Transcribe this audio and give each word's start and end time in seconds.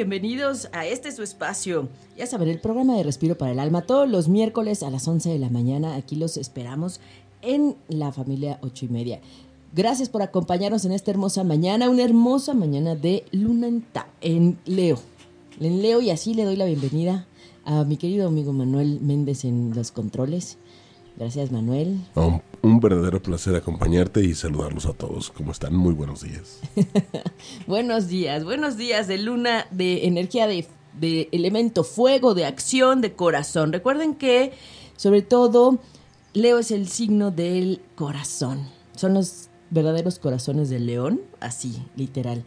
Bienvenidos 0.00 0.70
a 0.72 0.86
este 0.86 1.12
su 1.12 1.22
espacio. 1.22 1.86
Ya 2.16 2.26
saben, 2.26 2.48
el 2.48 2.58
programa 2.58 2.96
de 2.96 3.02
Respiro 3.02 3.36
para 3.36 3.52
el 3.52 3.58
Alma, 3.58 3.82
todos 3.82 4.08
los 4.08 4.28
miércoles 4.28 4.82
a 4.82 4.88
las 4.88 5.06
11 5.06 5.28
de 5.28 5.38
la 5.38 5.50
mañana. 5.50 5.94
Aquí 5.94 6.16
los 6.16 6.38
esperamos 6.38 7.02
en 7.42 7.76
la 7.88 8.10
familia 8.10 8.58
8 8.62 8.86
y 8.86 8.88
media. 8.88 9.20
Gracias 9.74 10.08
por 10.08 10.22
acompañarnos 10.22 10.86
en 10.86 10.92
esta 10.92 11.10
hermosa 11.10 11.44
mañana, 11.44 11.90
una 11.90 12.02
hermosa 12.02 12.54
mañana 12.54 12.94
de 12.94 13.26
luna 13.30 13.68
en 14.22 14.58
Leo. 14.64 14.98
En 15.60 15.82
Leo 15.82 16.00
y 16.00 16.08
así 16.08 16.32
le 16.32 16.46
doy 16.46 16.56
la 16.56 16.64
bienvenida 16.64 17.26
a 17.66 17.84
mi 17.84 17.98
querido 17.98 18.26
amigo 18.26 18.54
Manuel 18.54 19.02
Méndez 19.02 19.44
en 19.44 19.74
los 19.74 19.92
controles. 19.92 20.56
Gracias, 21.18 21.52
Manuel. 21.52 21.98
Un, 22.14 22.40
verdadero 22.62 23.22
placer 23.22 23.54
acompañarte 23.54 24.22
y 24.24 24.34
saludarlos 24.34 24.86
a 24.86 24.92
todos. 24.92 25.30
¿Cómo 25.30 25.52
están? 25.52 25.74
Muy 25.74 25.94
buenos 25.94 26.22
días. 26.22 26.60
buenos 27.66 28.08
días, 28.08 28.44
buenos 28.44 28.76
días 28.76 29.06
de 29.08 29.18
luna, 29.18 29.66
de 29.70 30.06
energía 30.06 30.46
de, 30.46 30.66
de 30.98 31.28
elemento 31.32 31.84
fuego, 31.84 32.34
de 32.34 32.46
acción, 32.46 33.00
de 33.00 33.14
corazón. 33.14 33.72
Recuerden 33.72 34.14
que, 34.14 34.52
sobre 34.96 35.22
todo, 35.22 35.78
Leo 36.32 36.58
es 36.58 36.70
el 36.70 36.88
signo 36.88 37.30
del 37.30 37.82
corazón. 37.94 38.68
Son 38.94 39.14
los 39.14 39.48
verdaderos 39.70 40.18
corazones 40.18 40.68
del 40.68 40.86
león, 40.86 41.20
así, 41.40 41.82
literal. 41.96 42.44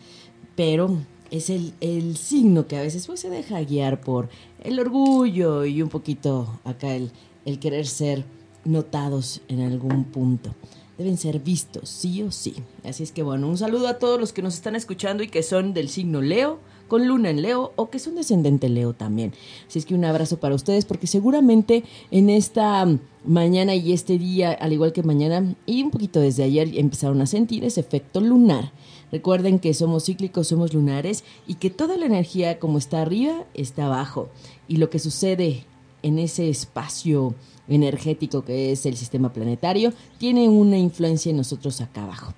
Pero 0.56 0.98
es 1.32 1.50
el, 1.50 1.74
el, 1.82 2.18
signo 2.18 2.68
que 2.68 2.78
a 2.78 2.82
veces 2.82 3.08
pues, 3.08 3.20
se 3.20 3.30
deja 3.30 3.62
guiar 3.62 4.02
por 4.02 4.30
el 4.64 4.80
orgullo 4.80 5.66
y 5.66 5.82
un 5.82 5.90
poquito 5.90 6.60
acá 6.64 6.94
el, 6.96 7.12
el 7.46 7.60
querer 7.60 7.88
ser 7.88 8.26
notados 8.66 9.42
en 9.48 9.62
algún 9.62 10.06
punto. 10.06 10.54
Deben 10.98 11.18
ser 11.18 11.40
vistos, 11.40 11.90
sí 11.90 12.22
o 12.22 12.32
sí. 12.32 12.56
Así 12.84 13.04
es 13.04 13.12
que 13.12 13.24
bueno, 13.24 13.48
un 13.48 13.58
saludo 13.58 13.88
a 13.88 13.98
todos 13.98 14.20
los 14.20 14.32
que 14.32 14.44
nos 14.44 14.54
están 14.54 14.76
escuchando 14.76 15.24
y 15.24 15.28
que 15.28 15.42
son 15.42 15.74
del 15.74 15.90
signo 15.90 16.22
Leo, 16.22 16.60
con 16.88 17.08
luna 17.08 17.32
en 17.32 17.42
Leo 17.42 17.74
o 17.76 17.90
que 17.90 17.98
son 17.98 18.14
descendente 18.14 18.70
Leo 18.70 18.94
también. 18.94 19.34
Así 19.68 19.80
es 19.80 19.86
que 19.86 19.96
un 19.96 20.06
abrazo 20.06 20.38
para 20.38 20.54
ustedes 20.54 20.86
porque 20.86 21.08
seguramente 21.08 21.84
en 22.12 22.30
esta 22.30 22.88
mañana 23.26 23.74
y 23.74 23.94
este 23.94 24.20
día, 24.20 24.52
al 24.52 24.74
igual 24.74 24.94
que 24.94 25.02
mañana 25.02 25.56
y 25.66 25.82
un 25.82 25.90
poquito 25.90 26.20
desde 26.20 26.44
ayer, 26.44 26.78
empezaron 26.78 27.22
a 27.22 27.26
sentir 27.26 27.64
ese 27.64 27.80
efecto 27.80 28.22
lunar. 28.22 28.72
Recuerden 29.12 29.60
que 29.60 29.74
somos 29.74 30.06
cíclicos, 30.06 30.48
somos 30.48 30.74
lunares 30.74 31.24
y 31.48 31.56
que 31.56 31.70
toda 31.70 31.98
la 31.98 32.06
energía 32.06 32.60
como 32.60 32.78
está 32.78 33.02
arriba 33.02 33.46
está 33.56 33.88
abajo. 33.88 34.30
Y 34.68 34.78
lo 34.78 34.90
que 34.90 35.00
sucede 35.00 35.66
en 36.04 36.20
ese 36.20 36.50
espacio 36.50 37.34
energético 37.68 38.44
que 38.44 38.72
es 38.72 38.86
el 38.86 38.96
sistema 38.96 39.34
planetario, 39.34 39.94
tiene 40.20 40.50
una 40.50 40.78
influencia 40.78 41.30
en 41.32 41.38
nosotros 41.38 41.82
acá 41.82 42.04
abajo. 42.04 42.34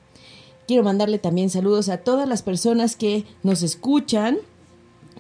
Quiero 0.68 0.84
mandarle 0.84 1.20
también 1.20 1.50
saludos 1.50 1.90
a 1.90 1.98
todas 1.98 2.28
las 2.28 2.42
personas 2.42 2.96
que 2.96 3.26
nos 3.44 3.62
escuchan 3.62 4.38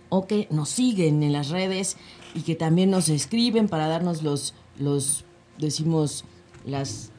o 0.09 0.25
que 0.25 0.47
nos 0.49 0.69
siguen 0.69 1.21
en 1.23 1.33
las 1.33 1.49
redes 1.49 1.97
y 2.33 2.41
que 2.41 2.55
también 2.55 2.89
nos 2.89 3.09
escriben 3.09 3.67
para 3.67 3.87
darnos 3.87 4.23
los, 4.23 4.53
los 4.79 5.25
decimos, 5.57 6.25
las 6.65 7.11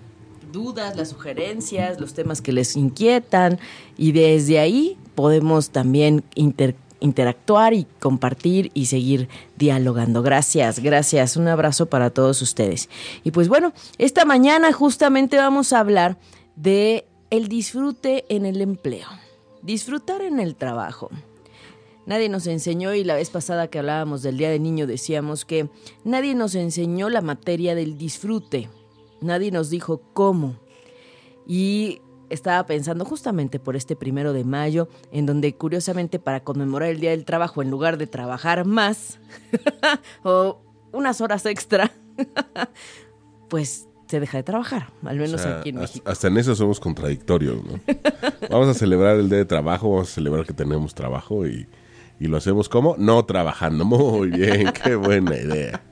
dudas, 0.53 0.97
las 0.97 1.11
sugerencias, 1.11 2.01
los 2.01 2.15
temas 2.15 2.41
que 2.41 2.53
les 2.53 2.77
inquietan 2.77 3.59
y 3.97 4.13
desde 4.13 4.59
ahí 4.59 4.97
podemos 5.15 5.71
también 5.71 6.25
intercambiar 6.35 6.86
interactuar 7.01 7.75
y 7.75 7.87
compartir 8.01 8.71
y 8.75 8.87
seguir 8.87 9.29
dialogando. 9.57 10.23
Gracias, 10.23 10.81
gracias. 10.81 11.37
Un 11.37 11.49
abrazo 11.49 11.87
para 11.87 12.11
todos 12.11 12.43
ustedes. 12.43 12.89
Y 13.25 13.31
pues 13.31 13.49
bueno, 13.49 13.73
esta 13.99 14.25
mañana 14.25 14.73
justamente 14.73 15.37
vamos 15.37 15.73
a 15.73 15.81
hablar 15.81 16.17
de 16.57 17.07
el 17.31 17.49
disfrute 17.49 18.25
en 18.29 18.47
el 18.47 18.61
empleo. 18.61 19.09
Disfrutar 19.63 20.23
en 20.23 20.41
el 20.41 20.55
trabajo. 20.55 21.11
Nadie 22.07 22.29
nos 22.29 22.47
enseñó 22.47 22.95
y 22.95 23.03
la 23.03 23.17
vez 23.17 23.31
pasada 23.31 23.69
que 23.69 23.81
hablábamos 23.81 24.23
del 24.23 24.39
Día 24.39 24.49
del 24.49 24.63
Niño 24.63 24.87
decíamos 24.87 25.45
que 25.45 25.69
nadie 26.05 26.37
nos 26.37 26.55
enseñó 26.55 27.09
la 27.09 27.21
materia 27.21 27.75
del 27.75 27.99
disfrute. 27.99 28.69
Nadie 29.21 29.51
nos 29.51 29.71
dijo 29.71 30.01
cómo. 30.13 30.55
Y 31.49 32.01
estaba 32.31 32.65
pensando 32.67 33.05
justamente 33.05 33.59
por 33.59 33.77
este 33.77 33.97
primero 33.97 34.33
de 34.33 34.45
mayo, 34.45 34.89
en 35.13 35.27
donde 35.27 35.55
curiosamente 35.55 36.19
para 36.19 36.41
conmemorar 36.43 36.91
el 36.91 37.01
Día 37.01 37.11
del 37.11 37.25
Trabajo, 37.25 37.63
en 37.63 37.71
lugar 37.71 37.99
de 37.99 38.07
trabajar 38.07 38.65
más 38.65 39.19
o 40.23 40.61
unas 40.93 41.21
horas 41.21 41.47
extra, 41.47 41.93
pues 43.49 43.89
se 44.07 44.21
deja 44.21 44.39
de 44.39 44.45
trabajar, 44.45 44.93
al 45.05 45.17
menos 45.17 45.45
aquí 45.45 45.71
en 45.71 45.77
México. 45.77 46.09
Hasta 46.09 46.29
en 46.29 46.39
eso 46.39 46.55
somos 46.55 46.79
contradictorios, 46.79 47.65
¿no? 47.65 47.81
vamos 48.51 48.69
a 48.69 48.75
celebrar 48.75 49.17
el 49.17 49.29
Día 49.29 49.39
de 49.39 49.45
Trabajo, 49.45 49.91
vamos 49.91 50.11
a 50.11 50.15
celebrar 50.15 50.47
que 50.47 50.53
tenemos 50.53 50.95
trabajo 50.95 51.47
y, 51.47 51.67
y 52.21 52.27
lo 52.29 52.37
hacemos 52.37 52.69
como 52.69 52.95
no 52.99 53.25
trabajando. 53.25 53.85
Muy 53.85 54.31
bien, 54.31 54.73
qué 54.73 54.95
buena 54.95 55.37
idea. 55.37 55.83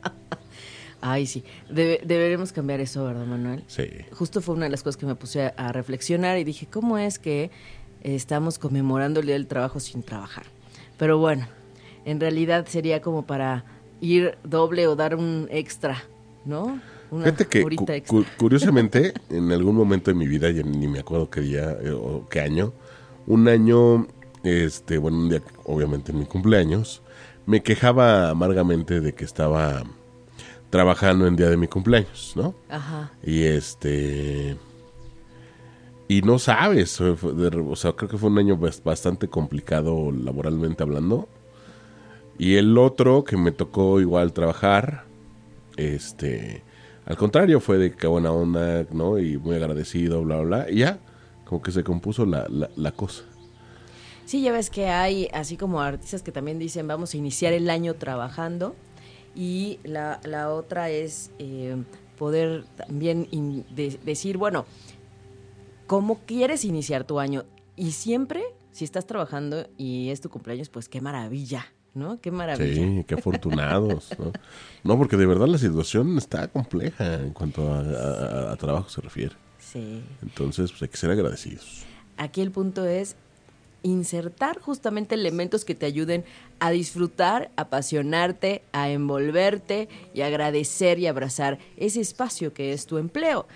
Ay, 1.06 1.26
sí. 1.26 1.44
deberemos 1.68 2.50
cambiar 2.50 2.80
eso, 2.80 3.04
¿verdad, 3.04 3.26
Manuel? 3.26 3.62
Sí. 3.66 3.90
Justo 4.12 4.40
fue 4.40 4.54
una 4.54 4.64
de 4.64 4.70
las 4.70 4.82
cosas 4.82 4.96
que 4.96 5.04
me 5.04 5.14
puse 5.14 5.52
a, 5.54 5.70
reflexionar 5.70 6.38
y 6.38 6.44
dije, 6.44 6.66
¿cómo 6.66 6.96
es 6.96 7.18
que 7.18 7.50
estamos 8.00 8.58
conmemorando 8.58 9.20
el 9.20 9.26
Día 9.26 9.34
del 9.34 9.46
Trabajo 9.46 9.80
sin 9.80 10.02
trabajar? 10.02 10.44
Pero 10.96 11.18
bueno, 11.18 11.46
en 12.06 12.20
realidad 12.20 12.64
sería 12.66 13.02
como 13.02 13.26
para 13.26 13.66
ir 14.00 14.38
doble 14.44 14.86
o 14.86 14.96
dar 14.96 15.14
un 15.14 15.46
extra, 15.50 16.04
¿no? 16.46 16.80
Una 17.10 17.24
Fíjate 17.24 17.48
que 17.48 18.02
curiosamente, 18.38 19.12
en 19.28 19.52
algún 19.52 19.76
momento 19.76 20.10
de 20.10 20.14
mi 20.14 20.26
vida, 20.26 20.50
ya 20.52 20.62
ni 20.62 20.88
me 20.88 21.00
acuerdo 21.00 21.28
qué 21.28 21.42
día 21.42 21.76
eh, 21.82 21.90
o 21.90 22.26
qué 22.30 22.40
año, 22.40 22.72
un 23.26 23.46
año, 23.48 24.06
este, 24.42 24.96
bueno, 24.96 25.18
un 25.18 25.28
día, 25.28 25.42
obviamente 25.64 26.12
en 26.12 26.20
mi 26.20 26.24
cumpleaños, 26.24 27.02
me 27.44 27.62
quejaba 27.62 28.30
amargamente 28.30 29.02
de 29.02 29.12
que 29.12 29.26
estaba 29.26 29.84
trabajando 30.74 31.28
en 31.28 31.36
día 31.36 31.48
de 31.48 31.56
mi 31.56 31.68
cumpleaños, 31.68 32.32
¿no? 32.34 32.52
Ajá. 32.68 33.12
Y 33.22 33.44
este... 33.44 34.56
Y 36.08 36.22
no 36.22 36.40
sabes, 36.40 37.00
o 37.00 37.76
sea, 37.76 37.92
creo 37.92 38.10
que 38.10 38.18
fue 38.18 38.28
un 38.28 38.38
año 38.38 38.58
bastante 38.82 39.28
complicado 39.28 40.10
laboralmente 40.10 40.82
hablando. 40.82 41.28
Y 42.38 42.56
el 42.56 42.76
otro 42.76 43.22
que 43.22 43.36
me 43.36 43.52
tocó 43.52 44.00
igual 44.00 44.32
trabajar, 44.32 45.04
este, 45.76 46.64
al 47.06 47.16
contrario, 47.16 47.60
fue 47.60 47.78
de 47.78 47.92
que 47.92 48.08
buena 48.08 48.32
onda, 48.32 48.84
¿no? 48.90 49.20
Y 49.20 49.38
muy 49.38 49.54
agradecido, 49.54 50.24
bla, 50.24 50.40
bla, 50.40 50.64
bla. 50.64 50.70
Y 50.72 50.78
ya, 50.78 50.98
como 51.44 51.62
que 51.62 51.70
se 51.70 51.84
compuso 51.84 52.26
la, 52.26 52.48
la, 52.48 52.68
la 52.74 52.90
cosa. 52.90 53.22
Sí, 54.24 54.42
ya 54.42 54.50
ves 54.50 54.70
que 54.70 54.88
hay, 54.88 55.28
así 55.32 55.56
como 55.56 55.80
artistas 55.80 56.22
que 56.22 56.32
también 56.32 56.58
dicen, 56.58 56.88
vamos 56.88 57.14
a 57.14 57.16
iniciar 57.16 57.52
el 57.52 57.70
año 57.70 57.94
trabajando 57.94 58.74
y 59.34 59.78
la, 59.84 60.20
la 60.24 60.52
otra 60.52 60.90
es 60.90 61.30
eh, 61.38 61.76
poder 62.18 62.64
también 62.76 63.28
decir, 64.04 64.36
bueno, 64.36 64.66
¿cómo 65.86 66.20
quieres 66.26 66.64
iniciar 66.64 67.04
tu 67.04 67.18
año? 67.18 67.44
Y 67.76 67.92
siempre, 67.92 68.44
si 68.72 68.84
estás 68.84 69.06
trabajando 69.06 69.66
y 69.76 70.10
es 70.10 70.20
tu 70.20 70.30
cumpleaños, 70.30 70.68
pues 70.68 70.88
qué 70.88 71.00
maravilla, 71.00 71.66
¿no? 71.94 72.20
Qué 72.20 72.30
maravilla. 72.30 72.74
Sí, 72.74 73.04
qué 73.06 73.14
afortunados, 73.14 74.10
¿no? 74.18 74.32
No, 74.84 74.98
porque 74.98 75.16
de 75.16 75.26
verdad 75.26 75.48
la 75.48 75.58
situación 75.58 76.16
está 76.18 76.48
compleja 76.48 77.14
en 77.14 77.32
cuanto 77.32 77.72
a, 77.72 78.52
a 78.52 78.56
trabajo 78.56 78.88
se 78.88 79.00
refiere. 79.00 79.34
Sí. 79.58 80.02
Entonces, 80.22 80.70
pues 80.70 80.82
hay 80.82 80.88
que 80.88 80.96
ser 80.96 81.10
agradecidos. 81.10 81.84
Aquí 82.16 82.40
el 82.40 82.52
punto 82.52 82.84
es 82.84 83.16
insertar 83.84 84.58
justamente 84.58 85.14
elementos 85.14 85.64
que 85.64 85.76
te 85.76 85.86
ayuden 85.86 86.24
a 86.58 86.70
disfrutar, 86.70 87.52
apasionarte, 87.54 88.62
a 88.72 88.90
envolverte 88.90 89.88
y 90.12 90.22
agradecer 90.22 90.98
y 90.98 91.06
abrazar 91.06 91.58
ese 91.76 92.00
espacio 92.00 92.52
que 92.52 92.72
es 92.72 92.86
tu 92.86 92.98
empleo. 92.98 93.46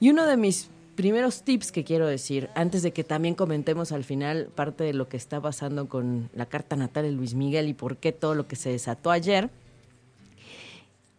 Y 0.00 0.10
uno 0.10 0.26
de 0.26 0.36
mis 0.36 0.68
primeros 0.96 1.44
tips 1.44 1.72
que 1.72 1.84
quiero 1.84 2.06
decir, 2.06 2.50
antes 2.54 2.82
de 2.82 2.92
que 2.92 3.04
también 3.04 3.34
comentemos 3.34 3.92
al 3.92 4.04
final 4.04 4.48
parte 4.54 4.84
de 4.84 4.92
lo 4.92 5.08
que 5.08 5.16
está 5.16 5.40
pasando 5.40 5.88
con 5.88 6.28
la 6.34 6.46
carta 6.46 6.76
natal 6.76 7.04
de 7.04 7.12
Luis 7.12 7.34
Miguel 7.34 7.68
y 7.68 7.74
por 7.74 7.96
qué 7.96 8.12
todo 8.12 8.34
lo 8.34 8.46
que 8.46 8.56
se 8.56 8.70
desató 8.70 9.10
ayer, 9.10 9.50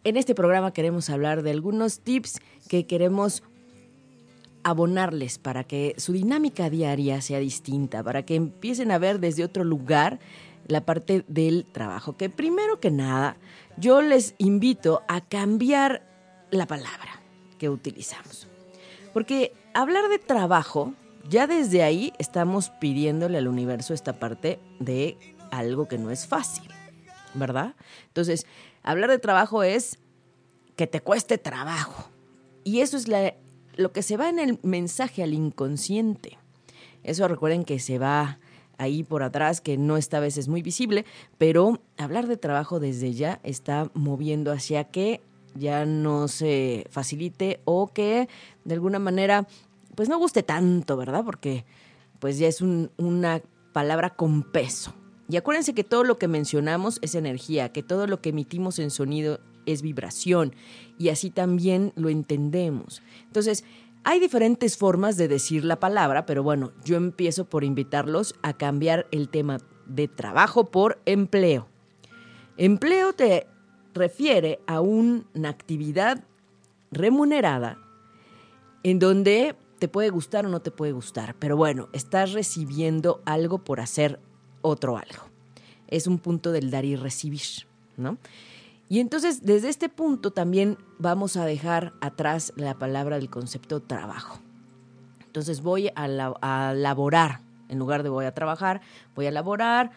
en 0.04 0.16
este 0.16 0.34
programa 0.34 0.72
queremos 0.72 1.10
hablar 1.10 1.42
de 1.42 1.52
algunos 1.52 2.00
tips 2.00 2.40
que 2.68 2.86
queremos 2.86 3.42
abonarles 4.64 5.38
para 5.38 5.64
que 5.64 5.94
su 5.98 6.12
dinámica 6.12 6.70
diaria 6.70 7.20
sea 7.20 7.38
distinta, 7.38 8.02
para 8.02 8.24
que 8.24 8.34
empiecen 8.34 8.90
a 8.90 8.98
ver 8.98 9.20
desde 9.20 9.44
otro 9.44 9.64
lugar 9.64 10.20
la 10.68 10.84
parte 10.84 11.24
del 11.28 11.66
trabajo. 11.70 12.16
Que 12.16 12.30
primero 12.30 12.80
que 12.80 12.90
nada, 12.90 13.36
yo 13.76 14.02
les 14.02 14.34
invito 14.38 15.02
a 15.08 15.20
cambiar 15.20 16.06
la 16.50 16.66
palabra 16.66 17.20
que 17.58 17.68
utilizamos. 17.68 18.46
Porque 19.12 19.52
hablar 19.74 20.08
de 20.08 20.18
trabajo, 20.18 20.94
ya 21.28 21.46
desde 21.46 21.82
ahí 21.82 22.12
estamos 22.18 22.70
pidiéndole 22.80 23.38
al 23.38 23.48
universo 23.48 23.94
esta 23.94 24.14
parte 24.14 24.58
de 24.80 25.16
algo 25.50 25.86
que 25.86 25.98
no 25.98 26.10
es 26.10 26.26
fácil, 26.26 26.68
¿verdad? 27.34 27.74
Entonces, 28.08 28.46
hablar 28.82 29.10
de 29.10 29.18
trabajo 29.18 29.62
es 29.62 29.98
que 30.76 30.86
te 30.86 31.00
cueste 31.00 31.38
trabajo. 31.38 32.10
Y 32.64 32.80
eso 32.80 32.96
es 32.96 33.08
lo 33.76 33.92
que 33.92 34.02
se 34.02 34.16
va 34.16 34.28
en 34.28 34.38
el 34.38 34.58
mensaje 34.62 35.22
al 35.22 35.34
inconsciente. 35.34 36.38
Eso 37.02 37.26
recuerden 37.28 37.64
que 37.64 37.78
se 37.78 37.98
va 37.98 38.38
ahí 38.78 39.02
por 39.02 39.22
atrás, 39.22 39.60
que 39.60 39.76
no 39.76 39.96
está 39.96 40.18
a 40.18 40.20
veces 40.20 40.48
muy 40.48 40.62
visible, 40.62 41.04
pero 41.38 41.80
hablar 41.98 42.26
de 42.26 42.36
trabajo 42.36 42.80
desde 42.80 43.12
ya 43.12 43.40
está 43.42 43.90
moviendo 43.94 44.52
hacia 44.52 44.84
que 44.84 45.20
ya 45.54 45.84
no 45.84 46.28
se 46.28 46.86
facilite 46.90 47.60
o 47.64 47.88
que 47.88 48.28
de 48.64 48.74
alguna 48.74 48.98
manera 48.98 49.46
pues 49.94 50.08
no 50.08 50.18
guste 50.18 50.42
tanto, 50.42 50.96
¿verdad? 50.96 51.24
Porque 51.24 51.64
pues 52.18 52.38
ya 52.38 52.48
es 52.48 52.62
una 52.62 53.42
palabra 53.72 54.10
con 54.10 54.42
peso. 54.42 54.94
Y 55.28 55.36
acuérdense 55.36 55.74
que 55.74 55.84
todo 55.84 56.04
lo 56.04 56.18
que 56.18 56.28
mencionamos 56.28 56.98
es 57.02 57.14
energía, 57.14 57.70
que 57.70 57.82
todo 57.82 58.06
lo 58.06 58.20
que 58.20 58.30
emitimos 58.30 58.78
en 58.78 58.90
sonido 58.90 59.40
es 59.66 59.82
vibración 59.82 60.54
y 60.98 61.08
así 61.08 61.30
también 61.30 61.92
lo 61.96 62.08
entendemos. 62.08 63.02
Entonces, 63.26 63.64
hay 64.04 64.18
diferentes 64.18 64.76
formas 64.76 65.16
de 65.16 65.28
decir 65.28 65.64
la 65.64 65.78
palabra, 65.78 66.26
pero 66.26 66.42
bueno, 66.42 66.72
yo 66.84 66.96
empiezo 66.96 67.44
por 67.44 67.62
invitarlos 67.62 68.34
a 68.42 68.52
cambiar 68.52 69.06
el 69.12 69.28
tema 69.28 69.58
de 69.86 70.08
trabajo 70.08 70.70
por 70.70 71.00
empleo. 71.06 71.68
Empleo 72.56 73.12
te 73.12 73.46
refiere 73.94 74.60
a 74.66 74.80
una 74.80 75.48
actividad 75.48 76.24
remunerada 76.90 77.78
en 78.82 78.98
donde 78.98 79.54
te 79.78 79.88
puede 79.88 80.10
gustar 80.10 80.46
o 80.46 80.48
no 80.48 80.60
te 80.60 80.70
puede 80.70 80.92
gustar, 80.92 81.34
pero 81.38 81.56
bueno, 81.56 81.88
estás 81.92 82.32
recibiendo 82.32 83.22
algo 83.24 83.58
por 83.58 83.80
hacer 83.80 84.20
otro 84.62 84.96
algo. 84.96 85.30
Es 85.88 86.06
un 86.06 86.18
punto 86.18 86.52
del 86.52 86.70
dar 86.70 86.84
y 86.84 86.96
recibir, 86.96 87.66
¿no? 87.96 88.18
Y 88.92 89.00
entonces, 89.00 89.42
desde 89.42 89.70
este 89.70 89.88
punto 89.88 90.32
también 90.32 90.76
vamos 90.98 91.38
a 91.38 91.46
dejar 91.46 91.94
atrás 92.02 92.52
la 92.56 92.78
palabra 92.78 93.16
del 93.16 93.30
concepto 93.30 93.80
trabajo. 93.80 94.38
Entonces 95.24 95.62
voy 95.62 95.90
a, 95.94 96.06
laborar, 96.74 97.40
en 97.70 97.78
lugar 97.78 98.02
de 98.02 98.10
voy 98.10 98.26
a 98.26 98.34
trabajar, 98.34 98.82
voy 99.14 99.24
a 99.24 99.30
laborar, 99.30 99.92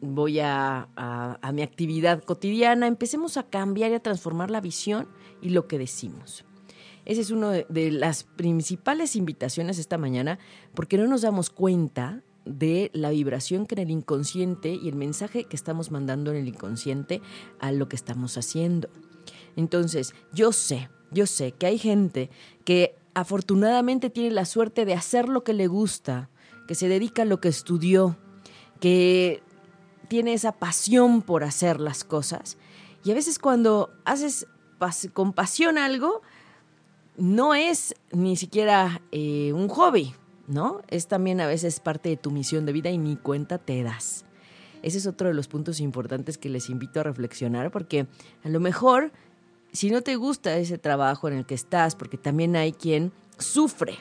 voy 0.00 0.40
a, 0.40 0.88
a, 0.96 1.52
mi 1.52 1.62
actividad 1.62 2.24
cotidiana. 2.24 2.88
Empecemos 2.88 3.36
a 3.36 3.44
cambiar 3.44 3.92
y 3.92 3.94
a 3.94 4.02
transformar 4.02 4.50
la 4.50 4.60
visión 4.60 5.06
y 5.40 5.50
lo 5.50 5.68
que 5.68 5.78
decimos. 5.78 6.44
Esa 7.04 7.20
es 7.20 7.30
una 7.30 7.52
de, 7.52 7.66
de 7.68 7.92
las 7.92 8.24
principales 8.24 9.14
invitaciones 9.14 9.78
esta 9.78 9.96
mañana, 9.96 10.40
porque 10.74 10.98
no 10.98 11.06
nos 11.06 11.22
damos 11.22 11.50
cuenta 11.50 12.24
de 12.44 12.90
la 12.94 13.10
vibración 13.10 13.66
que 13.66 13.74
en 13.74 13.82
el 13.82 13.90
inconsciente 13.90 14.70
y 14.74 14.88
el 14.88 14.96
mensaje 14.96 15.44
que 15.44 15.56
estamos 15.56 15.90
mandando 15.90 16.30
en 16.30 16.38
el 16.38 16.48
inconsciente 16.48 17.20
a 17.58 17.72
lo 17.72 17.88
que 17.88 17.96
estamos 17.96 18.36
haciendo. 18.36 18.88
Entonces, 19.56 20.14
yo 20.32 20.52
sé, 20.52 20.88
yo 21.10 21.26
sé 21.26 21.52
que 21.52 21.66
hay 21.66 21.78
gente 21.78 22.30
que 22.64 22.96
afortunadamente 23.14 24.10
tiene 24.10 24.30
la 24.30 24.44
suerte 24.44 24.84
de 24.84 24.94
hacer 24.94 25.28
lo 25.28 25.44
que 25.44 25.52
le 25.52 25.66
gusta, 25.66 26.30
que 26.66 26.74
se 26.74 26.88
dedica 26.88 27.22
a 27.22 27.26
lo 27.26 27.40
que 27.40 27.48
estudió, 27.48 28.16
que 28.80 29.42
tiene 30.08 30.32
esa 30.32 30.52
pasión 30.52 31.22
por 31.22 31.44
hacer 31.44 31.80
las 31.80 32.04
cosas. 32.04 32.56
Y 33.04 33.10
a 33.10 33.14
veces 33.14 33.38
cuando 33.38 33.90
haces 34.04 34.46
con 35.12 35.32
pasión 35.32 35.78
algo, 35.78 36.22
no 37.16 37.54
es 37.54 37.94
ni 38.12 38.36
siquiera 38.36 39.02
eh, 39.12 39.52
un 39.52 39.68
hobby, 39.68 40.14
¿no? 40.50 40.82
Es 40.88 41.06
también 41.06 41.40
a 41.40 41.46
veces 41.46 41.80
parte 41.80 42.08
de 42.08 42.16
tu 42.16 42.30
misión 42.30 42.66
de 42.66 42.72
vida 42.72 42.90
y 42.90 42.98
ni 42.98 43.16
cuenta 43.16 43.58
te 43.58 43.82
das. 43.82 44.24
Ese 44.82 44.98
es 44.98 45.06
otro 45.06 45.28
de 45.28 45.34
los 45.34 45.48
puntos 45.48 45.80
importantes 45.80 46.38
que 46.38 46.48
les 46.48 46.68
invito 46.68 47.00
a 47.00 47.04
reflexionar 47.04 47.70
porque 47.70 48.06
a 48.44 48.48
lo 48.48 48.60
mejor 48.60 49.12
si 49.72 49.90
no 49.90 50.02
te 50.02 50.16
gusta 50.16 50.56
ese 50.56 50.78
trabajo 50.78 51.28
en 51.28 51.34
el 51.34 51.46
que 51.46 51.54
estás, 51.54 51.94
porque 51.94 52.18
también 52.18 52.56
hay 52.56 52.72
quien 52.72 53.12
sufre. 53.38 53.94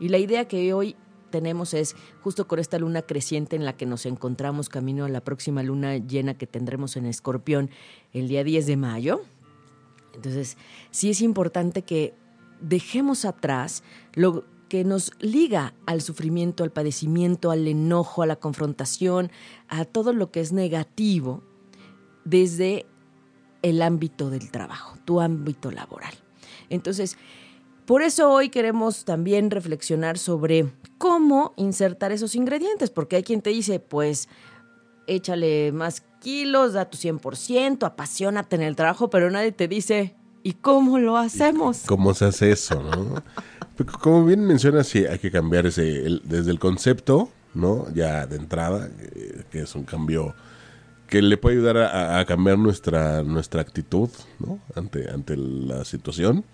Y 0.00 0.08
la 0.08 0.18
idea 0.18 0.48
que 0.48 0.72
hoy 0.72 0.96
tenemos 1.30 1.74
es 1.74 1.96
justo 2.22 2.46
con 2.46 2.58
esta 2.58 2.78
luna 2.78 3.02
creciente 3.02 3.56
en 3.56 3.64
la 3.64 3.76
que 3.76 3.84
nos 3.84 4.06
encontramos 4.06 4.68
camino 4.68 5.04
a 5.04 5.08
la 5.08 5.22
próxima 5.22 5.62
luna 5.62 5.98
llena 5.98 6.38
que 6.38 6.46
tendremos 6.46 6.96
en 6.96 7.04
Escorpión 7.06 7.70
el 8.12 8.28
día 8.28 8.44
10 8.44 8.66
de 8.66 8.76
mayo. 8.76 9.22
Entonces, 10.14 10.56
sí 10.90 11.10
es 11.10 11.20
importante 11.20 11.82
que 11.82 12.14
dejemos 12.60 13.26
atrás 13.26 13.82
lo 14.14 14.44
que 14.68 14.84
nos 14.84 15.12
liga 15.20 15.74
al 15.86 16.00
sufrimiento, 16.00 16.64
al 16.64 16.72
padecimiento, 16.72 17.50
al 17.50 17.66
enojo, 17.68 18.22
a 18.22 18.26
la 18.26 18.36
confrontación, 18.36 19.30
a 19.68 19.84
todo 19.84 20.12
lo 20.12 20.30
que 20.30 20.40
es 20.40 20.52
negativo 20.52 21.42
desde 22.24 22.86
el 23.62 23.82
ámbito 23.82 24.30
del 24.30 24.50
trabajo, 24.50 24.96
tu 25.04 25.20
ámbito 25.20 25.70
laboral. 25.70 26.14
Entonces, 26.68 27.16
por 27.84 28.02
eso 28.02 28.30
hoy 28.30 28.48
queremos 28.48 29.04
también 29.04 29.50
reflexionar 29.50 30.18
sobre 30.18 30.72
cómo 30.98 31.54
insertar 31.56 32.10
esos 32.10 32.34
ingredientes, 32.34 32.90
porque 32.90 33.16
hay 33.16 33.22
quien 33.22 33.42
te 33.42 33.50
dice, 33.50 33.78
pues 33.78 34.28
échale 35.06 35.70
más 35.70 36.02
kilos, 36.20 36.72
da 36.72 36.90
tu 36.90 36.98
100%, 36.98 37.86
apasionate 37.86 38.56
en 38.56 38.62
el 38.62 38.74
trabajo, 38.74 39.08
pero 39.08 39.30
nadie 39.30 39.52
te 39.52 39.68
dice, 39.68 40.16
¿y 40.46 40.52
cómo 40.52 41.00
lo 41.00 41.16
hacemos? 41.16 41.82
¿Cómo 41.88 42.14
se 42.14 42.26
hace 42.26 42.52
eso, 42.52 42.80
no? 42.80 43.20
Como 44.00 44.24
bien 44.24 44.46
mencionas, 44.46 44.86
sí, 44.86 45.04
hay 45.04 45.18
que 45.18 45.32
cambiar 45.32 45.66
ese, 45.66 46.20
desde 46.22 46.52
el 46.52 46.60
concepto, 46.60 47.30
¿no? 47.52 47.92
Ya 47.92 48.28
de 48.28 48.36
entrada, 48.36 48.88
eh, 49.00 49.42
que 49.50 49.62
es 49.62 49.74
un 49.74 49.82
cambio 49.82 50.36
que 51.08 51.20
le 51.20 51.36
puede 51.36 51.56
ayudar 51.56 51.78
a, 51.78 52.24
cambiar 52.26 52.58
nuestra, 52.58 53.24
nuestra 53.24 53.60
actitud, 53.60 54.08
¿no? 54.38 54.60
Ante, 54.76 55.10
ante 55.10 55.36
la 55.36 55.84
situación. 55.84 56.44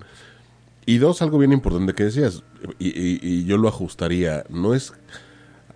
Y 0.87 0.97
dos, 0.97 1.21
algo 1.21 1.37
bien 1.37 1.53
importante 1.53 1.93
que 1.93 2.05
decías, 2.05 2.43
y, 2.79 3.45
yo 3.45 3.59
lo 3.59 3.69
ajustaría, 3.69 4.45
no 4.49 4.75
es, 4.75 4.95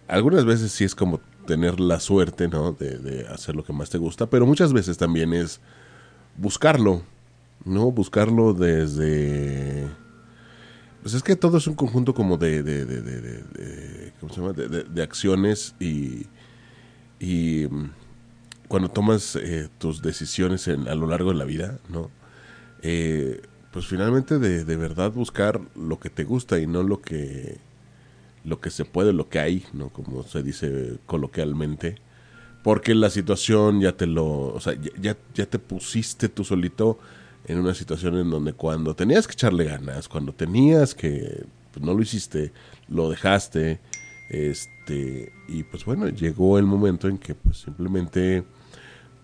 algunas 0.08 0.46
veces 0.46 0.72
sí 0.72 0.84
es 0.84 0.94
como 0.94 1.20
tener 1.46 1.80
la 1.80 2.00
suerte, 2.00 2.48
¿no? 2.48 2.72
De, 2.72 2.96
de 2.96 3.28
hacer 3.28 3.54
lo 3.54 3.62
que 3.62 3.74
más 3.74 3.90
te 3.90 3.98
gusta, 3.98 4.24
pero 4.30 4.46
muchas 4.46 4.72
veces 4.72 4.96
también 4.96 5.34
es 5.34 5.60
buscarlo, 6.38 7.02
¿no? 7.66 7.90
Buscarlo 7.90 8.54
desde 8.54 9.86
pues 11.06 11.14
es 11.14 11.22
que 11.22 11.36
todo 11.36 11.58
es 11.58 11.68
un 11.68 11.76
conjunto 11.76 12.14
como 12.14 12.36
de, 12.36 12.64
de, 12.64 12.84
de, 12.84 13.00
de 13.00 14.12
¿cómo 14.18 14.32
se 14.32 14.40
llama? 14.40 14.52
de, 14.54 15.02
acciones 15.04 15.76
y, 15.78 16.26
y 17.20 17.68
mm, 17.70 17.90
cuando 18.66 18.88
tomas 18.88 19.36
eh, 19.36 19.68
tus 19.78 20.02
decisiones 20.02 20.66
en, 20.66 20.88
a 20.88 20.96
lo 20.96 21.06
largo 21.06 21.30
de 21.30 21.36
la 21.36 21.44
vida, 21.44 21.78
¿no? 21.88 22.10
Eh, 22.82 23.40
pues 23.70 23.86
finalmente 23.86 24.40
de, 24.40 24.64
de 24.64 24.76
verdad 24.76 25.12
buscar 25.12 25.60
lo 25.76 26.00
que 26.00 26.10
te 26.10 26.24
gusta 26.24 26.58
y 26.58 26.66
no 26.66 26.82
lo 26.82 27.00
que 27.00 27.58
lo 28.42 28.60
que 28.60 28.70
se 28.70 28.84
puede, 28.84 29.12
lo 29.12 29.28
que 29.28 29.38
hay, 29.38 29.64
¿no? 29.72 29.90
Como 29.90 30.24
se 30.24 30.42
dice 30.42 30.98
coloquialmente. 31.06 31.98
Porque 32.64 32.96
la 32.96 33.10
situación 33.10 33.80
ya 33.80 33.92
te 33.92 34.08
lo, 34.08 34.26
o 34.26 34.58
sea, 34.60 34.74
ya, 35.00 35.16
ya 35.34 35.46
te 35.46 35.60
pusiste 35.60 36.28
tú 36.28 36.42
solito 36.42 36.98
en 37.46 37.58
una 37.58 37.74
situación 37.74 38.16
en 38.18 38.30
donde 38.30 38.52
cuando 38.52 38.94
tenías 38.94 39.26
que 39.26 39.32
echarle 39.32 39.64
ganas, 39.64 40.08
cuando 40.08 40.32
tenías 40.32 40.94
que, 40.94 41.44
pues 41.72 41.84
no 41.84 41.94
lo 41.94 42.02
hiciste, 42.02 42.52
lo 42.88 43.08
dejaste, 43.08 43.80
este, 44.28 45.32
y 45.48 45.62
pues 45.62 45.84
bueno, 45.84 46.08
llegó 46.08 46.58
el 46.58 46.66
momento 46.66 47.08
en 47.08 47.18
que 47.18 47.34
pues 47.34 47.58
simplemente, 47.58 48.44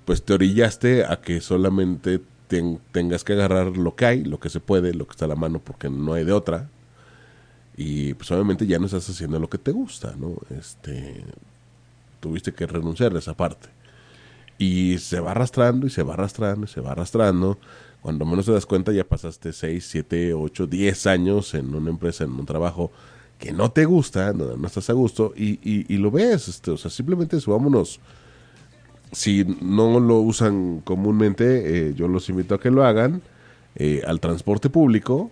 pues 0.05 0.23
te 0.23 0.35
orillaste 0.35 1.05
a 1.05 1.21
que 1.21 1.41
solamente 1.41 2.21
tengas 2.93 3.25
que 3.25 3.33
agarrar 3.33 3.77
lo 3.77 3.97
que 3.97 4.07
hay, 4.07 4.25
lo 4.25 4.39
que 4.39 4.51
se 4.51 4.61
puede, 4.61 4.95
lo 4.95 5.07
que 5.07 5.13
está 5.13 5.25
a 5.25 5.29
la 5.29 5.37
mano, 5.37 5.61
porque 5.65 5.89
no 5.89 6.13
hay 6.13 6.25
de 6.25 6.33
otra, 6.33 6.69
y 7.77 8.15
pues 8.15 8.31
obviamente 8.31 8.67
ya 8.67 8.79
no 8.79 8.87
estás 8.87 9.09
haciendo 9.09 9.39
lo 9.39 9.49
que 9.49 9.59
te 9.59 9.73
gusta, 9.73 10.15
¿no? 10.19 10.37
Este, 10.51 11.25
tuviste 12.21 12.53
que 12.53 12.67
renunciar 12.67 13.15
a 13.15 13.19
esa 13.19 13.35
parte. 13.35 13.69
Y 14.59 14.99
se 14.99 15.19
va 15.21 15.33
arrastrando 15.33 15.87
y 15.87 15.91
se 15.91 16.03
va 16.03 16.15
arrastrando 16.15 16.67
y 16.67 16.69
se 16.69 16.81
va 16.81 16.93
arrastrando 16.93 17.59
cuando 18.03 18.27
menos 18.27 18.47
te 18.47 18.53
das 18.53 18.67
cuenta 18.67 18.93
ya 18.93 19.05
pasaste 19.05 19.53
6, 19.53 19.87
7, 19.89 20.35
8, 20.35 20.67
10 20.67 21.07
años 21.07 21.55
en 21.55 21.75
una 21.75 21.89
empresa, 21.89 22.25
en 22.25 22.33
un 22.33 22.45
trabajo 22.45 22.91
que 23.39 23.53
no 23.53 23.71
te 23.71 23.85
gusta, 23.85 24.33
no, 24.33 24.57
no 24.57 24.67
estás 24.67 24.91
a 24.91 24.93
gusto 24.93 25.33
y, 25.37 25.59
y, 25.63 25.97
lo 25.97 26.11
ves, 26.11 26.49
este, 26.49 26.73
o 26.73 26.77
sea, 26.77 26.91
simplemente 26.91 27.41
subámonos. 27.41 28.01
Si 29.13 29.45
no 29.61 30.01
lo 30.01 30.19
usan 30.21 30.81
comúnmente, 30.81 31.89
eh, 31.89 31.95
yo 31.95 32.09
los 32.09 32.29
invito 32.29 32.55
a 32.55 32.61
que 32.61 32.71
lo 32.71 32.85
hagan 32.85 33.23
eh, 33.77 34.03
al 34.07 34.21
transporte 34.21 34.69
público, 34.69 35.31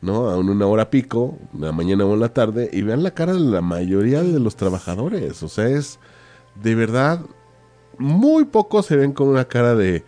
¿no? 0.00 0.28
A 0.28 0.38
una 0.38 0.66
hora 0.66 0.90
pico, 0.90 1.38
en 1.54 1.62
la 1.62 1.72
mañana 1.72 2.04
o 2.04 2.14
en 2.14 2.20
la 2.20 2.28
tarde, 2.28 2.70
y 2.72 2.82
vean 2.82 3.02
la 3.02 3.12
cara 3.12 3.34
de 3.34 3.40
la 3.40 3.62
mayoría 3.62 4.22
de 4.22 4.38
los 4.38 4.56
trabajadores. 4.56 5.42
O 5.42 5.48
sea, 5.48 5.68
es 5.68 5.98
de 6.62 6.74
verdad, 6.74 7.20
muy 7.98 8.44
pocos 8.44 8.86
se 8.86 8.96
ven 8.96 9.12
con 9.12 9.28
una 9.28 9.46
cara 9.46 9.74
de, 9.74 10.04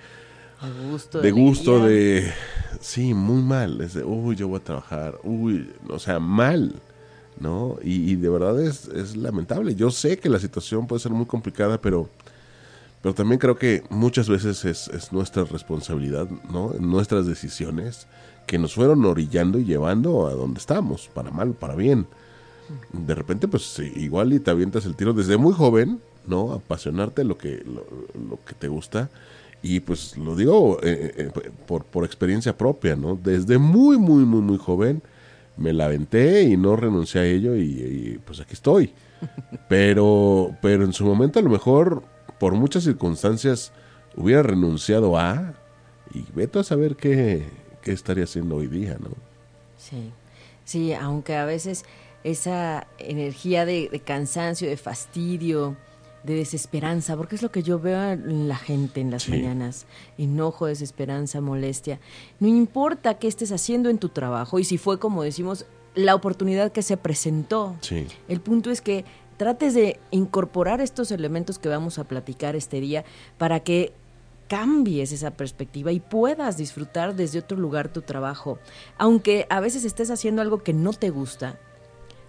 De 0.62 0.90
gusto. 0.90 1.20
de 1.20 1.30
gusto, 1.30 1.86
de... 1.86 2.32
Sí, 2.80 3.14
muy 3.14 3.42
mal. 3.42 3.80
Es 3.80 3.94
de, 3.94 4.04
uy, 4.04 4.36
yo 4.36 4.48
voy 4.48 4.60
a 4.60 4.64
trabajar. 4.64 5.18
Uy, 5.22 5.70
o 5.88 5.98
sea, 5.98 6.18
mal. 6.18 6.74
¿No? 7.40 7.76
Y, 7.84 8.10
y 8.10 8.16
de 8.16 8.28
verdad 8.28 8.60
es, 8.60 8.88
es 8.88 9.16
lamentable. 9.16 9.74
Yo 9.76 9.90
sé 9.90 10.18
que 10.18 10.28
la 10.28 10.40
situación 10.40 10.88
puede 10.88 11.00
ser 11.00 11.12
muy 11.12 11.26
complicada, 11.26 11.80
pero, 11.80 12.08
pero 13.00 13.14
también 13.14 13.38
creo 13.38 13.56
que 13.56 13.84
muchas 13.90 14.28
veces 14.28 14.64
es, 14.64 14.88
es 14.88 15.12
nuestra 15.12 15.44
responsabilidad, 15.44 16.28
¿no? 16.50 16.74
Nuestras 16.80 17.26
decisiones 17.26 18.08
que 18.48 18.58
nos 18.58 18.74
fueron 18.74 19.04
orillando 19.04 19.60
y 19.60 19.64
llevando 19.64 20.26
a 20.26 20.32
donde 20.32 20.58
estamos, 20.58 21.08
para 21.14 21.30
mal, 21.30 21.52
para 21.52 21.76
bien. 21.76 22.08
De 22.92 23.14
repente, 23.14 23.46
pues 23.46 23.78
igual 23.78 24.32
y 24.32 24.40
te 24.40 24.50
avientas 24.50 24.84
el 24.84 24.96
tiro 24.96 25.12
desde 25.12 25.36
muy 25.36 25.52
joven, 25.52 26.00
¿no? 26.26 26.52
Apasionarte 26.52 27.22
lo 27.22 27.38
que, 27.38 27.62
lo, 27.64 27.86
lo 28.28 28.38
que 28.44 28.54
te 28.54 28.66
gusta. 28.66 29.10
Y 29.62 29.80
pues 29.80 30.16
lo 30.16 30.36
digo 30.36 30.78
eh, 30.82 31.14
eh, 31.16 31.50
por, 31.66 31.84
por 31.84 32.04
experiencia 32.04 32.56
propia, 32.56 32.94
¿no? 32.96 33.18
Desde 33.20 33.58
muy, 33.58 33.98
muy, 33.98 34.24
muy, 34.24 34.40
muy 34.40 34.58
joven 34.58 35.02
me 35.58 35.72
la 35.72 35.86
aventé 35.86 36.42
y 36.42 36.56
no 36.56 36.76
renuncié 36.76 37.20
a 37.20 37.24
ello 37.24 37.56
y, 37.56 37.62
y, 37.62 38.20
pues 38.24 38.40
aquí 38.40 38.54
estoy. 38.54 38.92
Pero, 39.68 40.56
pero 40.62 40.84
en 40.84 40.92
su 40.92 41.04
momento 41.04 41.40
a 41.40 41.42
lo 41.42 41.50
mejor 41.50 42.04
por 42.38 42.54
muchas 42.54 42.84
circunstancias 42.84 43.72
hubiera 44.16 44.44
renunciado 44.44 45.18
a 45.18 45.54
y 46.14 46.24
vete 46.34 46.60
a 46.60 46.62
saber 46.62 46.94
qué, 46.94 47.44
qué 47.82 47.90
estaría 47.92 48.24
haciendo 48.24 48.56
hoy 48.56 48.68
día, 48.68 48.96
¿no? 49.00 49.10
Sí, 49.76 50.12
sí, 50.64 50.94
aunque 50.94 51.34
a 51.34 51.44
veces 51.44 51.84
esa 52.22 52.86
energía 52.98 53.66
de, 53.66 53.88
de 53.90 54.00
cansancio, 54.00 54.68
de 54.68 54.76
fastidio, 54.76 55.76
de 56.24 56.34
desesperanza, 56.34 57.16
porque 57.16 57.36
es 57.36 57.42
lo 57.42 57.50
que 57.50 57.62
yo 57.62 57.78
veo 57.78 58.02
en 58.12 58.48
la 58.48 58.56
gente 58.56 59.00
en 59.00 59.10
las 59.10 59.22
Sí. 59.24 59.30
mañanas, 59.30 59.86
enojo, 60.18 60.66
desesperanza, 60.66 61.40
molestia. 61.40 62.00
No 62.40 62.48
importa 62.48 63.14
qué 63.18 63.28
estés 63.28 63.52
haciendo 63.52 63.88
en 63.88 63.98
tu 63.98 64.08
trabajo 64.08 64.58
y 64.58 64.64
si 64.64 64.78
fue, 64.78 64.98
como 64.98 65.22
decimos, 65.22 65.64
la 65.94 66.14
oportunidad 66.14 66.72
que 66.72 66.82
se 66.82 66.96
presentó. 66.96 67.76
Sí. 67.80 68.06
El 68.28 68.40
punto 68.40 68.70
es 68.70 68.80
que 68.80 69.04
trates 69.36 69.74
de 69.74 69.98
incorporar 70.10 70.80
estos 70.80 71.10
elementos 71.12 71.58
que 71.58 71.68
vamos 71.68 71.98
a 71.98 72.04
platicar 72.04 72.56
este 72.56 72.80
día 72.80 73.04
para 73.38 73.60
que 73.60 73.92
cambies 74.48 75.12
esa 75.12 75.32
perspectiva 75.32 75.92
y 75.92 76.00
puedas 76.00 76.56
disfrutar 76.56 77.14
desde 77.14 77.38
otro 77.40 77.56
lugar 77.58 77.88
tu 77.88 78.02
trabajo. 78.02 78.58
Aunque 78.96 79.46
a 79.50 79.60
veces 79.60 79.84
estés 79.84 80.10
haciendo 80.10 80.40
algo 80.42 80.62
que 80.62 80.72
no 80.72 80.92
te 80.92 81.10
gusta, 81.10 81.58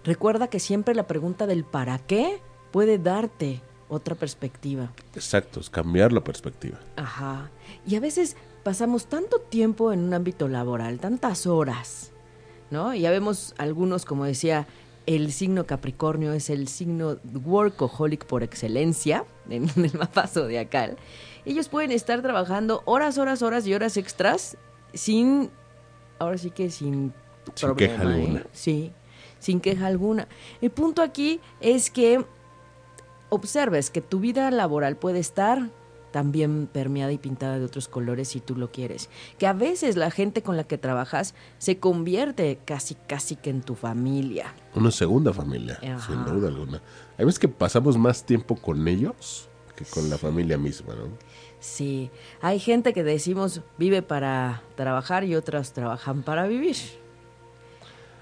recuerda 0.04 0.48
que 0.48 0.60
siempre 0.60 0.96
la 0.96 1.08
pregunta 1.08 1.48
del 1.48 1.64
para 1.64 1.98
qué 1.98 2.40
puede 2.72 2.98
darte 3.00 3.62
otra 3.90 4.16
perspectiva. 4.16 4.92
Exacto, 5.16 5.60
es 5.60 5.70
cambiar 5.70 6.14
la 6.14 6.24
perspectiva. 6.24 6.80
Ajá. 6.96 7.50
Y 7.86 7.96
a 7.96 8.00
veces 8.00 8.38
pasamos 8.64 9.08
tanto 9.08 9.40
tiempo 9.40 9.92
en 9.92 10.00
un 10.00 10.14
ámbito 10.14 10.48
laboral, 10.48 11.00
tantas 11.00 11.48
horas, 11.48 12.12
¿no? 12.70 12.94
Y 12.94 13.02
ya 13.02 13.12
vemos 13.12 13.56
algunos, 13.58 14.06
como 14.06 14.26
decía, 14.26 14.68
el 15.06 15.32
signo 15.32 15.66
Capricornio 15.66 16.34
es 16.34 16.52
el 16.52 16.68
signo 16.68 17.18
workaholic 17.44 18.26
por 18.26 18.44
excelencia 18.44 19.26
en 19.50 19.68
el 19.76 19.94
mapa 19.98 20.28
zodiacal. 20.28 20.98
Ellos 21.46 21.68
pueden 21.68 21.92
estar 21.92 22.22
trabajando 22.22 22.84
horas, 22.86 23.18
horas, 23.18 23.42
horas 23.42 23.66
y 23.66 23.74
horas 23.74 23.98
extras 23.98 24.58
sin, 24.94 25.50
ahora 26.20 26.38
sí 26.38 26.52
que 26.52 26.70
sin, 26.70 27.14
Sin 27.56 27.70
problema, 27.70 27.76
queja 27.76 28.04
¿eh? 28.04 28.14
alguna. 28.14 28.46
Sí, 28.52 28.92
sin 29.40 29.60
queja 29.60 29.88
alguna. 29.88 30.28
El 30.62 30.70
punto 30.70 31.02
aquí 31.02 31.40
es 31.60 31.90
que 31.90 32.24
observes 33.30 33.90
que 33.90 34.02
tu 34.02 34.20
vida 34.20 34.50
laboral 34.52 34.98
puede 34.98 35.20
estar 35.20 35.70
también 36.12 36.68
permeada 36.72 37.12
y 37.12 37.18
pintada 37.18 37.60
de 37.60 37.66
otros 37.66 37.88
colores 37.88 38.30
si 38.30 38.40
tú 38.40 38.56
lo 38.56 38.72
quieres. 38.72 39.10
Que 39.38 39.48
a 39.48 39.54
veces 39.54 39.96
la 39.96 40.12
gente 40.12 40.42
con 40.42 40.58
la 40.58 40.64
que 40.64 40.78
trabajas 40.78 41.36
se 41.60 41.78
convierte 41.78 42.60
casi, 42.66 42.96
casi 42.96 43.36
que 43.36 43.52
en 43.52 43.62
tu 43.62 43.76
familia. 43.76 44.54
Una 44.76 44.92
segunda 44.92 45.34
familia, 45.34 45.80
Ajá. 45.84 46.08
sin 46.08 46.26
duda 46.26 46.48
alguna. 46.48 46.82
Hay 47.18 47.26
veces 47.26 47.40
que 47.40 47.48
pasamos 47.48 47.98
más 47.98 48.26
tiempo 48.26 48.56
con 48.56 48.88
ellos 48.88 49.48
que 49.76 49.86
con 49.86 50.10
la 50.10 50.18
familia 50.18 50.58
misma, 50.58 50.94
¿no? 50.94 51.08
Sí, 51.62 52.10
hay 52.42 52.60
gente 52.60 52.94
que 52.94 53.04
decimos 53.04 53.62
vive 53.78 54.02
para 54.02 54.62
trabajar 54.76 55.24
y 55.24 55.36
otras 55.36 55.74
trabajan 55.74 56.24
para 56.24 56.48
vivir. 56.48 56.76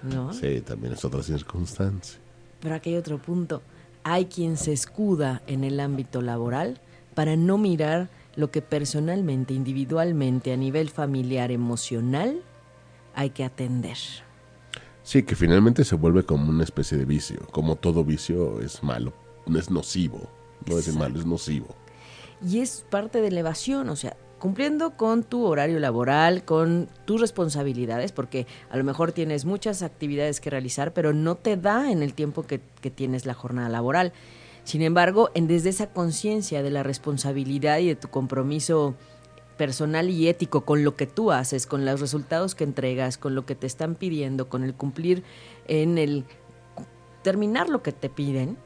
¿No? 0.04 0.34
Sí, 0.34 0.62
también 0.62 0.94
es 0.94 1.04
otra 1.04 1.24
circunstancia. 1.24 2.20
Pero 2.60 2.76
aquí 2.76 2.92
hay 2.92 2.98
otro 2.98 3.18
punto. 3.18 3.62
Hay 4.10 4.28
quien 4.28 4.56
se 4.56 4.72
escuda 4.72 5.42
en 5.48 5.66
el 5.66 5.82
ámbito 5.82 6.22
laboral 6.22 6.80
para 7.14 7.36
no 7.36 7.58
mirar 7.58 8.08
lo 8.38 8.52
que 8.52 8.62
personalmente, 8.62 9.54
individualmente, 9.54 10.54
a 10.54 10.56
nivel 10.56 10.90
familiar, 10.90 11.52
emocional, 11.52 12.42
hay 13.16 13.32
que 13.32 13.44
atender. 13.44 13.98
Sí, 15.04 15.24
que 15.24 15.36
finalmente 15.36 15.84
se 15.84 15.96
vuelve 15.96 16.24
como 16.24 16.50
una 16.50 16.64
especie 16.64 16.98
de 16.98 17.04
vicio. 17.04 17.40
Como 17.52 17.76
todo 17.76 18.06
vicio 18.06 18.62
es 18.62 18.82
malo, 18.82 19.12
es 19.54 19.70
nocivo. 19.70 20.30
No 20.66 20.78
es 20.78 20.96
malo, 20.96 21.20
es 21.20 21.26
nocivo. 21.26 21.76
Y 22.42 22.60
es 22.60 22.86
parte 22.90 23.20
de 23.20 23.28
elevación, 23.28 23.90
o 23.90 23.98
sea, 23.98 24.16
cumpliendo 24.40 24.92
con 24.92 25.24
tu 25.24 25.46
horario 25.46 25.80
laboral, 25.80 26.44
con 26.44 26.88
tus 27.06 27.22
responsabilidades, 27.22 28.12
porque 28.12 28.46
a 28.70 28.78
lo 28.78 28.84
mejor 28.84 29.12
tienes 29.12 29.46
muchas 29.46 29.82
actividades 29.82 30.40
que 30.40 30.50
realizar, 30.50 30.94
pero 30.94 31.14
no 31.14 31.36
te 31.36 31.58
da 31.58 31.92
en 31.92 32.04
el 32.04 32.14
tiempo 32.14 32.44
que, 32.44 32.62
que 32.82 32.92
tienes 32.92 33.26
la 33.26 33.34
jornada 33.34 33.70
laboral. 33.70 34.14
Sin 34.64 34.82
embargo, 34.82 35.32
en, 35.34 35.48
desde 35.48 35.70
esa 35.70 35.88
conciencia 35.88 36.62
de 36.62 36.72
la 36.72 36.84
responsabilidad 36.84 37.80
y 37.80 37.88
de 37.88 37.96
tu 37.96 38.10
compromiso 38.10 38.96
personal 39.58 40.10
y 40.10 40.28
ético 40.28 40.66
con 40.66 40.84
lo 40.84 40.96
que 40.96 41.08
tú 41.08 41.32
haces, 41.32 41.66
con 41.66 41.86
los 41.86 42.00
resultados 42.00 42.54
que 42.54 42.64
entregas, 42.64 43.18
con 43.18 43.34
lo 43.34 43.46
que 43.46 43.56
te 43.56 43.66
están 43.66 43.96
pidiendo, 43.96 44.50
con 44.50 44.64
el 44.64 44.74
cumplir 44.74 45.24
en 45.68 45.98
el 45.98 46.26
terminar 47.24 47.70
lo 47.70 47.82
que 47.82 47.92
te 47.92 48.10
piden, 48.10 48.58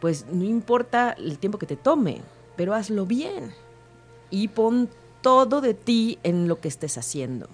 pues 0.00 0.26
no 0.32 0.44
importa 0.44 1.12
el 1.12 1.38
tiempo 1.38 1.58
que 1.58 1.66
te 1.66 1.76
tome, 1.76 2.20
pero 2.56 2.74
hazlo 2.74 3.06
bien 3.06 3.52
y 4.30 4.48
pon 4.48 4.88
todo 5.22 5.60
de 5.60 5.74
ti 5.74 6.18
en 6.22 6.48
lo 6.48 6.60
que 6.60 6.68
estés 6.68 6.98
haciendo. 6.98 7.48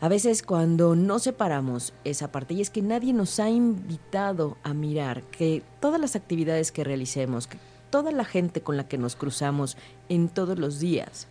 A 0.00 0.08
veces 0.08 0.42
cuando 0.42 0.94
no 0.94 1.18
separamos 1.18 1.94
esa 2.04 2.30
parte, 2.30 2.54
y 2.54 2.60
es 2.60 2.68
que 2.68 2.82
nadie 2.82 3.14
nos 3.14 3.40
ha 3.40 3.48
invitado 3.48 4.58
a 4.62 4.74
mirar 4.74 5.22
que 5.22 5.62
todas 5.80 6.00
las 6.00 6.16
actividades 6.16 6.70
que 6.70 6.84
realicemos, 6.84 7.46
que 7.46 7.58
toda 7.88 8.12
la 8.12 8.24
gente 8.24 8.60
con 8.60 8.76
la 8.76 8.88
que 8.88 8.98
nos 8.98 9.16
cruzamos 9.16 9.78
en 10.10 10.28
todos 10.28 10.58
los 10.58 10.80
días, 10.80 11.28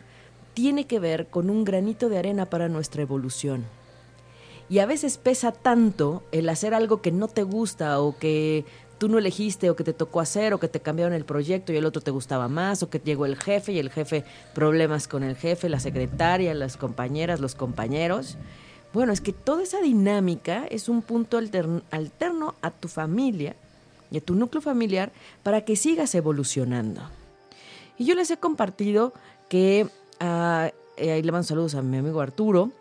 tiene 0.55 0.87
que 0.87 0.99
ver 0.99 1.27
con 1.27 1.51
un 1.51 1.63
granito 1.63 2.09
de 2.09 2.17
arena 2.17 2.47
para 2.47 2.67
nuestra 2.67 3.03
evolución. 3.03 3.65
Y 4.67 4.79
a 4.79 4.87
veces 4.87 5.19
pesa 5.19 5.51
tanto 5.51 6.23
el 6.31 6.49
hacer 6.49 6.73
algo 6.73 7.03
que 7.03 7.11
no 7.11 7.27
te 7.27 7.43
gusta 7.43 7.99
o 7.99 8.17
que 8.17 8.65
tú 8.97 9.09
no 9.09 9.17
elegiste 9.17 9.69
o 9.69 9.75
que 9.75 9.83
te 9.83 9.93
tocó 9.93 10.19
hacer 10.19 10.53
o 10.53 10.59
que 10.59 10.67
te 10.67 10.79
cambiaron 10.79 11.13
el 11.13 11.25
proyecto 11.25 11.73
y 11.73 11.77
el 11.77 11.85
otro 11.85 12.01
te 12.01 12.11
gustaba 12.11 12.47
más 12.47 12.83
o 12.83 12.89
que 12.89 12.99
llegó 12.99 13.25
el 13.25 13.35
jefe 13.35 13.73
y 13.73 13.79
el 13.79 13.89
jefe 13.89 14.23
problemas 14.53 15.07
con 15.07 15.23
el 15.23 15.35
jefe, 15.35 15.69
la 15.69 15.79
secretaria, 15.79 16.53
las 16.53 16.77
compañeras, 16.77 17.39
los 17.39 17.55
compañeros. 17.55 18.37
Bueno, 18.93 19.11
es 19.11 19.21
que 19.21 19.33
toda 19.33 19.63
esa 19.63 19.81
dinámica 19.81 20.65
es 20.69 20.87
un 20.87 21.01
punto 21.01 21.37
alterno, 21.37 22.55
a 22.61 22.71
tu 22.71 22.87
familia 22.87 23.55
y 24.09 24.17
a 24.17 24.21
tu 24.21 24.35
núcleo 24.35 24.61
familiar 24.61 25.11
para 25.43 25.65
que 25.65 25.75
sigas 25.75 26.15
evolucionando. 26.15 27.01
Y 27.97 28.05
yo 28.05 28.15
les 28.15 28.31
he 28.31 28.37
compartido 28.37 29.13
que, 29.49 29.87
uh, 30.21 30.69
eh, 30.97 31.11
ahí 31.11 31.21
le 31.21 31.31
mando 31.31 31.43
saludos 31.43 31.75
a 31.75 31.81
mi 31.81 31.97
amigo 31.97 32.21
Arturo 32.21 32.71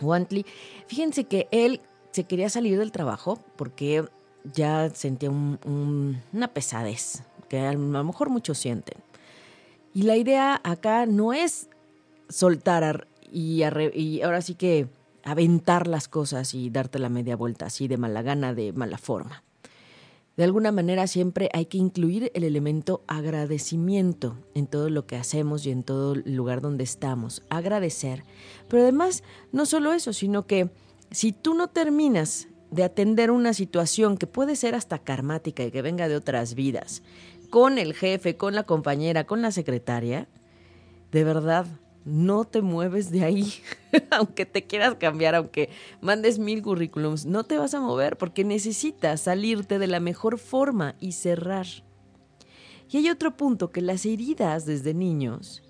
Wantley, 0.00 0.44
fíjense 0.88 1.24
que 1.24 1.48
él 1.50 1.80
se 2.10 2.24
quería 2.24 2.48
salir 2.48 2.78
del 2.78 2.92
trabajo 2.92 3.38
porque 3.56 4.04
ya 4.52 4.90
sentía 4.90 5.30
un, 5.30 5.58
un, 5.64 6.20
una 6.32 6.48
pesadez, 6.48 7.22
que 7.48 7.60
a 7.60 7.72
lo 7.72 8.04
mejor 8.04 8.30
muchos 8.30 8.58
sienten. 8.58 8.98
Y 9.94 10.02
la 10.02 10.16
idea 10.16 10.60
acá 10.64 11.06
no 11.06 11.32
es 11.32 11.68
soltar 12.28 13.06
y, 13.30 13.62
y, 13.94 14.22
ahora 14.22 14.42
sí 14.42 14.54
que 14.54 14.88
aventar 15.24 15.86
las 15.86 16.08
cosas 16.08 16.54
y 16.54 16.70
darte 16.70 16.98
la 16.98 17.08
media 17.08 17.36
vuelta 17.36 17.66
así 17.66 17.88
de 17.88 17.96
mala 17.96 18.22
gana, 18.22 18.54
de 18.54 18.72
mala 18.72 18.98
forma. 18.98 19.42
De 20.36 20.42
alguna 20.42 20.72
manera 20.72 21.06
siempre 21.06 21.48
hay 21.52 21.66
que 21.66 21.78
incluir 21.78 22.32
el 22.34 22.42
elemento 22.42 23.02
agradecimiento 23.06 24.36
en 24.54 24.66
todo 24.66 24.90
lo 24.90 25.06
que 25.06 25.16
hacemos 25.16 25.64
y 25.64 25.70
en 25.70 25.84
todo 25.84 26.16
lugar 26.16 26.60
donde 26.60 26.82
estamos. 26.82 27.42
Agradecer. 27.50 28.24
Pero 28.68 28.82
además, 28.82 29.22
no 29.52 29.64
solo 29.64 29.92
eso, 29.92 30.12
sino 30.12 30.46
que 30.46 30.70
si 31.12 31.32
tú 31.32 31.54
no 31.54 31.68
terminas 31.68 32.48
de 32.74 32.82
atender 32.82 33.30
una 33.30 33.54
situación 33.54 34.16
que 34.16 34.26
puede 34.26 34.56
ser 34.56 34.74
hasta 34.74 34.98
karmática 34.98 35.62
y 35.62 35.70
que 35.70 35.82
venga 35.82 36.08
de 36.08 36.16
otras 36.16 36.54
vidas, 36.54 37.02
con 37.50 37.78
el 37.78 37.94
jefe, 37.94 38.36
con 38.36 38.54
la 38.54 38.64
compañera, 38.64 39.24
con 39.24 39.42
la 39.42 39.52
secretaria, 39.52 40.26
de 41.12 41.22
verdad, 41.22 41.66
no 42.04 42.44
te 42.44 42.62
mueves 42.62 43.10
de 43.10 43.24
ahí. 43.24 43.54
aunque 44.10 44.44
te 44.44 44.64
quieras 44.64 44.96
cambiar, 44.96 45.36
aunque 45.36 45.70
mandes 46.00 46.38
mil 46.38 46.62
currículums, 46.62 47.26
no 47.26 47.44
te 47.44 47.58
vas 47.58 47.74
a 47.74 47.80
mover 47.80 48.16
porque 48.16 48.44
necesitas 48.44 49.20
salirte 49.20 49.78
de 49.78 49.86
la 49.86 50.00
mejor 50.00 50.38
forma 50.38 50.96
y 50.98 51.12
cerrar. 51.12 51.66
Y 52.90 52.98
hay 52.98 53.08
otro 53.08 53.36
punto, 53.36 53.70
que 53.70 53.80
las 53.80 54.04
heridas 54.04 54.66
desde 54.66 54.94
niños 54.94 55.63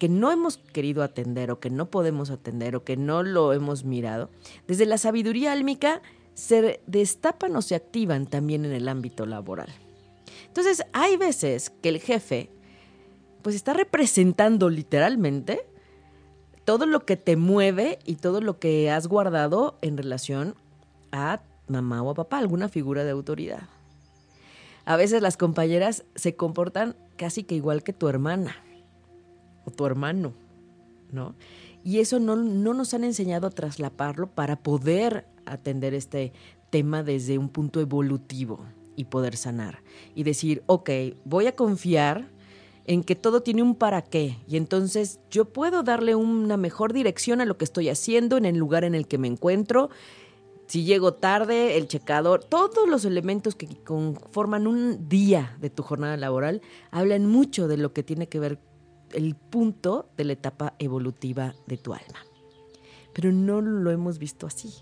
que 0.00 0.08
no 0.08 0.32
hemos 0.32 0.56
querido 0.56 1.02
atender 1.02 1.50
o 1.50 1.60
que 1.60 1.68
no 1.68 1.90
podemos 1.90 2.30
atender 2.30 2.74
o 2.74 2.84
que 2.84 2.96
no 2.96 3.22
lo 3.22 3.52
hemos 3.52 3.84
mirado, 3.84 4.30
desde 4.66 4.86
la 4.86 4.96
sabiduría 4.96 5.52
álmica 5.52 6.00
se 6.32 6.80
destapan 6.86 7.54
o 7.54 7.60
se 7.60 7.74
activan 7.74 8.24
también 8.24 8.64
en 8.64 8.72
el 8.72 8.88
ámbito 8.88 9.26
laboral. 9.26 9.68
Entonces, 10.46 10.82
hay 10.94 11.18
veces 11.18 11.68
que 11.82 11.90
el 11.90 12.00
jefe 12.00 12.48
pues 13.42 13.54
está 13.54 13.74
representando 13.74 14.70
literalmente 14.70 15.66
todo 16.64 16.86
lo 16.86 17.04
que 17.04 17.18
te 17.18 17.36
mueve 17.36 17.98
y 18.06 18.16
todo 18.16 18.40
lo 18.40 18.58
que 18.58 18.90
has 18.90 19.06
guardado 19.06 19.76
en 19.82 19.98
relación 19.98 20.54
a 21.12 21.42
mamá 21.68 22.02
o 22.02 22.08
a 22.08 22.14
papá, 22.14 22.38
alguna 22.38 22.70
figura 22.70 23.04
de 23.04 23.10
autoridad. 23.10 23.68
A 24.86 24.96
veces 24.96 25.20
las 25.20 25.36
compañeras 25.36 26.04
se 26.14 26.36
comportan 26.36 26.96
casi 27.18 27.44
que 27.44 27.54
igual 27.54 27.82
que 27.82 27.92
tu 27.92 28.08
hermana 28.08 28.56
o 29.64 29.70
tu 29.70 29.86
hermano, 29.86 30.32
¿no? 31.12 31.34
Y 31.82 31.98
eso 31.98 32.18
no, 32.20 32.36
no 32.36 32.74
nos 32.74 32.92
han 32.94 33.04
enseñado 33.04 33.46
a 33.46 33.50
traslaparlo 33.50 34.28
para 34.28 34.56
poder 34.56 35.26
atender 35.46 35.94
este 35.94 36.32
tema 36.70 37.02
desde 37.02 37.38
un 37.38 37.48
punto 37.48 37.80
evolutivo 37.80 38.64
y 38.96 39.04
poder 39.04 39.36
sanar. 39.36 39.82
Y 40.14 40.24
decir, 40.24 40.62
ok, 40.66 40.90
voy 41.24 41.46
a 41.46 41.56
confiar 41.56 42.28
en 42.84 43.02
que 43.04 43.14
todo 43.14 43.42
tiene 43.42 43.62
un 43.62 43.74
para 43.74 44.02
qué 44.02 44.38
y 44.48 44.56
entonces 44.56 45.20
yo 45.30 45.44
puedo 45.44 45.82
darle 45.82 46.14
una 46.14 46.56
mejor 46.56 46.92
dirección 46.92 47.40
a 47.40 47.44
lo 47.44 47.56
que 47.56 47.64
estoy 47.64 47.88
haciendo 47.88 48.36
en 48.36 48.44
el 48.44 48.56
lugar 48.56 48.84
en 48.84 48.94
el 48.94 49.06
que 49.06 49.18
me 49.18 49.28
encuentro. 49.28 49.90
Si 50.66 50.84
llego 50.84 51.14
tarde, 51.14 51.76
el 51.76 51.88
checador, 51.88 52.44
todos 52.44 52.88
los 52.88 53.04
elementos 53.04 53.54
que 53.54 53.66
conforman 53.84 54.66
un 54.66 55.08
día 55.08 55.56
de 55.60 55.70
tu 55.70 55.82
jornada 55.82 56.16
laboral 56.16 56.62
hablan 56.90 57.26
mucho 57.26 57.68
de 57.68 57.76
lo 57.76 57.92
que 57.92 58.02
tiene 58.02 58.28
que 58.28 58.40
ver 58.40 58.58
el 59.12 59.34
punto 59.34 60.08
de 60.16 60.24
la 60.24 60.32
etapa 60.32 60.74
evolutiva 60.78 61.54
de 61.66 61.76
tu 61.76 61.92
alma. 61.92 62.24
Pero 63.12 63.32
no 63.32 63.60
lo 63.60 63.90
hemos 63.90 64.18
visto 64.18 64.46
así. 64.46 64.72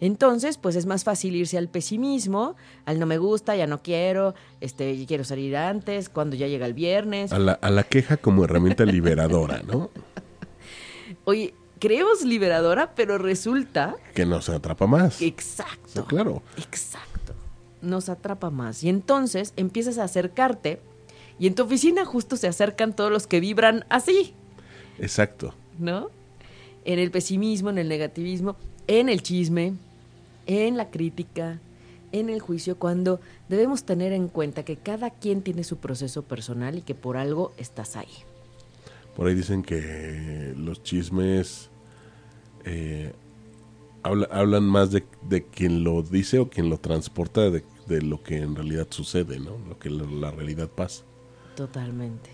Entonces, 0.00 0.58
pues 0.58 0.76
es 0.76 0.86
más 0.86 1.02
fácil 1.02 1.34
irse 1.34 1.58
al 1.58 1.68
pesimismo, 1.68 2.54
al 2.84 3.00
no 3.00 3.06
me 3.06 3.18
gusta, 3.18 3.56
ya 3.56 3.66
no 3.66 3.82
quiero, 3.82 4.34
este, 4.60 5.04
quiero 5.06 5.24
salir 5.24 5.56
antes, 5.56 6.08
cuando 6.08 6.36
ya 6.36 6.46
llega 6.46 6.66
el 6.66 6.74
viernes. 6.74 7.32
A 7.32 7.38
la, 7.38 7.52
a 7.52 7.70
la 7.70 7.82
queja 7.82 8.16
como 8.16 8.44
herramienta 8.44 8.84
liberadora, 8.84 9.62
¿no? 9.66 9.90
Oye, 11.24 11.52
creemos 11.80 12.24
liberadora, 12.24 12.94
pero 12.94 13.18
resulta... 13.18 13.96
Que 14.14 14.24
nos 14.24 14.48
atrapa 14.48 14.86
más. 14.86 15.20
Exacto. 15.20 16.04
claro. 16.04 16.42
Exacto. 16.56 17.34
Nos 17.82 18.08
atrapa 18.08 18.50
más. 18.50 18.84
Y 18.84 18.88
entonces 18.88 19.52
empiezas 19.56 19.98
a 19.98 20.04
acercarte 20.04 20.80
y 21.38 21.46
en 21.46 21.54
tu 21.54 21.62
oficina 21.62 22.04
justo 22.04 22.36
se 22.36 22.48
acercan 22.48 22.94
todos 22.94 23.10
los 23.10 23.26
que 23.26 23.40
vibran 23.40 23.84
así. 23.88 24.34
Exacto. 24.98 25.54
¿No? 25.78 26.10
En 26.84 26.98
el 26.98 27.10
pesimismo, 27.10 27.70
en 27.70 27.78
el 27.78 27.88
negativismo, 27.88 28.56
en 28.86 29.08
el 29.08 29.22
chisme, 29.22 29.74
en 30.46 30.76
la 30.76 30.90
crítica, 30.90 31.60
en 32.12 32.30
el 32.30 32.40
juicio, 32.40 32.78
cuando 32.78 33.20
debemos 33.48 33.84
tener 33.84 34.12
en 34.12 34.28
cuenta 34.28 34.64
que 34.64 34.76
cada 34.76 35.10
quien 35.10 35.42
tiene 35.42 35.62
su 35.64 35.76
proceso 35.76 36.22
personal 36.22 36.78
y 36.78 36.82
que 36.82 36.94
por 36.94 37.16
algo 37.16 37.52
estás 37.58 37.96
ahí. 37.96 38.08
Por 39.14 39.26
ahí 39.26 39.34
dicen 39.34 39.62
que 39.62 40.54
los 40.56 40.82
chismes 40.82 41.70
eh, 42.64 43.12
hablan 44.02 44.64
más 44.64 44.90
de, 44.90 45.02
quien 45.50 45.84
lo 45.84 46.02
dice 46.02 46.38
o 46.38 46.48
quien 46.48 46.70
lo 46.70 46.78
transporta 46.78 47.50
de, 47.50 47.62
lo 48.02 48.22
que 48.22 48.38
en 48.38 48.54
realidad 48.54 48.86
sucede, 48.90 49.38
¿no? 49.38 49.58
Lo 49.68 49.78
que 49.78 49.90
la 49.90 50.30
realidad 50.30 50.68
pasa. 50.68 51.04
Totalmente. 51.58 52.30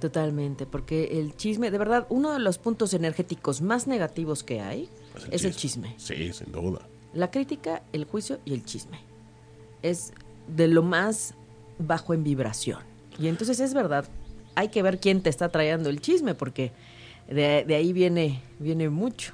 Totalmente, 0.00 0.66
porque 0.66 1.18
el 1.18 1.34
chisme, 1.34 1.70
de 1.70 1.78
verdad, 1.78 2.06
uno 2.10 2.34
de 2.34 2.38
los 2.38 2.58
puntos 2.58 2.92
energéticos 2.92 3.62
más 3.62 3.86
negativos 3.86 4.44
que 4.44 4.60
hay 4.60 4.90
es 5.30 5.44
el, 5.44 5.56
chisme. 5.56 5.94
Sí, 5.96 6.30
sin 6.34 6.52
duda. 6.52 6.80
La 7.14 7.30
crítica, 7.30 7.82
el 7.94 8.04
juicio 8.04 8.38
y 8.44 8.52
el 8.52 8.62
chisme. 8.66 8.98
Es 9.80 10.12
de 10.46 10.68
lo 10.68 10.82
más 10.82 11.32
bajo 11.78 12.12
en 12.12 12.22
vibración. 12.22 12.80
Y 13.18 13.28
entonces 13.28 13.60
es 13.60 13.72
verdad, 13.72 14.04
hay 14.54 14.68
que 14.68 14.82
ver 14.82 15.00
quién 15.00 15.22
te 15.22 15.30
está 15.30 15.48
trayendo 15.48 15.88
el 15.88 16.02
chisme, 16.02 16.34
porque 16.34 16.72
de, 17.26 17.64
ahí 17.74 17.94
viene, 17.94 18.42
viene 18.58 18.90
mucho. 18.90 19.32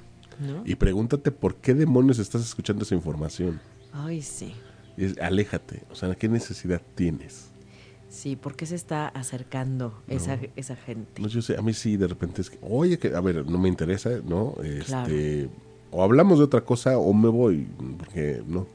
Y 0.65 0.77
pregúntate 0.77 1.33
por 1.33 1.57
qué 1.57 1.75
demonios 1.75 2.21
estás 2.21 2.43
escuchando 2.43 2.85
esa 2.85 2.95
información. 2.95 3.61
Ay, 3.93 4.23
sí. 4.23 4.55
aléjate, 5.21 5.83
o 5.91 5.97
sea, 5.97 6.15
¿qué 6.15 6.29
necesidad 6.29 6.81
tienes? 6.95 7.56
Sí, 8.17 8.35
¿por 8.35 8.57
qué 8.57 8.65
se 8.65 8.77
está 8.77 9.09
acercando 9.09 9.93
esa, 10.09 10.39
esa 10.57 10.75
gente? 10.75 11.21
No, 11.21 11.29
yo 11.29 11.43
sé, 11.43 11.59
a 11.59 11.61
mí 11.61 11.75
sí, 11.75 11.99
de 11.99 12.07
repente 12.07 12.41
es 12.41 12.49
que, 12.49 12.59
oye, 12.63 12.99
que, 12.99 13.15
a 13.15 13.21
ver, 13.21 13.45
no 13.45 13.59
me 13.59 13.69
interesa, 13.69 14.09
¿no? 14.25 14.55
Este, 14.65 15.51
O 15.91 16.03
hablamos 16.03 16.39
de 16.39 16.45
otra 16.47 16.63
cosa 16.63 16.97
o 16.97 17.13
me 17.13 17.29
voy, 17.29 17.69
porque 17.99 18.43
no. 18.47 18.67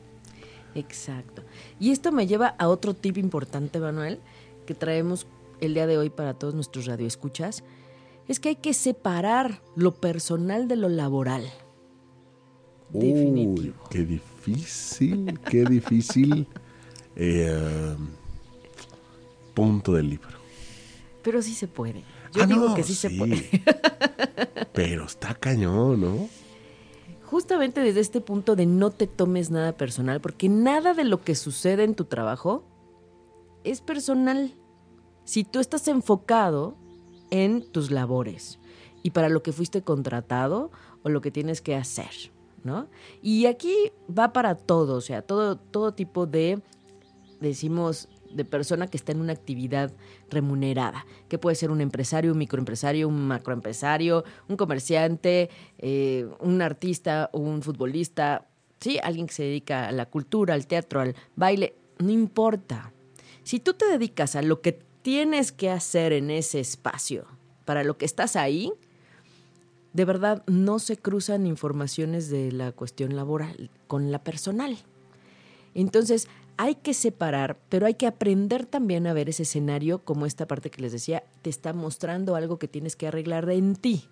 Exacto. 0.76 1.42
Y 1.80 1.90
esto 1.90 2.12
me 2.12 2.28
lleva 2.28 2.50
a 2.60 2.68
otro 2.68 2.94
tip 2.94 3.18
importante, 3.18 3.80
Manuel, 3.80 4.20
que 4.68 4.76
traemos 4.76 5.26
el 5.60 5.74
día 5.74 5.88
de 5.88 5.98
hoy 5.98 6.12
para 6.12 6.36
todos 6.36 6.54
nuestros 6.54 6.86
radioescuchas. 6.86 7.64
Es 8.28 8.40
que 8.40 8.50
hay 8.50 8.58
que 8.58 8.76
separar 8.76 9.60
lo 9.76 9.96
personal 9.96 10.68
de 10.68 10.76
lo 10.76 10.88
laboral. 10.88 11.46
Uy, 12.94 13.12
Definitivo. 13.12 13.90
Qué 13.90 14.06
difícil, 14.06 15.40
qué 15.50 15.64
difícil. 15.66 16.48
eh, 17.16 17.96
punto 19.54 19.94
del 19.94 20.10
libro. 20.10 20.38
Pero 21.24 21.42
sí 21.42 21.54
se 21.54 21.68
puede. 21.68 22.04
Yo 22.34 22.44
ah, 22.44 22.46
digo 22.46 22.74
que 22.74 22.84
sí, 22.84 22.96
se 22.96 23.10
puede. 23.10 23.50
Pero 24.74 25.06
está 25.06 25.34
cañón, 25.36 26.02
¿no? 26.02 26.30
Justamente 27.26 27.82
desde 27.82 28.00
este 28.00 28.22
punto 28.22 28.56
de 28.56 28.66
no 28.66 28.92
te 28.92 29.08
tomes 29.08 29.52
nada 29.52 29.74
personal, 29.74 30.22
porque 30.22 30.50
nada 30.50 30.94
de 30.94 31.04
lo 31.04 31.22
que 31.22 31.36
sucede 31.36 31.84
en 31.84 31.96
tu 31.96 32.06
trabajo 32.06 32.64
es 33.64 33.82
personal. 33.82 34.54
Si 35.24 35.44
tú 35.44 35.60
estás 35.60 35.88
enfocado 35.88 36.76
en 37.30 37.64
tus 37.72 37.92
labores 37.92 38.60
y 39.04 39.12
para 39.12 39.30
lo 39.30 39.44
que 39.44 39.54
fuiste 39.54 39.82
contratado 39.82 40.72
o 41.04 41.10
lo 41.10 41.22
que 41.22 41.32
tienes 41.32 41.62
que 41.62 41.76
hacer, 41.76 42.32
¿no? 42.64 42.88
Y 43.22 43.46
aquí 43.46 43.76
va 44.08 44.34
para 44.34 44.56
todo, 44.56 44.96
o 44.96 45.02
sea, 45.02 45.22
todo, 45.22 45.58
todo 45.58 45.94
tipo 45.94 46.26
de, 46.26 46.62
decimos, 47.40 48.10
de 48.34 48.46
persona 48.46 48.88
que 48.88 48.98
está 48.98 49.12
en 49.12 49.22
una 49.22 49.34
actividad 49.34 49.92
remunerada, 50.30 51.06
que 51.30 51.38
puede 51.38 51.56
ser 51.56 51.72
un 51.72 51.82
empresario, 51.82 52.32
un 52.32 52.38
microempresario, 52.38 53.08
un 53.08 53.28
macroempresario, 53.28 54.24
un 54.48 54.58
comerciante, 54.58 55.50
eh, 55.78 56.28
un 56.40 56.62
artista, 56.62 57.30
un 57.34 57.62
futbolista, 57.62 58.48
¿sí? 58.80 59.00
alguien 59.02 59.28
que 59.28 59.34
se 59.34 59.44
dedica 59.44 59.88
a 59.88 59.92
la 59.92 60.06
cultura, 60.06 60.54
al 60.54 60.68
teatro, 60.68 61.02
al 61.02 61.16
baile, 61.36 61.76
no 62.00 62.12
importa. 62.12 62.92
Si 63.44 63.60
tú 63.60 63.74
te 63.74 63.86
dedicas 63.86 64.36
a 64.36 64.42
lo 64.42 64.62
que 64.62 64.80
tienes 65.02 65.52
que 65.52 65.70
hacer 65.70 66.14
en 66.14 66.30
ese 66.30 66.60
espacio, 66.60 67.26
para 67.66 67.84
lo 67.84 67.98
que 67.98 68.06
estás 68.06 68.36
ahí, 68.36 68.72
de 69.94 70.06
verdad 70.06 70.44
no 70.48 70.80
se 70.80 70.98
cruzan 70.98 71.46
informaciones 71.46 72.30
de 72.30 72.52
la 72.52 72.72
cuestión 72.72 73.16
laboral 73.16 73.70
con 73.88 74.12
la 74.12 74.24
personal. 74.24 74.78
Entonces, 75.74 76.28
hay 76.62 76.76
que 76.76 76.94
separar, 76.94 77.58
pero 77.70 77.88
hay 77.88 77.96
que 77.96 78.06
aprender 78.06 78.68
también 78.68 79.08
a 79.08 79.14
ver 79.14 79.30
ese 79.30 79.42
escenario 79.42 80.06
como 80.06 80.28
esta 80.28 80.48
parte 80.48 80.70
que 80.70 80.84
les 80.84 80.92
decía, 80.92 81.24
te 81.42 81.50
está 81.50 81.74
mostrando 81.74 82.36
algo 82.36 82.60
que 82.60 82.68
tienes 82.68 82.96
que 82.96 83.08
arreglar 83.08 83.50
en 83.50 83.76
ti, 83.76 84.08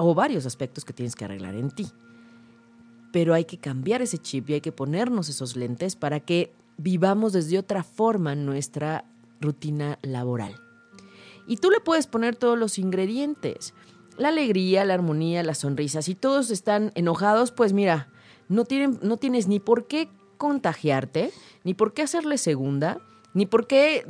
o 0.00 0.16
varios 0.16 0.46
aspectos 0.46 0.84
que 0.84 0.92
tienes 0.92 1.14
que 1.14 1.26
arreglar 1.26 1.54
en 1.54 1.70
ti. 1.70 1.86
Pero 3.12 3.34
hay 3.34 3.44
que 3.44 3.56
cambiar 3.56 4.02
ese 4.02 4.18
chip 4.18 4.50
y 4.50 4.54
hay 4.54 4.60
que 4.60 4.72
ponernos 4.72 5.28
esos 5.28 5.54
lentes 5.54 5.94
para 5.94 6.18
que 6.18 6.52
vivamos 6.76 7.34
desde 7.34 7.56
otra 7.56 7.84
forma 7.84 8.34
nuestra 8.34 9.04
rutina 9.40 10.00
laboral. 10.02 10.56
Y 11.46 11.58
tú 11.58 11.70
le 11.70 11.78
puedes 11.78 12.08
poner 12.08 12.34
todos 12.34 12.58
los 12.58 12.80
ingredientes, 12.80 13.74
la 14.16 14.30
alegría, 14.30 14.84
la 14.84 14.94
armonía, 14.94 15.44
las 15.44 15.58
sonrisas. 15.58 16.06
Si 16.06 16.16
todos 16.16 16.50
están 16.50 16.90
enojados, 16.96 17.52
pues 17.52 17.72
mira, 17.72 18.08
no, 18.48 18.64
no 19.02 19.16
tienes 19.18 19.46
ni 19.46 19.60
por 19.60 19.86
qué 19.86 20.08
contagiarte, 20.38 21.30
ni 21.64 21.74
por 21.74 21.92
qué 21.92 22.02
hacerle 22.02 22.38
segunda, 22.38 23.00
ni 23.34 23.44
por 23.44 23.66
qué 23.66 24.06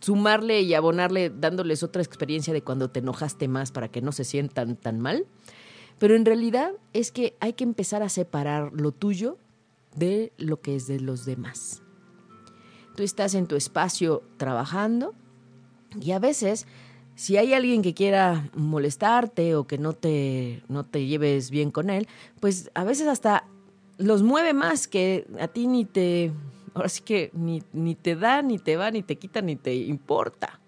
sumarle 0.00 0.62
y 0.62 0.74
abonarle 0.74 1.30
dándoles 1.30 1.82
otra 1.82 2.02
experiencia 2.02 2.52
de 2.52 2.62
cuando 2.62 2.90
te 2.90 3.00
enojaste 3.00 3.48
más 3.48 3.70
para 3.70 3.88
que 3.88 4.02
no 4.02 4.12
se 4.12 4.24
sientan 4.24 4.76
tan 4.76 5.00
mal. 5.00 5.26
Pero 5.98 6.16
en 6.16 6.24
realidad 6.24 6.72
es 6.92 7.12
que 7.12 7.36
hay 7.40 7.52
que 7.52 7.64
empezar 7.64 8.02
a 8.02 8.08
separar 8.08 8.72
lo 8.72 8.92
tuyo 8.92 9.38
de 9.94 10.32
lo 10.38 10.60
que 10.60 10.76
es 10.76 10.86
de 10.86 11.00
los 11.00 11.24
demás. 11.24 11.82
Tú 12.96 13.02
estás 13.02 13.34
en 13.34 13.46
tu 13.46 13.56
espacio 13.56 14.22
trabajando 14.36 15.14
y 16.00 16.12
a 16.12 16.18
veces 16.18 16.66
Si 17.20 17.36
hay 17.36 17.52
alguien 17.52 17.82
que 17.82 17.92
quiera 17.92 18.48
molestarte 18.54 19.54
o 19.54 19.66
que 19.66 19.76
no 19.76 19.92
te, 19.92 20.62
no 20.68 20.86
te 20.86 21.04
lleves 21.04 21.50
bien 21.50 21.70
con 21.70 21.90
él, 21.90 22.08
pues 22.40 22.70
a 22.72 22.82
veces 22.82 23.08
hasta 23.08 23.44
los 24.00 24.22
mueve 24.22 24.54
más 24.54 24.88
que 24.88 25.26
a 25.38 25.48
ti 25.48 25.66
ni 25.66 25.84
te, 25.84 26.32
ahora 26.74 26.88
sí 26.88 27.02
que 27.02 27.30
ni, 27.34 27.62
ni 27.72 27.94
te 27.94 28.16
da, 28.16 28.42
ni 28.42 28.58
te 28.58 28.76
va, 28.76 28.90
ni 28.90 29.02
te 29.02 29.16
quita, 29.16 29.42
ni 29.42 29.56
te 29.56 29.74
importa. 29.74 30.60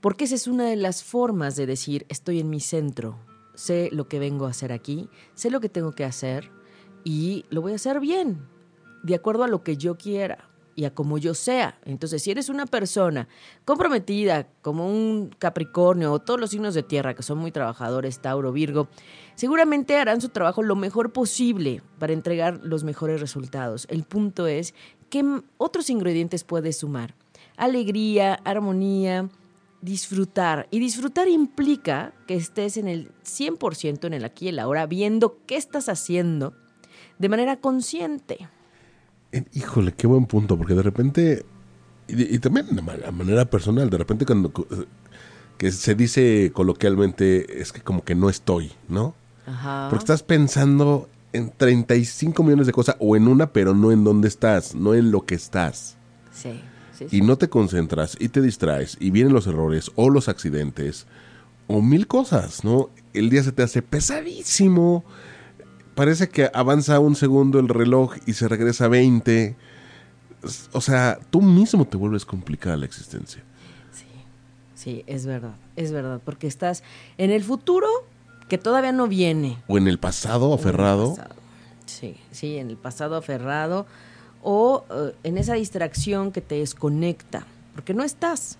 Porque 0.00 0.24
esa 0.24 0.34
es 0.34 0.46
una 0.46 0.64
de 0.66 0.76
las 0.76 1.02
formas 1.02 1.56
de 1.56 1.66
decir, 1.66 2.06
estoy 2.08 2.38
en 2.38 2.50
mi 2.50 2.60
centro, 2.60 3.18
sé 3.54 3.88
lo 3.92 4.08
que 4.08 4.18
vengo 4.18 4.46
a 4.46 4.50
hacer 4.50 4.72
aquí, 4.72 5.08
sé 5.34 5.50
lo 5.50 5.60
que 5.60 5.68
tengo 5.68 5.92
que 5.92 6.04
hacer 6.04 6.50
y 7.04 7.44
lo 7.50 7.62
voy 7.62 7.72
a 7.72 7.76
hacer 7.76 8.00
bien, 8.00 8.46
de 9.02 9.14
acuerdo 9.14 9.44
a 9.44 9.48
lo 9.48 9.62
que 9.62 9.76
yo 9.76 9.96
quiera 9.96 10.50
y 10.76 10.84
a 10.84 10.94
como 10.94 11.18
yo 11.18 11.34
sea. 11.34 11.78
Entonces, 11.84 12.22
si 12.22 12.30
eres 12.30 12.48
una 12.48 12.66
persona 12.66 13.28
comprometida, 13.64 14.48
como 14.62 14.88
un 14.88 15.30
Capricornio 15.38 16.12
o 16.12 16.18
todos 16.20 16.40
los 16.40 16.50
signos 16.50 16.74
de 16.74 16.82
tierra 16.82 17.14
que 17.14 17.22
son 17.22 17.38
muy 17.38 17.52
trabajadores, 17.52 18.20
Tauro, 18.20 18.52
Virgo, 18.52 18.88
seguramente 19.34 19.96
harán 19.96 20.20
su 20.20 20.28
trabajo 20.28 20.62
lo 20.62 20.76
mejor 20.76 21.12
posible 21.12 21.82
para 21.98 22.12
entregar 22.12 22.60
los 22.62 22.84
mejores 22.84 23.20
resultados. 23.20 23.86
El 23.90 24.04
punto 24.04 24.46
es 24.46 24.74
qué 25.10 25.24
otros 25.58 25.90
ingredientes 25.90 26.44
puedes 26.44 26.78
sumar. 26.78 27.14
Alegría, 27.56 28.34
armonía, 28.44 29.28
disfrutar. 29.80 30.66
Y 30.70 30.80
disfrutar 30.80 31.28
implica 31.28 32.12
que 32.26 32.34
estés 32.34 32.76
en 32.76 32.88
el 32.88 33.10
100% 33.24 34.06
en 34.06 34.14
el 34.14 34.24
aquí 34.24 34.46
y 34.46 34.48
el 34.48 34.58
ahora, 34.58 34.86
viendo 34.86 35.38
qué 35.46 35.56
estás 35.56 35.88
haciendo 35.88 36.54
de 37.18 37.28
manera 37.28 37.56
consciente. 37.56 38.48
Híjole, 39.52 39.92
qué 39.92 40.06
buen 40.06 40.26
punto, 40.26 40.56
porque 40.56 40.74
de 40.74 40.82
repente, 40.82 41.44
y, 42.08 42.38
también 42.38 42.66
de 42.74 42.82
manera 42.82 43.44
personal, 43.44 43.90
de 43.90 43.98
repente 43.98 44.24
cuando 44.24 44.52
que 45.58 45.70
se 45.70 45.94
dice 45.94 46.50
coloquialmente 46.52 47.60
es 47.60 47.72
que 47.72 47.80
como 47.80 48.04
que 48.04 48.14
no 48.14 48.28
estoy, 48.28 48.72
¿no? 48.88 49.14
Ajá. 49.46 49.88
Porque 49.90 50.02
estás 50.02 50.22
pensando 50.22 51.08
en 51.32 51.50
35 51.50 52.42
millones 52.42 52.66
de 52.66 52.72
cosas 52.72 52.96
o 53.00 53.16
en 53.16 53.28
una, 53.28 53.52
pero 53.52 53.74
no 53.74 53.92
en 53.92 54.04
dónde 54.04 54.28
estás, 54.28 54.74
no 54.74 54.94
en 54.94 55.10
lo 55.10 55.26
que 55.26 55.34
estás. 55.34 55.96
Sí, 56.32 56.60
sí, 56.92 57.06
Y 57.10 57.20
no 57.20 57.36
te 57.36 57.48
concentras 57.48 58.16
y 58.18 58.28
te 58.28 58.40
distraes 58.40 58.96
y 59.00 59.10
vienen 59.10 59.32
los 59.32 59.46
errores 59.46 59.90
o 59.96 60.10
los 60.10 60.28
accidentes 60.28 61.06
o 61.66 61.82
mil 61.82 62.06
cosas, 62.06 62.64
¿no? 62.64 62.90
El 63.12 63.30
día 63.30 63.42
se 63.42 63.52
te 63.52 63.62
hace 63.62 63.82
pesadísimo 63.82 65.04
parece 65.94 66.28
que 66.28 66.50
avanza 66.52 66.98
un 67.00 67.14
segundo 67.14 67.58
el 67.58 67.68
reloj 67.68 68.14
y 68.26 68.34
se 68.34 68.48
regresa 68.48 68.86
a 68.86 68.88
20. 68.88 69.56
O 70.72 70.80
sea, 70.80 71.18
tú 71.30 71.40
mismo 71.40 71.86
te 71.86 71.96
vuelves 71.96 72.24
complicada 72.24 72.76
la 72.76 72.86
existencia. 72.86 73.42
Sí, 73.92 74.06
sí, 74.74 75.04
es 75.06 75.24
verdad, 75.24 75.54
es 75.76 75.92
verdad, 75.92 76.20
porque 76.24 76.46
estás 76.46 76.82
en 77.16 77.30
el 77.30 77.42
futuro 77.42 77.88
que 78.48 78.58
todavía 78.58 78.92
no 78.92 79.08
viene. 79.08 79.58
O 79.66 79.78
en 79.78 79.88
el 79.88 79.98
pasado 79.98 80.52
aferrado. 80.52 81.16
Sí, 81.86 82.16
sí, 82.30 82.58
en 82.58 82.70
el 82.70 82.76
pasado 82.76 83.16
aferrado 83.16 83.86
o 84.42 84.84
eh, 84.90 85.14
en 85.24 85.38
esa 85.38 85.54
distracción 85.54 86.30
que 86.30 86.40
te 86.40 86.56
desconecta, 86.56 87.46
porque 87.74 87.94
no 87.94 88.04
estás. 88.04 88.58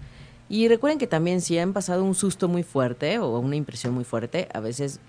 Y 0.48 0.68
recuerden 0.68 0.98
que 0.98 1.06
también 1.06 1.40
si 1.40 1.58
han 1.58 1.72
pasado 1.72 2.04
un 2.04 2.14
susto 2.14 2.48
muy 2.48 2.62
fuerte 2.62 3.18
o 3.18 3.38
una 3.38 3.56
impresión 3.56 3.94
muy 3.94 4.04
fuerte, 4.04 4.48
a 4.52 4.60
veces 4.60 5.00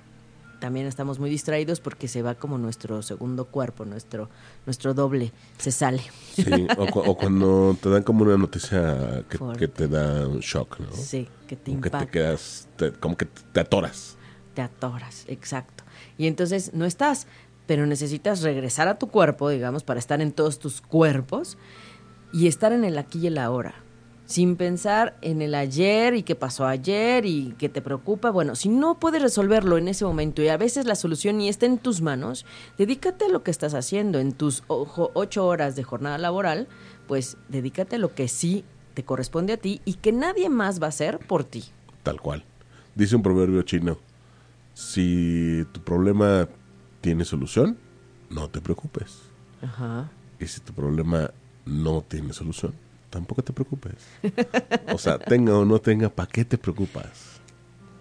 también 0.59 0.87
estamos 0.87 1.19
muy 1.19 1.29
distraídos 1.29 1.79
porque 1.79 2.07
se 2.07 2.21
va 2.21 2.35
como 2.35 2.57
nuestro 2.57 3.01
segundo 3.01 3.45
cuerpo, 3.45 3.85
nuestro, 3.85 4.29
nuestro 4.65 4.93
doble, 4.93 5.31
se 5.57 5.71
sale. 5.71 6.01
Sí, 6.33 6.67
o, 6.77 7.15
cuando 7.17 7.77
te 7.81 7.89
dan 7.89 8.03
como 8.03 8.23
una 8.23 8.37
noticia 8.37 9.23
que, 9.57 9.67
te 9.67 9.87
da 9.87 10.27
un 10.27 10.39
shock, 10.39 10.79
¿no? 10.79 10.91
Sí, 10.93 11.27
que 11.47 11.55
te 11.55 11.71
impacta. 11.71 11.99
que 11.99 12.05
te 12.05 12.11
quedas, 12.11 12.67
como 12.99 13.17
que 13.17 13.25
te 13.25 13.59
atoras. 13.59 14.17
Te 14.55 14.63
atoras, 14.63 15.25
exacto. 15.27 15.83
Y 16.17 16.25
entonces 16.25 16.73
no 16.73 16.85
estás, 16.85 17.27
pero 17.67 17.85
necesitas 17.85 18.41
regresar 18.41 18.87
a 18.87 18.97
tu 18.97 19.07
cuerpo, 19.07 19.49
digamos, 19.49 19.83
para 19.83 19.99
estar 19.99 20.21
en 20.21 20.31
todos 20.31 20.57
tus 20.57 20.81
cuerpos 20.81 21.57
y 22.33 22.47
estar 22.47 22.73
en 22.73 22.83
el 22.83 22.97
aquí 22.97 23.19
y 23.19 23.27
el 23.27 23.37
ahora 23.37 23.85
sin 24.25 24.55
pensar 24.55 25.17
en 25.21 25.41
el 25.41 25.53
ayer 25.55 26.15
y 26.15 26.23
qué 26.23 26.35
pasó 26.35 26.65
ayer 26.65 27.25
y 27.25 27.55
qué 27.57 27.69
te 27.69 27.81
preocupa. 27.81 28.31
Bueno, 28.31 28.55
si 28.55 28.69
no 28.69 28.99
puedes 28.99 29.21
resolverlo 29.21 29.77
en 29.77 29.87
ese 29.87 30.05
momento 30.05 30.41
y 30.41 30.47
a 30.47 30.57
veces 30.57 30.85
la 30.85 30.95
solución 30.95 31.37
ni 31.37 31.47
está 31.47 31.65
en 31.65 31.77
tus 31.77 32.01
manos, 32.01 32.45
dedícate 32.77 33.25
a 33.25 33.29
lo 33.29 33.43
que 33.43 33.51
estás 33.51 33.73
haciendo 33.73 34.19
en 34.19 34.33
tus 34.33 34.63
ocho 34.67 35.45
horas 35.45 35.75
de 35.75 35.83
jornada 35.83 36.17
laboral, 36.17 36.67
pues 37.07 37.37
dedícate 37.49 37.97
a 37.97 37.99
lo 37.99 38.13
que 38.13 38.27
sí 38.27 38.65
te 38.93 39.03
corresponde 39.03 39.53
a 39.53 39.57
ti 39.57 39.81
y 39.85 39.95
que 39.95 40.11
nadie 40.11 40.49
más 40.49 40.81
va 40.81 40.87
a 40.87 40.89
hacer 40.89 41.19
por 41.19 41.43
ti. 41.43 41.65
Tal 42.03 42.19
cual. 42.19 42.43
Dice 42.95 43.15
un 43.15 43.21
proverbio 43.21 43.61
chino, 43.63 43.99
si 44.75 45.65
tu 45.71 45.81
problema 45.81 46.49
tiene 46.99 47.23
solución, 47.23 47.77
no 48.29 48.49
te 48.49 48.59
preocupes. 48.59 49.21
Ajá. 49.61 50.11
Y 50.37 50.45
si 50.47 50.59
tu 50.59 50.73
problema 50.73 51.31
no 51.65 52.01
tiene 52.01 52.33
solución, 52.33 52.73
tampoco 53.09 53.41
te 53.41 53.53
preocupes. 53.53 53.95
O 54.93 54.97
sea, 54.97 55.17
tenga 55.17 55.57
o 55.57 55.63
no 55.63 55.79
tenga, 55.79 56.09
¿para 56.09 56.29
qué 56.29 56.43
te 56.43 56.57
preocupas? 56.57 57.39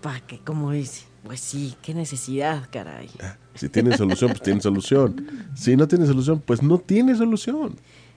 ¿Para 0.03 0.21
qué? 0.21 0.41
¿Cómo 0.41 0.73
dice? 0.73 1.05
Pues 1.23 1.39
sí, 1.39 1.77
qué 1.81 1.95
necesidad, 1.95 2.69
caray. 2.71 3.09
Ah, 3.23 3.37
si 3.55 3.69
tiene 3.69 3.97
solución, 3.97 4.33
pues 4.33 4.43
tiene 4.43 4.61
solución. 4.61 5.49
Si 5.55 5.77
no 5.77 5.87
tiene 5.87 6.07
solución, 6.07 6.43
pues 6.45 6.61
no 6.61 6.79
tiene 6.79 7.15
solución. 7.15 7.77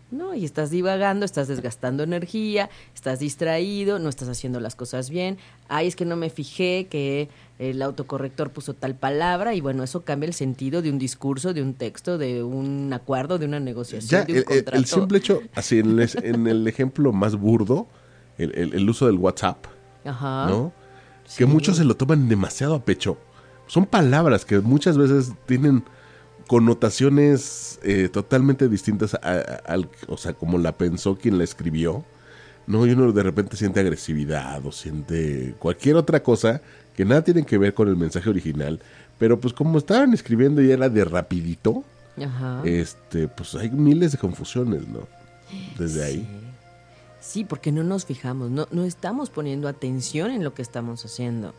No, 0.09 0.33
y 0.33 0.45
estás 0.45 0.69
divagando, 0.69 1.25
estás 1.25 1.49
desgastando 1.49 2.03
energía, 2.03 2.69
estás 2.95 3.19
distraído, 3.19 3.99
no 3.99 4.07
estás 4.07 4.29
haciendo 4.29 4.61
las 4.61 4.75
cosas 4.75 5.09
bien. 5.09 5.37
Ay, 5.67 5.87
es 5.87 5.97
que 5.97 6.05
no 6.05 6.15
me 6.15 6.29
fijé 6.29 6.87
que 6.89 7.27
el 7.59 7.81
autocorrector 7.81 8.51
puso 8.51 8.73
tal 8.73 8.95
palabra 8.95 9.53
y 9.53 9.59
bueno, 9.59 9.83
eso 9.83 10.05
cambia 10.05 10.27
el 10.27 10.33
sentido 10.33 10.81
de 10.81 10.91
un 10.91 10.97
discurso, 10.97 11.53
de 11.53 11.61
un 11.61 11.73
texto, 11.73 12.17
de 12.17 12.41
un 12.41 12.93
acuerdo, 12.93 13.37
de 13.37 13.47
una 13.47 13.59
negociación, 13.59 14.25
de 14.25 14.31
un 14.31 14.37
el, 14.37 14.45
contrato. 14.45 14.77
El 14.77 14.85
simple 14.85 15.17
hecho, 15.17 15.41
así 15.55 15.79
en 15.79 16.47
el, 16.47 16.67
ejemplo 16.67 17.11
más 17.11 17.35
burdo, 17.35 17.87
el, 18.37 18.89
uso 18.89 19.07
del 19.07 19.17
WhatsApp, 19.17 19.65
¿no? 20.05 20.71
Que 21.35 21.45
muchos 21.45 21.77
se 21.77 21.83
lo 21.83 21.97
toman 21.97 22.29
demasiado 22.29 22.75
a 22.75 22.79
pecho. 22.79 23.17
Son 23.65 23.85
palabras 23.85 24.45
que 24.45 24.59
muchas 24.59 24.97
veces 24.97 25.33
tienen 25.45 25.83
connotaciones 26.47 27.79
eh, 27.83 28.09
totalmente 28.09 28.67
distintas 28.69 29.13
al, 29.13 29.89
o 30.07 30.17
sea, 30.17 30.33
como 30.33 30.57
la 30.57 30.77
pensó 30.77 31.17
quien 31.17 31.37
la 31.37 31.43
escribió. 31.43 32.03
No, 32.65 32.85
y 32.85 32.91
uno 32.91 33.13
de 33.13 33.23
repente 33.23 33.55
siente 33.55 33.79
agresividad 33.79 34.65
o 34.65 34.73
siente 34.73 35.55
cualquier 35.57 35.95
otra 35.95 36.21
cosa 36.21 36.61
que 36.95 37.05
nada 37.05 37.23
tiene 37.23 37.45
que 37.45 37.57
ver 37.57 37.73
con 37.73 37.87
el 37.87 37.95
mensaje 37.95 38.29
original, 38.29 38.81
pero 39.17 39.39
pues 39.39 39.53
como 39.53 39.77
estaban 39.77 40.13
escribiendo 40.13 40.61
y 40.61 40.71
era 40.71 40.89
de 40.89 41.05
rapidito, 41.05 41.85
este, 42.65 43.27
pues 43.27 43.55
hay 43.55 43.69
miles 43.69 44.11
de 44.11 44.17
confusiones, 44.17 44.87
¿no? 44.87 45.07
Desde 45.77 46.03
ahí. 46.03 46.27
Sí, 47.21 47.45
porque 47.45 47.71
no 47.71 47.83
nos 47.83 48.05
fijamos, 48.05 48.49
no, 48.49 48.67
no 48.71 48.83
estamos 48.83 49.29
poniendo 49.29 49.67
atención 49.67 50.31
en 50.31 50.43
lo 50.43 50.53
que 50.53 50.61
estamos 50.61 51.05
haciendo, 51.05 51.53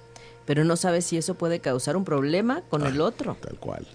pero 0.44 0.64
no 0.64 0.76
sabes 0.76 1.06
si 1.06 1.16
eso 1.16 1.34
puede 1.34 1.60
causar 1.60 1.96
un 1.96 2.04
problema 2.04 2.62
con 2.68 2.86
el 2.86 3.00
ah, 3.00 3.04
otro. 3.04 3.36
Tal 3.40 3.58
cual. 3.58 3.86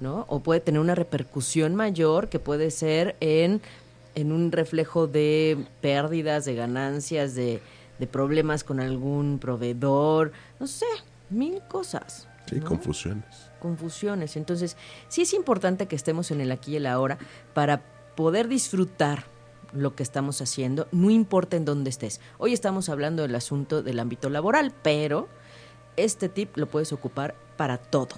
¿No? 0.00 0.24
O 0.28 0.40
puede 0.40 0.60
tener 0.60 0.80
una 0.80 0.94
repercusión 0.94 1.74
mayor 1.74 2.28
que 2.28 2.38
puede 2.38 2.70
ser 2.70 3.16
en, 3.20 3.60
en 4.14 4.32
un 4.32 4.52
reflejo 4.52 5.06
de 5.06 5.66
pérdidas, 5.80 6.44
de 6.44 6.54
ganancias, 6.54 7.34
de, 7.34 7.60
de 7.98 8.06
problemas 8.06 8.64
con 8.64 8.80
algún 8.80 9.38
proveedor, 9.38 10.32
no 10.60 10.66
sé, 10.66 10.86
mil 11.30 11.60
cosas. 11.68 12.28
Sí, 12.46 12.60
confusiones. 12.60 13.50
Confusiones. 13.60 14.36
Entonces, 14.36 14.76
sí 15.08 15.22
es 15.22 15.34
importante 15.34 15.86
que 15.86 15.96
estemos 15.96 16.30
en 16.30 16.40
el 16.40 16.52
aquí 16.52 16.72
y 16.72 16.76
el 16.76 16.86
ahora 16.86 17.18
para 17.52 17.82
poder 18.14 18.48
disfrutar 18.48 19.24
lo 19.72 19.94
que 19.94 20.02
estamos 20.02 20.40
haciendo, 20.40 20.88
no 20.92 21.10
importa 21.10 21.56
en 21.58 21.66
dónde 21.66 21.90
estés. 21.90 22.22
Hoy 22.38 22.54
estamos 22.54 22.88
hablando 22.88 23.22
del 23.22 23.34
asunto 23.34 23.82
del 23.82 23.98
ámbito 23.98 24.30
laboral, 24.30 24.72
pero 24.82 25.28
este 25.96 26.30
tip 26.30 26.56
lo 26.56 26.66
puedes 26.68 26.92
ocupar 26.94 27.34
para 27.58 27.76
todo 27.76 28.16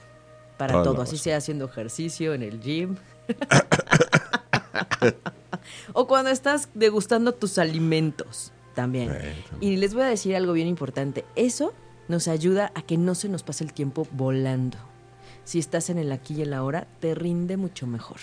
para 0.61 0.83
todo, 0.83 1.01
así 1.01 1.17
sea 1.17 1.39
haciendo 1.39 1.65
ejercicio 1.65 2.35
en 2.35 2.43
el 2.43 2.61
gym. 2.61 2.97
o 5.95 6.07
cuando 6.07 6.29
estás 6.29 6.69
degustando 6.75 7.33
tus 7.33 7.57
alimentos 7.57 8.53
también. 8.75 9.11
Y 9.63 9.77
les 9.77 9.95
voy 9.95 10.03
a 10.03 10.09
decir 10.09 10.37
algo 10.37 10.53
bien 10.53 10.69
importante. 10.69 11.25
Eso 11.35 11.73
nos 12.09 12.29
ayuda 12.29 12.73
a 12.75 12.83
que 12.83 12.99
no 12.99 13.15
se 13.15 13.31
nos 13.31 13.43
pase 13.43 13.65
el 13.65 13.73
tiempo 13.73 14.07
volando. 14.13 14.77
Si 15.45 15.59
estás 15.59 15.89
en 15.89 15.97
el 15.97 16.13
aquí 16.13 16.35
y 16.35 16.43
el 16.43 16.53
ahora, 16.53 16.87
te 17.01 17.15
rinde 17.15 17.57
mucho 17.57 17.87
mejor. 17.87 18.19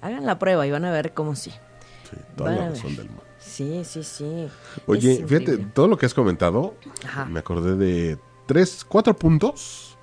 Hagan 0.00 0.24
la 0.24 0.38
prueba 0.38 0.66
y 0.66 0.70
van 0.70 0.86
a 0.86 0.90
ver 0.90 1.12
cómo 1.12 1.36
sí. 1.36 1.50
Sí, 1.50 2.16
toda 2.34 2.52
la 2.52 2.70
razón 2.70 2.96
del 2.96 3.08
mundo. 3.08 3.22
Sí, 3.38 3.82
sí, 3.84 4.02
sí. 4.02 4.48
Oye, 4.86 5.22
fíjate, 5.26 5.58
todo 5.58 5.86
lo 5.86 5.98
que 5.98 6.06
has 6.06 6.14
comentado, 6.14 6.76
me 7.28 7.40
acordé 7.40 7.76
de 7.76 8.18
tres, 8.46 8.86
cuatro 8.88 9.14
puntos 9.14 9.93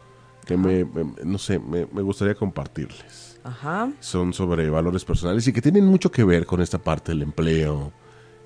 que 0.45 0.57
me, 0.57 0.85
no 1.23 1.37
sé, 1.37 1.59
me, 1.59 1.85
gustaría 2.01 2.35
compartirles. 2.35 3.39
Ajá. 3.43 3.91
Son 3.99 4.33
sobre 4.33 4.69
valores 4.69 5.05
personales 5.05 5.47
y 5.47 5.53
que 5.53 5.61
tienen 5.61 5.85
mucho 5.85 6.11
que 6.11 6.23
ver 6.23 6.45
con 6.45 6.61
esta 6.61 6.77
parte 6.77 7.11
del 7.11 7.23
empleo, 7.23 7.91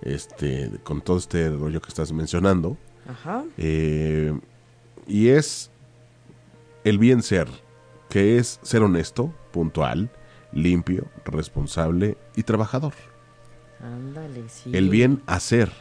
este, 0.02 0.72
con 0.84 1.02
todo 1.02 1.18
este 1.18 1.50
rollo 1.50 1.82
que 1.82 1.90
estás 1.90 2.12
mencionando. 2.12 2.78
Ajá. 3.08 3.44
Eh, 3.58 4.38
y 5.08 5.30
es 5.30 5.72
el 6.84 6.98
bien 6.98 7.22
ser, 7.22 7.48
que 8.10 8.38
es 8.38 8.60
ser 8.62 8.84
honesto, 8.84 9.34
puntual, 9.52 10.10
limpio, 10.52 11.08
responsable 11.26 12.18
y 12.36 12.44
trabajador. 12.44 12.94
Ándale, 13.82 14.48
sí. 14.50 14.72
El 14.74 14.90
bien 14.90 15.22
hacer, 15.26 15.72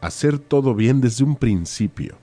hacer 0.00 0.38
todo 0.38 0.74
bien 0.74 1.00
desde 1.00 1.24
un 1.24 1.36
principio, 1.36 2.16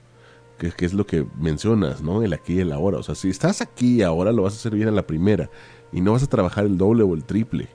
que, 0.57 0.71
que 0.71 0.85
es 0.85 0.93
lo 0.93 1.05
que 1.05 1.25
mencionas, 1.39 2.01
¿no? 2.01 2.23
El 2.23 2.33
aquí 2.33 2.55
y 2.55 2.59
el 2.59 2.71
ahora. 2.71 2.97
O 2.97 3.03
sea, 3.03 3.15
si 3.15 3.29
estás 3.29 3.61
aquí 3.61 3.97
y 3.97 4.01
ahora, 4.01 4.31
lo 4.31 4.43
vas 4.43 4.53
a 4.53 4.57
hacer 4.57 4.75
bien 4.75 4.87
a 4.87 4.91
la 4.91 5.05
primera 5.07 5.49
y 5.91 6.01
no 6.01 6.13
vas 6.13 6.23
a 6.23 6.27
trabajar 6.27 6.65
el 6.65 6.77
doble 6.77 7.03
o 7.03 7.13
el 7.13 7.23
triple. 7.23 7.69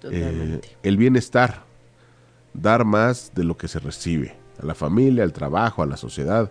Totalmente. 0.00 0.68
Eh, 0.68 0.76
el 0.82 0.96
bienestar, 0.96 1.64
dar 2.52 2.84
más 2.84 3.32
de 3.34 3.44
lo 3.44 3.56
que 3.56 3.68
se 3.68 3.78
recibe, 3.78 4.36
a 4.62 4.66
la 4.66 4.74
familia, 4.74 5.24
al 5.24 5.32
trabajo, 5.32 5.82
a 5.82 5.86
la 5.86 5.96
sociedad. 5.96 6.50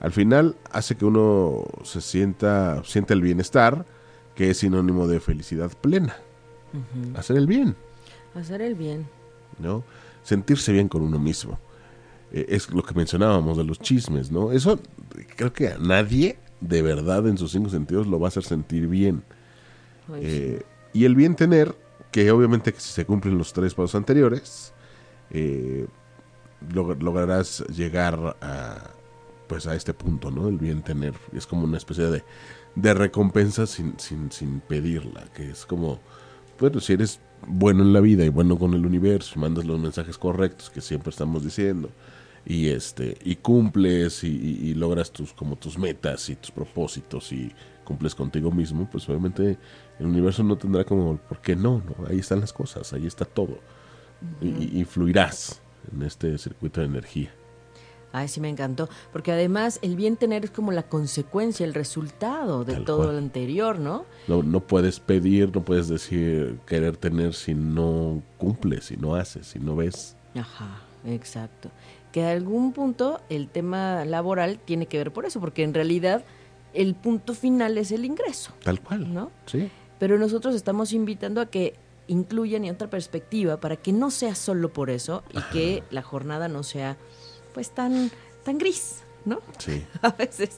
Al 0.00 0.12
final 0.12 0.56
hace 0.70 0.96
que 0.96 1.04
uno 1.04 1.64
se 1.84 2.00
sienta, 2.00 2.82
sienta 2.84 3.14
el 3.14 3.22
bienestar, 3.22 3.86
que 4.34 4.50
es 4.50 4.58
sinónimo 4.58 5.06
de 5.06 5.20
felicidad 5.20 5.70
plena. 5.80 6.16
Hacer 7.14 7.36
el 7.36 7.46
bien, 7.46 7.76
Hacer 8.34 8.62
el 8.62 8.74
bien. 8.74 9.06
¿no? 9.58 9.84
Sentirse 10.22 10.72
bien 10.72 10.88
con 10.88 11.02
uno 11.02 11.18
mismo. 11.18 11.58
Eh, 12.32 12.46
es 12.48 12.70
lo 12.70 12.82
que 12.82 12.94
mencionábamos 12.94 13.56
de 13.58 13.64
los 13.64 13.78
chismes, 13.78 14.30
¿no? 14.30 14.52
Eso 14.52 14.80
creo 15.36 15.52
que 15.52 15.68
a 15.68 15.78
nadie 15.78 16.38
de 16.60 16.82
verdad 16.82 17.26
en 17.28 17.36
sus 17.36 17.52
cinco 17.52 17.68
sentidos 17.68 18.06
lo 18.06 18.18
va 18.18 18.28
a 18.28 18.28
hacer 18.28 18.44
sentir 18.44 18.86
bien. 18.88 19.22
Ay, 20.12 20.20
Eh, 20.22 20.62
y 20.92 21.04
el 21.04 21.14
bien 21.14 21.36
tener, 21.36 21.74
que 22.10 22.30
obviamente 22.30 22.72
que 22.72 22.80
si 22.80 22.92
se 22.92 23.04
cumplen 23.06 23.38
los 23.38 23.52
tres 23.52 23.74
pasos 23.74 23.94
anteriores, 23.94 24.72
eh, 25.30 25.86
log- 26.72 27.00
lograrás 27.00 27.64
llegar 27.68 28.36
a 28.40 28.90
pues 29.48 29.66
a 29.66 29.74
este 29.74 29.92
punto, 29.92 30.30
¿no? 30.30 30.48
El 30.48 30.56
bien 30.56 30.82
tener. 30.82 31.12
Es 31.34 31.46
como 31.46 31.64
una 31.64 31.76
especie 31.76 32.04
de, 32.04 32.24
de 32.74 32.94
recompensa 32.94 33.66
sin, 33.66 33.98
sin, 33.98 34.32
sin 34.32 34.60
pedirla, 34.60 35.24
que 35.34 35.50
es 35.50 35.66
como, 35.66 36.00
bueno, 36.58 36.80
si 36.80 36.94
eres 36.94 37.20
bueno 37.46 37.82
en 37.82 37.92
la 37.92 38.00
vida 38.00 38.24
y 38.24 38.30
bueno 38.30 38.58
con 38.58 38.72
el 38.72 38.86
universo, 38.86 39.34
y 39.36 39.40
mandas 39.40 39.66
los 39.66 39.78
mensajes 39.78 40.16
correctos 40.16 40.70
que 40.70 40.80
siempre 40.80 41.10
estamos 41.10 41.44
diciendo, 41.44 41.90
y 42.44 42.68
este, 42.68 43.16
y 43.24 43.36
cumples 43.36 44.24
y, 44.24 44.28
y- 44.28 44.70
y 44.70 44.74
logras 44.74 45.10
tus, 45.12 45.32
como 45.32 45.56
tus 45.56 45.78
metas 45.78 46.28
y 46.28 46.36
tus 46.36 46.50
propósitos 46.50 47.32
y 47.32 47.52
cumples 47.84 48.14
contigo 48.14 48.50
mismo, 48.50 48.88
pues 48.90 49.08
obviamente 49.08 49.58
el 49.98 50.06
universo 50.06 50.42
no 50.42 50.56
tendrá 50.56 50.84
como, 50.84 51.16
¿por 51.16 51.40
qué 51.40 51.54
no? 51.56 51.82
no? 51.86 52.06
Ahí 52.08 52.18
están 52.18 52.40
las 52.40 52.52
cosas, 52.52 52.92
ahí 52.92 53.06
está 53.06 53.24
todo. 53.24 53.58
y, 54.40 54.80
y 54.80 54.84
fluirás 54.84 55.60
en 55.92 56.02
este 56.02 56.38
circuito 56.38 56.80
de 56.80 56.86
energía. 56.86 57.32
Ay, 58.14 58.28
sí 58.28 58.40
me 58.40 58.50
encantó. 58.50 58.88
Porque 59.12 59.32
además 59.32 59.78
el 59.82 59.96
bien 59.96 60.16
tener 60.16 60.44
es 60.44 60.50
como 60.50 60.70
la 60.70 60.82
consecuencia, 60.82 61.64
el 61.64 61.72
resultado 61.74 62.62
de 62.64 62.74
Tal 62.74 62.84
todo 62.84 62.96
cual. 62.98 63.12
lo 63.12 63.18
anterior, 63.18 63.78
¿no? 63.78 64.04
No, 64.28 64.42
no 64.42 64.60
puedes 64.60 65.00
pedir, 65.00 65.50
no 65.54 65.62
puedes 65.64 65.88
decir 65.88 66.58
querer 66.66 66.96
tener 66.98 67.32
si 67.34 67.54
no 67.54 68.22
cumples, 68.36 68.84
si 68.84 68.96
no 68.98 69.14
haces, 69.14 69.46
si 69.46 69.58
no 69.58 69.74
ves. 69.76 70.14
Ajá, 70.34 70.82
exacto. 71.06 71.70
Que 72.12 72.24
a 72.24 72.32
algún 72.32 72.72
punto 72.72 73.20
el 73.30 73.48
tema 73.48 74.04
laboral 74.04 74.58
tiene 74.58 74.86
que 74.86 74.98
ver 74.98 75.12
por 75.12 75.24
eso, 75.24 75.40
porque 75.40 75.62
en 75.62 75.74
realidad 75.74 76.24
el 76.74 76.94
punto 76.94 77.34
final 77.34 77.78
es 77.78 77.90
el 77.90 78.04
ingreso, 78.04 78.52
Tal 78.62 78.80
cual. 78.80 79.12
¿no? 79.12 79.30
Sí. 79.46 79.70
Pero 79.98 80.18
nosotros 80.18 80.54
estamos 80.54 80.92
invitando 80.92 81.40
a 81.40 81.46
que 81.46 81.74
incluyan 82.08 82.64
y 82.64 82.70
otra 82.70 82.90
perspectiva 82.90 83.58
para 83.58 83.76
que 83.76 83.92
no 83.92 84.10
sea 84.10 84.34
solo 84.34 84.72
por 84.72 84.90
eso 84.90 85.22
y 85.32 85.40
que 85.52 85.82
la 85.90 86.02
jornada 86.02 86.48
no 86.48 86.62
sea 86.62 86.96
pues 87.54 87.70
tan 87.70 88.10
tan 88.44 88.58
gris, 88.58 89.02
¿no? 89.24 89.40
Sí. 89.58 89.84
A 90.02 90.10
veces 90.10 90.50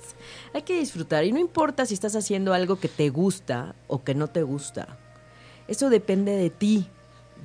hay 0.53 0.63
que 0.63 0.79
disfrutar 0.79 1.25
y 1.25 1.33
no 1.33 1.39
importa 1.39 1.87
si 1.87 1.95
estás 1.95 2.17
haciendo 2.17 2.55
algo 2.55 2.77
que 2.77 2.89
te 2.89 3.11
gusta 3.11 3.75
o 3.87 4.03
que 4.03 4.15
no 4.15 4.29
te 4.29 4.43
gusta. 4.43 4.99
Eso 5.69 5.91
depende 5.91 6.33
de 6.33 6.51
ti, 6.51 6.89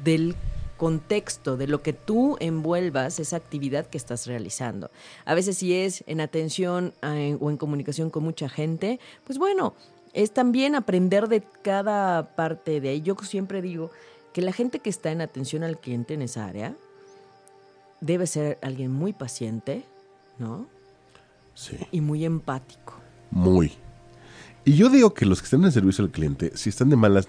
del 0.04 0.36
contexto, 0.80 1.58
de 1.58 1.68
lo 1.68 1.84
que 1.84 1.94
tú 1.94 2.38
envuelvas 2.40 3.20
esa 3.20 3.36
actividad 3.36 3.86
que 3.86 3.98
estás 3.98 4.26
realizando. 4.26 4.90
A 5.26 5.36
veces 5.36 5.58
si 5.58 5.76
es 5.76 6.04
en 6.08 6.22
atención 6.22 6.94
eh, 7.04 7.38
o 7.40 7.52
en 7.52 7.58
comunicación 7.58 8.10
con 8.10 8.24
mucha 8.24 8.48
gente, 8.48 9.00
pues 9.26 9.38
bueno, 9.38 9.76
es 10.14 10.32
también 10.32 10.76
aprender 10.76 11.28
de 11.28 11.44
cada 11.62 12.34
parte 12.36 12.80
de 12.80 12.90
ahí. 12.90 13.02
Yo 13.02 13.16
siempre 13.22 13.62
digo 13.62 13.92
que 14.34 14.42
la 14.42 14.54
gente 14.54 14.80
que 14.80 14.90
está 14.90 15.12
en 15.12 15.22
atención 15.22 15.64
al 15.64 15.78
cliente 15.78 16.14
en 16.14 16.22
esa 16.22 16.46
área 16.46 16.74
debe 18.00 18.26
ser 18.26 18.58
alguien 18.62 18.92
muy 18.92 19.12
paciente, 19.12 19.84
¿no? 20.40 20.66
Sí. 21.56 21.76
y 21.92 22.00
muy 22.00 22.24
empático. 22.24 22.94
Muy. 23.32 23.74
Y 24.64 24.78
yo 24.78 24.88
digo 24.90 25.14
que 25.14 25.26
los 25.26 25.42
que 25.42 25.46
están 25.46 25.60
en 25.60 25.66
el 25.66 25.72
servicio 25.74 26.06
al 26.06 26.12
cliente, 26.12 26.54
si 26.56 26.70
están 26.70 26.90
de 26.90 26.96
malas, 26.96 27.28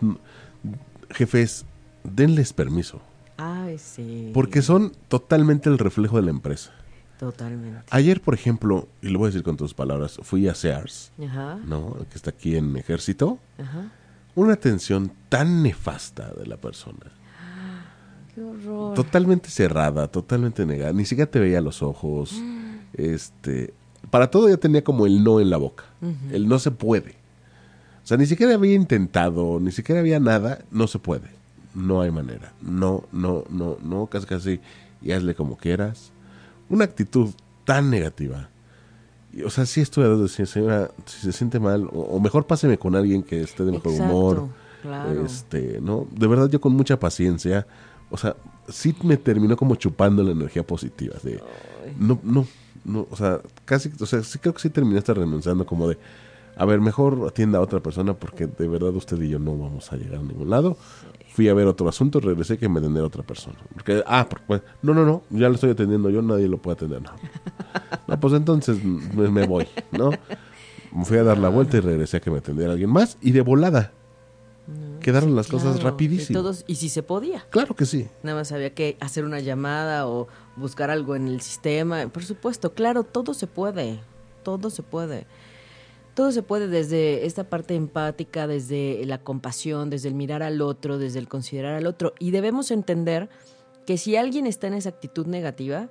jefes, 1.10 1.64
denles 2.04 2.52
permiso. 2.52 3.00
Ay, 3.42 3.78
sí. 3.78 4.30
Porque 4.34 4.60
son 4.62 4.92
totalmente 5.08 5.68
el 5.70 5.78
reflejo 5.78 6.16
de 6.16 6.22
la 6.22 6.30
empresa. 6.30 6.72
Totalmente. 7.18 7.82
Ayer, 7.90 8.20
por 8.20 8.34
ejemplo, 8.34 8.88
y 9.02 9.08
lo 9.08 9.18
voy 9.18 9.26
a 9.26 9.30
decir 9.30 9.42
con 9.42 9.56
tus 9.56 9.74
palabras, 9.74 10.18
fui 10.22 10.48
a 10.48 10.54
Sears, 10.54 11.12
Ajá, 11.22 11.58
¿no? 11.64 11.96
Que 12.10 12.16
está 12.16 12.30
aquí 12.30 12.56
en 12.56 12.76
Ejército. 12.76 13.38
ajá. 13.58 13.90
Una 14.36 14.52
atención 14.54 15.12
tan 15.28 15.62
nefasta 15.62 16.32
de 16.32 16.46
la 16.46 16.56
persona. 16.56 16.98
Qué 18.34 18.40
horror. 18.42 18.94
Totalmente 18.94 19.50
cerrada, 19.50 20.06
totalmente 20.08 20.64
negada. 20.64 20.92
Ni 20.92 21.04
siquiera 21.04 21.30
te 21.30 21.40
veía 21.40 21.60
los 21.60 21.82
ojos. 21.82 22.34
Este. 22.92 23.72
Para 24.10 24.30
todo 24.30 24.48
ya 24.48 24.56
tenía 24.56 24.82
como 24.82 25.06
el 25.06 25.22
no 25.22 25.40
en 25.40 25.48
la 25.50 25.56
boca. 25.58 25.84
El 26.32 26.48
no 26.48 26.58
se 26.58 26.70
puede. 26.72 27.12
O 28.02 28.06
sea, 28.06 28.16
ni 28.16 28.26
siquiera 28.26 28.54
había 28.54 28.74
intentado, 28.74 29.60
ni 29.60 29.70
siquiera 29.70 30.00
había 30.00 30.18
nada. 30.18 30.64
No 30.72 30.86
se 30.88 30.98
puede. 30.98 31.28
No 31.74 32.00
hay 32.00 32.10
manera. 32.10 32.52
No, 32.60 33.04
no, 33.12 33.44
no, 33.50 33.76
no. 33.82 34.06
Casi, 34.06 34.26
casi. 34.26 34.60
Y 35.02 35.12
hazle 35.12 35.34
como 35.34 35.56
quieras. 35.56 36.12
Una 36.68 36.84
actitud 36.84 37.30
tan 37.64 37.90
negativa. 37.90 38.48
Y, 39.32 39.42
o 39.42 39.50
sea, 39.50 39.64
sí 39.66 39.80
estuve 39.80 40.04
a 40.06 40.08
dos 40.08 40.18
de 40.18 40.22
decir, 40.24 40.46
señora, 40.46 40.90
si 41.06 41.20
se 41.20 41.32
siente 41.32 41.60
mal, 41.60 41.84
o, 41.92 42.00
o 42.00 42.20
mejor 42.20 42.46
páseme 42.46 42.78
con 42.78 42.96
alguien 42.96 43.22
que 43.22 43.42
esté 43.42 43.64
de 43.64 43.72
mejor 43.72 43.92
Exacto, 43.92 44.12
humor. 44.16 44.48
claro. 44.82 45.24
Este, 45.24 45.80
¿no? 45.80 46.06
De 46.10 46.26
verdad, 46.26 46.48
yo 46.50 46.60
con 46.60 46.72
mucha 46.72 46.98
paciencia. 46.98 47.66
O 48.10 48.16
sea, 48.16 48.34
sí 48.68 48.94
me 49.04 49.16
terminó 49.16 49.56
como 49.56 49.76
chupando 49.76 50.22
la 50.24 50.32
energía 50.32 50.64
positiva. 50.64 51.14
De, 51.22 51.40
no, 51.96 52.18
no, 52.24 52.44
no, 52.84 53.06
o 53.08 53.16
sea, 53.16 53.40
casi, 53.64 53.92
o 54.00 54.06
sea, 54.06 54.22
sí 54.24 54.38
creo 54.40 54.52
que 54.52 54.60
sí 54.60 54.70
terminaste 54.70 55.14
renunciando 55.14 55.64
como 55.64 55.88
de, 55.88 55.96
a 56.56 56.64
ver, 56.64 56.80
mejor 56.80 57.24
atienda 57.28 57.58
a 57.58 57.62
otra 57.62 57.78
persona 57.80 58.14
porque 58.14 58.46
de 58.46 58.66
verdad 58.68 58.90
usted 58.90 59.20
y 59.22 59.28
yo 59.28 59.38
no 59.38 59.56
vamos 59.56 59.92
a 59.92 59.96
llegar 59.96 60.18
a 60.18 60.22
ningún 60.22 60.50
lado. 60.50 60.76
Fui 61.40 61.48
a 61.48 61.54
ver 61.54 61.66
otro 61.66 61.88
asunto, 61.88 62.20
regresé 62.20 62.58
que 62.58 62.68
me 62.68 62.80
atendiera 62.80 63.06
otra 63.06 63.22
persona. 63.22 63.56
Porque, 63.72 64.04
ah, 64.06 64.28
pues, 64.46 64.60
no, 64.82 64.92
no, 64.92 65.06
no, 65.06 65.22
ya 65.30 65.48
lo 65.48 65.54
estoy 65.54 65.70
atendiendo 65.70 66.10
yo, 66.10 66.20
nadie 66.20 66.46
lo 66.48 66.58
puede 66.58 66.74
atender. 66.74 67.00
No, 67.00 67.12
no 68.06 68.20
pues 68.20 68.34
entonces 68.34 68.84
me, 68.84 69.30
me 69.30 69.46
voy, 69.46 69.66
¿no? 69.90 70.10
Fui 71.02 71.16
a 71.16 71.24
dar 71.24 71.38
la 71.38 71.48
vuelta 71.48 71.78
y 71.78 71.80
regresé 71.80 72.18
a 72.18 72.20
que 72.20 72.30
me 72.30 72.36
atendiera 72.36 72.72
alguien 72.72 72.90
más 72.90 73.16
y 73.22 73.30
de 73.30 73.40
volada. 73.40 73.90
Quedaron 75.00 75.34
las 75.34 75.48
cosas 75.48 75.82
rapidísimo. 75.82 76.38
Y, 76.38 76.42
todos, 76.42 76.64
y 76.66 76.74
si 76.74 76.90
se 76.90 77.02
podía. 77.02 77.46
Claro 77.48 77.74
que 77.74 77.86
sí. 77.86 78.06
Nada 78.22 78.36
más 78.36 78.52
había 78.52 78.74
que 78.74 78.98
hacer 79.00 79.24
una 79.24 79.40
llamada 79.40 80.06
o 80.06 80.28
buscar 80.56 80.90
algo 80.90 81.16
en 81.16 81.26
el 81.26 81.40
sistema. 81.40 82.06
Por 82.08 82.22
supuesto, 82.22 82.74
claro, 82.74 83.02
todo 83.02 83.32
se 83.32 83.46
puede. 83.46 83.98
Todo 84.42 84.68
se 84.68 84.82
puede. 84.82 85.26
Todo 86.14 86.32
se 86.32 86.42
puede 86.42 86.68
desde 86.68 87.26
esta 87.26 87.44
parte 87.44 87.74
empática, 87.74 88.46
desde 88.46 89.04
la 89.06 89.18
compasión, 89.18 89.90
desde 89.90 90.08
el 90.08 90.14
mirar 90.14 90.42
al 90.42 90.60
otro, 90.60 90.98
desde 90.98 91.18
el 91.18 91.28
considerar 91.28 91.74
al 91.74 91.86
otro. 91.86 92.14
Y 92.18 92.30
debemos 92.30 92.70
entender 92.70 93.28
que 93.86 93.96
si 93.96 94.16
alguien 94.16 94.46
está 94.46 94.66
en 94.66 94.74
esa 94.74 94.88
actitud 94.88 95.26
negativa, 95.26 95.88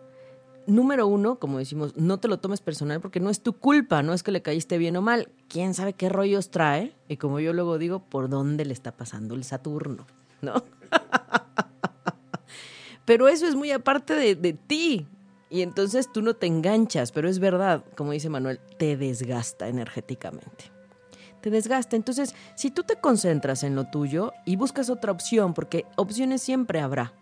número 0.68 1.08
uno, 1.08 1.40
como 1.40 1.58
decimos, 1.58 1.96
no 1.98 2.20
te 2.20 2.28
lo 2.28 2.40
tomes 2.40 2.62
personal 2.62 3.02
porque 3.02 3.20
no 3.20 3.30
es 3.30 3.42
tu 3.42 3.54
culpa, 3.54 4.04
no 4.04 4.14
es 4.14 4.24
que 4.24 4.32
le 4.32 4.42
caíste 4.42 4.78
bien 4.78 4.96
o 4.98 5.02
mal. 5.02 5.30
Quién 5.48 5.74
sabe 5.74 5.94
qué 5.94 6.10
rollos 6.10 6.52
trae 6.52 6.94
y 7.08 7.18
como 7.18 7.40
yo 7.40 7.54
luego 7.54 7.78
digo, 7.78 8.00
por 8.00 8.30
dónde 8.30 8.66
le 8.66 8.74
está 8.74 8.92
pasando 8.92 9.36
el 9.36 9.44
Saturno, 9.44 10.06
¿no? 10.42 10.64
Pero 13.06 13.28
eso 13.28 13.48
es 13.48 13.56
muy 13.56 13.72
aparte 13.72 14.14
de, 14.14 14.36
de 14.36 14.54
ti. 14.54 15.08
Y 15.50 15.62
entonces 15.64 16.12
tú 16.12 16.22
no 16.22 16.36
te 16.36 16.46
enganchas, 16.48 17.12
pero 17.12 17.28
es 17.28 17.40
verdad, 17.40 17.84
como 17.96 18.12
dice 18.12 18.30
Manuel, 18.30 18.60
te 18.78 18.98
desgasta 18.98 19.68
energéticamente. 19.68 20.72
Te 21.42 21.50
desgasta. 21.50 21.96
Entonces, 21.96 22.36
si 22.56 22.70
tú 22.70 22.84
te 22.84 22.98
concentras 22.98 23.64
en 23.64 23.76
lo 23.76 23.86
tuyo 23.86 24.34
y 24.46 24.58
buscas 24.58 24.90
otra 24.90 25.12
opción, 25.12 25.54
porque 25.54 25.86
opciones 25.96 26.42
siempre 26.42 26.80
habrá. 26.82 27.14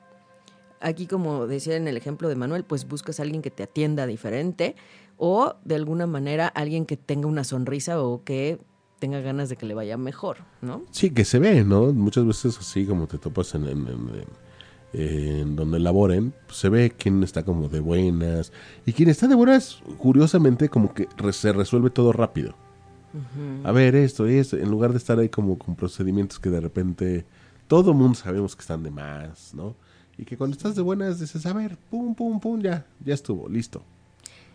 Aquí, 0.80 1.08
como 1.08 1.48
decía 1.48 1.76
en 1.76 1.88
el 1.88 1.98
ejemplo 1.98 2.28
de 2.30 2.36
Manuel, 2.36 2.64
pues 2.64 2.88
buscas 2.88 3.20
a 3.20 3.24
alguien 3.24 3.42
que 3.42 3.50
te 3.52 3.64
atienda 3.64 4.06
diferente 4.06 4.76
o 5.18 5.56
de 5.64 5.76
alguna 5.76 6.06
manera 6.06 6.48
alguien 6.48 6.86
que 6.86 6.98
tenga 6.98 7.28
una 7.28 7.44
sonrisa 7.44 8.02
o 8.02 8.24
que 8.24 8.60
tenga 9.00 9.20
ganas 9.22 9.50
de 9.50 9.56
que 9.56 9.66
le 9.66 9.74
vaya 9.74 9.98
mejor, 9.98 10.38
¿no? 10.62 10.82
Sí, 10.92 11.12
que 11.12 11.24
se 11.26 11.40
ve, 11.40 11.64
¿no? 11.64 11.94
Muchas 11.94 12.26
veces 12.26 12.58
así 12.60 12.86
como 12.86 13.08
te 13.08 13.18
topas 13.18 13.56
en, 13.56 13.68
en- 13.68 14.26
eh, 14.98 15.40
en 15.44 15.56
donde 15.56 15.80
laboren, 15.80 16.34
pues, 16.48 16.58
se 16.58 16.70
ve 16.70 16.92
quién 16.98 17.22
está 17.24 17.44
como 17.44 17.70
de 17.70 17.80
buenas. 17.80 18.52
Y 18.86 18.94
quien 18.94 19.10
está 19.10 19.28
de 19.28 19.36
buenas, 19.36 19.80
curiosamente, 19.98 20.70
como 20.70 20.94
que 20.94 21.08
re- 21.18 21.34
se 21.34 21.54
resuelve 21.54 21.90
todo 21.92 22.12
rápido. 22.12 22.56
A 23.64 23.72
ver, 23.72 23.96
esto 23.96 24.30
y 24.30 24.36
esto, 24.36 24.58
en 24.58 24.70
lugar 24.70 24.92
de 24.92 24.98
estar 24.98 25.18
ahí 25.18 25.30
como 25.30 25.58
con 25.58 25.76
procedimientos 25.76 26.40
que 26.40 26.50
de 26.50 26.60
repente 26.60 27.26
todo 27.68 27.94
mundo 27.94 28.16
sabemos 28.16 28.56
que 28.56 28.62
están 28.62 28.84
de 28.84 28.92
más, 28.92 29.54
¿no? 29.56 29.76
Y 30.20 30.26
que 30.26 30.38
cuando 30.38 30.56
estás 30.56 30.76
de 30.76 30.82
buenas 30.84 31.20
dices, 31.20 31.46
a 31.46 31.54
ver, 31.54 31.78
pum, 31.90 32.14
pum, 32.14 32.40
pum, 32.40 32.62
ya, 32.62 32.86
ya 33.04 33.14
estuvo, 33.14 33.48
listo. 33.50 33.82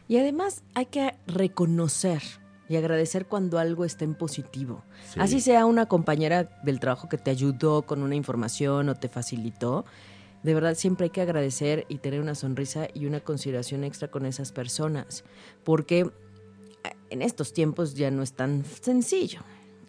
Y 0.07 0.16
además 0.18 0.62
hay 0.74 0.87
que 0.87 1.14
reconocer 1.26 2.22
y 2.68 2.76
agradecer 2.76 3.26
cuando 3.26 3.59
algo 3.59 3.85
está 3.85 4.05
en 4.05 4.14
positivo. 4.14 4.83
Sí. 5.12 5.20
Así 5.20 5.40
sea 5.40 5.66
una 5.66 5.87
compañera 5.87 6.48
del 6.62 6.78
trabajo 6.78 7.09
que 7.09 7.18
te 7.18 7.31
ayudó 7.31 7.83
con 7.83 8.02
una 8.02 8.14
información 8.14 8.88
o 8.88 8.94
te 8.94 9.09
facilitó. 9.09 9.85
De 10.42 10.55
verdad 10.55 10.74
siempre 10.74 11.05
hay 11.05 11.11
que 11.11 11.20
agradecer 11.20 11.87
y 11.88 11.98
tener 11.98 12.20
una 12.20 12.35
sonrisa 12.35 12.88
y 12.92 13.07
una 13.07 13.20
consideración 13.20 13.85
extra 13.85 14.09
con 14.09 14.26
esas 14.26 14.52
personas. 14.52 15.24
Porque 15.64 16.00
eh, 16.00 16.11
en 17.11 17.22
estos 17.22 17.52
tiempos 17.52 17.94
ya 17.94 18.11
no 18.11 18.22
es 18.22 18.33
tan 18.33 18.64
sencillo, 18.64 19.40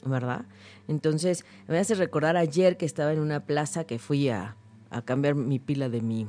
¿verdad? 0.06 0.46
Entonces, 0.88 1.46
me 1.68 1.80
hace 1.80 1.96
recordar 1.96 2.38
ayer 2.38 2.78
que 2.78 2.86
estaba 2.86 3.13
en 3.13 3.20
una 3.20 3.46
plaza 3.46 3.86
que 3.86 4.00
fui 4.00 4.30
a, 4.30 4.56
a 4.89 5.02
cambiar 5.02 5.36
mi 5.36 5.60
pila 5.60 5.89
de 5.89 6.02
mi 6.02 6.28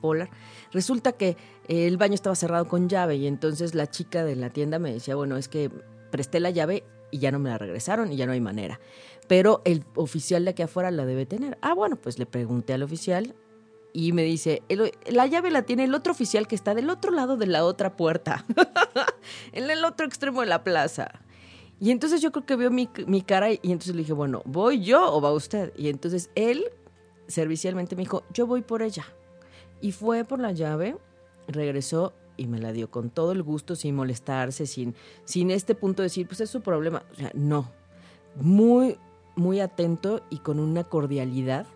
Polar. 0.00 0.30
Resulta 0.72 1.12
que 1.12 1.36
eh, 1.68 1.86
el 1.86 1.96
baño 1.96 2.14
estaba 2.14 2.34
cerrado 2.34 2.66
con 2.66 2.88
llave 2.88 3.16
y 3.16 3.26
entonces 3.26 3.74
la 3.74 3.88
chica 3.88 4.24
de 4.24 4.36
la 4.36 4.50
tienda 4.50 4.78
me 4.78 4.92
decía, 4.92 5.14
bueno, 5.14 5.36
es 5.36 5.48
que 5.48 5.70
presté 6.10 6.40
la 6.40 6.50
llave 6.50 6.84
y 7.10 7.18
ya 7.18 7.30
no 7.30 7.38
me 7.38 7.50
la 7.50 7.58
regresaron 7.58 8.12
y 8.12 8.16
ya 8.16 8.26
no 8.26 8.32
hay 8.32 8.40
manera. 8.40 8.80
Pero 9.30 9.62
el 9.64 9.84
oficial 9.94 10.44
de 10.44 10.50
aquí 10.50 10.62
afuera 10.62 10.90
la 10.90 11.06
debe 11.06 11.24
tener. 11.24 11.56
Ah, 11.62 11.72
bueno, 11.72 11.94
pues 11.94 12.18
le 12.18 12.26
pregunté 12.26 12.72
al 12.72 12.82
oficial 12.82 13.36
y 13.92 14.10
me 14.10 14.24
dice, 14.24 14.60
"El- 14.68 14.90
la 15.06 15.24
llave 15.28 15.52
la 15.52 15.62
tiene 15.62 15.84
el 15.84 15.94
otro 15.94 16.10
oficial 16.10 16.48
que 16.48 16.56
está 16.56 16.74
del 16.74 16.90
otro 16.90 17.12
lado 17.12 17.36
de 17.36 17.46
la 17.46 17.64
otra 17.64 17.96
puerta, 17.96 18.44
en 19.52 19.70
el 19.70 19.84
otro 19.84 20.04
extremo 20.04 20.40
de 20.40 20.48
la 20.48 20.64
plaza. 20.64 21.12
Y 21.78 21.92
entonces 21.92 22.20
yo 22.20 22.32
creo 22.32 22.44
que 22.44 22.56
vio 22.56 22.72
mi, 22.72 22.88
mi 23.06 23.22
cara 23.22 23.52
y 23.52 23.60
entonces 23.62 23.94
le 23.94 24.00
dije, 24.02 24.12
bueno, 24.14 24.42
¿voy 24.46 24.82
yo 24.82 25.14
o 25.14 25.20
va 25.20 25.30
usted? 25.32 25.72
Y 25.76 25.90
entonces 25.90 26.28
él 26.34 26.64
servicialmente 27.28 27.94
me 27.94 28.02
dijo, 28.02 28.24
yo 28.34 28.48
voy 28.48 28.62
por 28.62 28.82
ella. 28.82 29.04
Y 29.80 29.92
fue 29.92 30.24
por 30.24 30.40
la 30.40 30.50
llave, 30.50 30.96
regresó 31.46 32.14
y 32.36 32.48
me 32.48 32.58
la 32.58 32.72
dio 32.72 32.90
con 32.90 33.10
todo 33.10 33.30
el 33.30 33.44
gusto, 33.44 33.76
sin 33.76 33.94
molestarse, 33.94 34.66
sin, 34.66 34.96
sin 35.24 35.52
este 35.52 35.76
punto 35.76 36.02
de 36.02 36.06
decir, 36.06 36.26
pues 36.26 36.40
es 36.40 36.50
su 36.50 36.62
problema. 36.62 37.04
O 37.12 37.14
sea, 37.14 37.30
no. 37.32 37.70
Muy, 38.34 38.98
muy 39.36 39.60
atento 39.60 40.22
y 40.30 40.38
con 40.38 40.58
una 40.58 40.84
cordialidad 40.84 41.66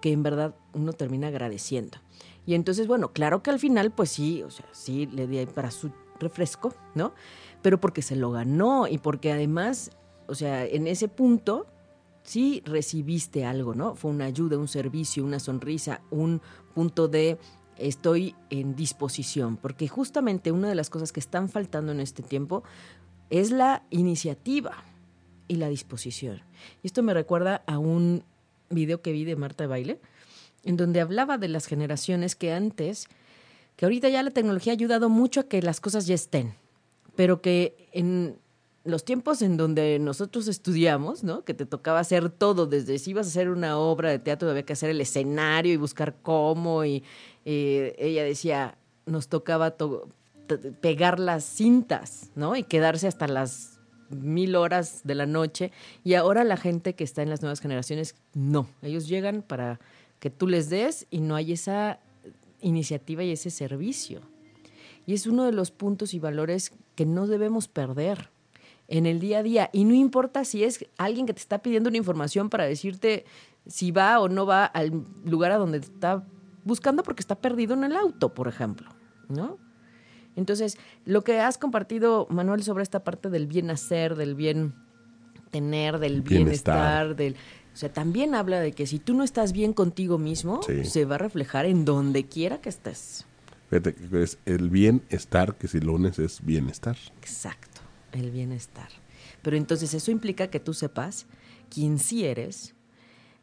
que 0.00 0.12
en 0.12 0.22
verdad 0.22 0.54
uno 0.72 0.92
termina 0.92 1.28
agradeciendo. 1.28 1.98
Y 2.46 2.54
entonces, 2.54 2.86
bueno, 2.86 3.12
claro 3.12 3.42
que 3.42 3.50
al 3.50 3.58
final, 3.58 3.90
pues 3.90 4.10
sí, 4.10 4.42
o 4.42 4.50
sea, 4.50 4.66
sí 4.72 5.06
le 5.06 5.26
di 5.26 5.44
para 5.46 5.70
su 5.70 5.90
refresco, 6.18 6.72
¿no? 6.94 7.12
Pero 7.62 7.80
porque 7.80 8.02
se 8.02 8.16
lo 8.16 8.30
ganó 8.30 8.86
y 8.88 8.98
porque 8.98 9.32
además, 9.32 9.90
o 10.26 10.34
sea, 10.34 10.64
en 10.64 10.86
ese 10.86 11.08
punto 11.08 11.66
sí 12.22 12.62
recibiste 12.64 13.44
algo, 13.44 13.74
¿no? 13.74 13.94
Fue 13.94 14.10
una 14.10 14.26
ayuda, 14.26 14.56
un 14.56 14.68
servicio, 14.68 15.24
una 15.24 15.40
sonrisa, 15.40 16.00
un 16.10 16.40
punto 16.74 17.08
de 17.08 17.38
estoy 17.76 18.34
en 18.50 18.74
disposición, 18.74 19.56
porque 19.56 19.88
justamente 19.88 20.52
una 20.52 20.68
de 20.68 20.74
las 20.74 20.90
cosas 20.90 21.12
que 21.12 21.20
están 21.20 21.48
faltando 21.48 21.92
en 21.92 22.00
este 22.00 22.22
tiempo 22.22 22.62
es 23.30 23.50
la 23.50 23.84
iniciativa 23.90 24.84
y 25.48 25.56
la 25.56 25.68
disposición. 25.68 26.42
Y 26.82 26.86
esto 26.86 27.02
me 27.02 27.14
recuerda 27.14 27.62
a 27.66 27.78
un 27.78 28.22
video 28.70 29.02
que 29.02 29.12
vi 29.12 29.24
de 29.24 29.34
Marta 29.34 29.64
de 29.64 29.68
Baile, 29.68 29.98
en 30.64 30.76
donde 30.76 31.00
hablaba 31.00 31.38
de 31.38 31.48
las 31.48 31.66
generaciones 31.66 32.36
que 32.36 32.52
antes, 32.52 33.08
que 33.76 33.86
ahorita 33.86 34.08
ya 34.08 34.22
la 34.22 34.30
tecnología 34.30 34.72
ha 34.72 34.74
ayudado 34.74 35.08
mucho 35.08 35.40
a 35.40 35.44
que 35.44 35.62
las 35.62 35.80
cosas 35.80 36.06
ya 36.06 36.14
estén, 36.14 36.54
pero 37.16 37.40
que 37.40 37.88
en 37.92 38.36
los 38.84 39.04
tiempos 39.04 39.42
en 39.42 39.56
donde 39.56 39.98
nosotros 39.98 40.48
estudiamos, 40.48 41.22
¿no? 41.22 41.44
Que 41.44 41.54
te 41.54 41.66
tocaba 41.66 42.00
hacer 42.00 42.30
todo, 42.30 42.66
desde 42.66 42.98
si 42.98 43.10
ibas 43.10 43.26
a 43.26 43.30
hacer 43.30 43.50
una 43.50 43.78
obra 43.78 44.10
de 44.10 44.18
teatro, 44.18 44.50
había 44.50 44.64
que 44.64 44.72
hacer 44.72 44.90
el 44.90 45.00
escenario 45.00 45.72
y 45.72 45.76
buscar 45.76 46.16
cómo, 46.22 46.84
y 46.84 47.02
eh, 47.44 47.94
ella 47.98 48.24
decía, 48.24 48.78
nos 49.06 49.28
tocaba 49.28 49.72
to- 49.72 50.08
pegar 50.80 51.20
las 51.20 51.44
cintas, 51.44 52.30
¿no? 52.34 52.56
Y 52.56 52.62
quedarse 52.62 53.06
hasta 53.06 53.28
las 53.28 53.77
mil 54.10 54.56
horas 54.56 55.02
de 55.04 55.14
la 55.14 55.26
noche. 55.26 55.72
Y 56.04 56.14
ahora 56.14 56.44
la 56.44 56.56
gente 56.56 56.94
que 56.94 57.04
está 57.04 57.22
en 57.22 57.30
las 57.30 57.42
nuevas 57.42 57.60
generaciones, 57.60 58.14
no. 58.34 58.68
Ellos 58.82 59.08
llegan 59.08 59.42
para 59.42 59.80
que 60.18 60.30
tú 60.30 60.46
les 60.46 60.68
des 60.70 61.06
y 61.10 61.20
no 61.20 61.34
hay 61.36 61.52
esa 61.52 62.00
iniciativa 62.60 63.22
y 63.22 63.32
ese 63.32 63.50
servicio. 63.50 64.20
Y 65.06 65.14
es 65.14 65.26
uno 65.26 65.44
de 65.44 65.52
los 65.52 65.70
puntos 65.70 66.12
y 66.14 66.18
valores 66.18 66.72
que 66.94 67.06
no 67.06 67.26
debemos 67.26 67.68
perder 67.68 68.30
en 68.88 69.06
el 69.06 69.20
día 69.20 69.38
a 69.38 69.42
día. 69.42 69.70
Y 69.72 69.84
no 69.84 69.94
importa 69.94 70.44
si 70.44 70.64
es 70.64 70.84
alguien 70.96 71.26
que 71.26 71.34
te 71.34 71.40
está 71.40 71.58
pidiendo 71.62 71.88
una 71.88 71.98
información 71.98 72.50
para 72.50 72.64
decirte 72.64 73.24
si 73.66 73.90
va 73.90 74.18
o 74.20 74.28
no 74.28 74.46
va 74.46 74.64
al 74.64 75.04
lugar 75.24 75.52
a 75.52 75.58
donde 75.58 75.78
está 75.78 76.26
buscando 76.64 77.02
porque 77.02 77.20
está 77.20 77.36
perdido 77.36 77.74
en 77.74 77.84
el 77.84 77.96
auto, 77.96 78.34
por 78.34 78.48
ejemplo, 78.48 78.88
¿no? 79.28 79.58
Entonces, 80.38 80.78
lo 81.04 81.24
que 81.24 81.40
has 81.40 81.58
compartido, 81.58 82.26
Manuel, 82.30 82.62
sobre 82.62 82.82
esta 82.84 83.02
parte 83.02 83.28
del 83.28 83.46
bien 83.48 83.70
hacer, 83.70 84.14
del 84.14 84.34
bien 84.36 84.74
tener, 85.50 85.98
del 85.98 86.22
Bienestar. 86.22 86.76
bienestar, 87.08 87.16
del... 87.16 87.34
O 87.74 87.76
sea, 87.76 87.92
también 87.92 88.34
habla 88.34 88.60
de 88.60 88.72
que 88.72 88.86
si 88.86 88.98
tú 88.98 89.14
no 89.14 89.24
estás 89.24 89.52
bien 89.52 89.72
contigo 89.72 90.16
mismo, 90.18 90.62
Sí. 90.62 90.84
se 90.84 91.04
va 91.04 91.16
a 91.16 91.18
reflejar 91.18 91.66
en 91.66 91.84
donde 91.84 92.26
quiera 92.26 92.60
que 92.60 92.68
estés. 92.68 93.26
Fíjate 93.70 93.94
es 94.22 94.38
el 94.46 94.70
bienestar, 94.70 95.56
que 95.56 95.68
si 95.68 95.80
lunes 95.80 96.18
es 96.18 96.44
bienestar. 96.44 96.96
Exacto, 97.20 97.80
el 98.12 98.30
bienestar. 98.30 98.88
Pero 99.42 99.56
entonces 99.56 99.92
eso 99.94 100.10
implica 100.10 100.48
que 100.48 100.58
tú 100.60 100.72
sepas 100.74 101.26
quién 101.68 101.98
sí 101.98 102.24
eres, 102.24 102.74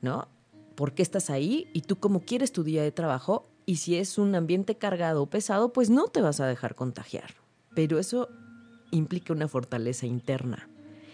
¿no? 0.02 0.28
¿Por 0.76 0.94
qué 0.94 1.02
estás 1.04 1.30
ahí? 1.30 1.70
Y 1.74 1.82
tú 1.82 1.98
cómo 1.98 2.22
quieres 2.22 2.52
tu 2.52 2.64
día 2.64 2.84
de 2.84 2.92
trabajo. 2.92 3.48
Y 3.65 3.78
si 3.78 3.95
es 3.95 4.17
un 4.17 4.36
ambiente 4.36 4.75
cargado 4.75 5.23
o 5.23 5.30
pesado, 5.30 5.73
pues 5.73 5.89
no 5.89 6.08
te 6.08 6.21
vas 6.21 6.39
a 6.39 6.47
dejar 6.47 6.75
contagiar. 6.75 7.36
Pero 7.73 7.99
eso 7.99 8.30
implica 8.91 9.34
una 9.34 9.47
fortaleza 9.47 10.06
interna. 10.06 10.69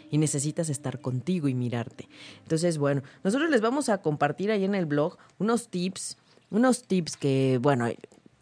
Y 0.10 0.18
necesitas 0.18 0.70
estar 0.70 1.00
contigo 1.00 1.48
y 1.48 1.54
mirarte. 1.54 2.10
Entonces, 2.44 2.78
bueno, 2.78 3.02
nosotros 3.24 3.50
les 3.50 3.62
vamos 3.62 3.88
a 3.88 4.02
compartir 4.02 4.52
ahí 4.52 4.66
en 4.66 4.76
el 4.76 4.86
blog 4.86 5.18
unos 5.40 5.70
tips, 5.70 6.18
unos 6.50 6.84
tips 6.84 7.16
que, 7.16 7.60
bueno, 7.62 7.88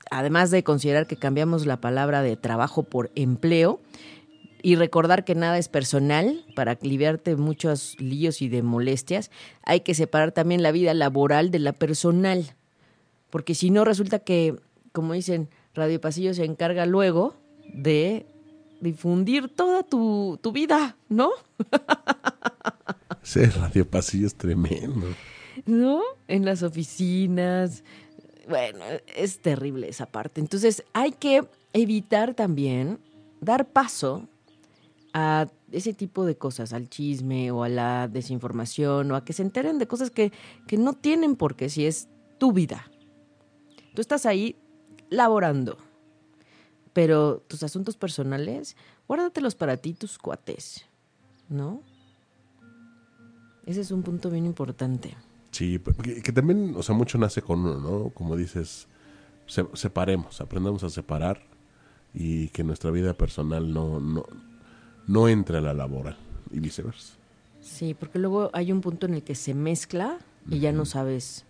además 0.10 0.50
de 0.50 0.64
considerar 0.64 1.06
que 1.06 1.16
cambiamos 1.16 1.68
la 1.68 1.80
palabra 1.80 2.24
de 2.24 2.36
trabajo 2.38 2.82
por 2.82 3.12
empleo, 3.14 3.80
y 4.62 4.76
recordar 4.76 5.24
que 5.24 5.36
nada 5.36 5.58
es 5.58 5.70
personal 5.70 6.46
para 6.56 6.74
aliviarte 6.74 7.36
muchos 7.36 7.96
líos 8.00 8.42
y 8.42 8.50
de 8.50 8.62
molestias. 8.62 9.32
Hay 9.64 9.82
que 9.82 9.94
separar 9.94 10.32
también 10.32 10.64
la 10.64 10.72
vida 10.72 10.94
laboral 10.94 11.52
de 11.52 11.60
la 11.60 11.74
personal, 11.74 12.56
porque 13.30 13.56
si 13.56 13.70
no 13.70 13.86
resulta 13.86 14.20
que, 14.20 14.56
como 14.92 15.14
dicen, 15.14 15.50
Radio 15.74 16.02
Pasillo 16.02 16.34
se 16.34 16.46
encarga 16.46 16.86
luego 16.86 17.36
de 17.74 18.26
difundir 18.82 19.50
toda 19.50 19.84
tu, 19.84 20.40
tu 20.42 20.52
vida, 20.52 20.98
¿no? 21.10 21.32
Ese 23.24 23.48
radio 23.48 23.88
pasillo 23.88 24.26
es 24.26 24.36
tremendo. 24.36 25.08
¿no? 25.66 26.02
En 26.28 26.46
las 26.46 26.64
oficinas. 26.64 27.84
Bueno, 28.48 28.84
es 29.16 29.40
terrible 29.40 29.90
esa 29.90 30.06
parte. 30.08 30.42
Entonces 30.42 30.84
hay 30.94 31.12
que 31.12 31.48
evitar 31.74 32.34
también 32.34 33.00
dar 33.42 33.68
paso 33.68 34.28
a 35.14 35.48
ese 35.72 35.94
tipo 35.94 36.26
de 36.26 36.36
cosas, 36.36 36.74
al 36.74 36.90
chisme 36.90 37.52
o 37.52 37.64
a 37.64 37.70
la 37.70 38.08
desinformación 38.08 39.12
o 39.12 39.16
a 39.16 39.24
que 39.24 39.34
se 39.34 39.44
enteren 39.44 39.78
de 39.78 39.88
cosas 39.88 40.10
que, 40.10 40.32
que 40.68 40.78
no 40.78 40.94
tienen 40.94 41.36
por 41.36 41.56
qué 41.56 41.70
si 41.70 41.86
es 41.86 42.08
tu 42.38 42.54
vida. 42.54 42.90
Tú 44.00 44.02
estás 44.02 44.26
ahí 44.26 44.56
laborando, 45.10 45.78
pero 46.94 47.44
tus 47.50 47.64
asuntos 47.64 47.98
personales, 47.98 48.78
guárdatelos 49.10 49.56
para 49.56 49.76
ti, 49.76 49.92
tus 49.94 50.18
cuates, 50.18 50.86
¿no? 51.50 51.82
Ese 53.66 53.82
es 53.82 53.92
un 53.92 54.02
punto 54.02 54.30
bien 54.30 54.46
importante. 54.46 55.18
Sí, 55.52 55.82
que, 56.02 56.22
que 56.22 56.32
también, 56.32 56.76
o 56.78 56.82
sea, 56.82 56.96
mucho 56.96 57.18
nace 57.18 57.42
con 57.42 57.60
uno, 57.60 57.78
¿no? 57.82 58.10
Como 58.12 58.38
dices, 58.38 58.88
se- 59.48 59.68
separemos, 59.74 60.40
aprendamos 60.40 60.86
a 60.86 60.90
separar 60.90 61.42
y 62.14 62.48
que 62.48 62.64
nuestra 62.64 62.92
vida 62.92 63.14
personal 63.16 63.74
no, 63.74 64.00
no, 64.00 64.24
no 65.08 65.28
entre 65.28 65.58
a 65.58 65.62
la 65.62 65.74
laboral 65.74 66.16
y 66.52 66.62
viceversa. 66.62 67.16
Sí, 67.60 67.94
porque 67.96 68.18
luego 68.18 68.50
hay 68.54 68.72
un 68.72 68.80
punto 68.80 69.08
en 69.08 69.16
el 69.16 69.24
que 69.24 69.36
se 69.36 69.54
mezcla 69.54 70.20
y 70.50 70.60
ya 70.60 70.72
no 70.72 70.86
sabes 70.86 71.44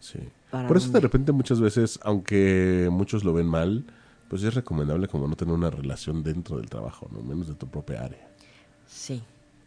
Sí. 0.00 0.18
Para 0.54 0.68
Por 0.68 0.76
eso 0.76 0.90
de 0.90 1.00
repente 1.00 1.32
muchas 1.32 1.60
veces, 1.60 1.98
aunque 2.02 2.88
muchos 2.92 3.24
lo 3.24 3.32
ven 3.32 3.46
mal, 3.46 3.84
pues 4.28 4.42
es 4.44 4.54
recomendable 4.54 5.08
como 5.08 5.26
no 5.26 5.34
tener 5.36 5.52
una 5.54 5.68
relación 5.70 6.22
dentro 6.22 6.56
del 6.58 6.68
trabajo, 6.70 7.08
¿no? 7.12 7.20
Menos 7.22 7.48
de 7.48 7.54
tu 7.54 7.66
propia 7.66 8.04
área. 8.04 8.28
Sí, 8.86 9.22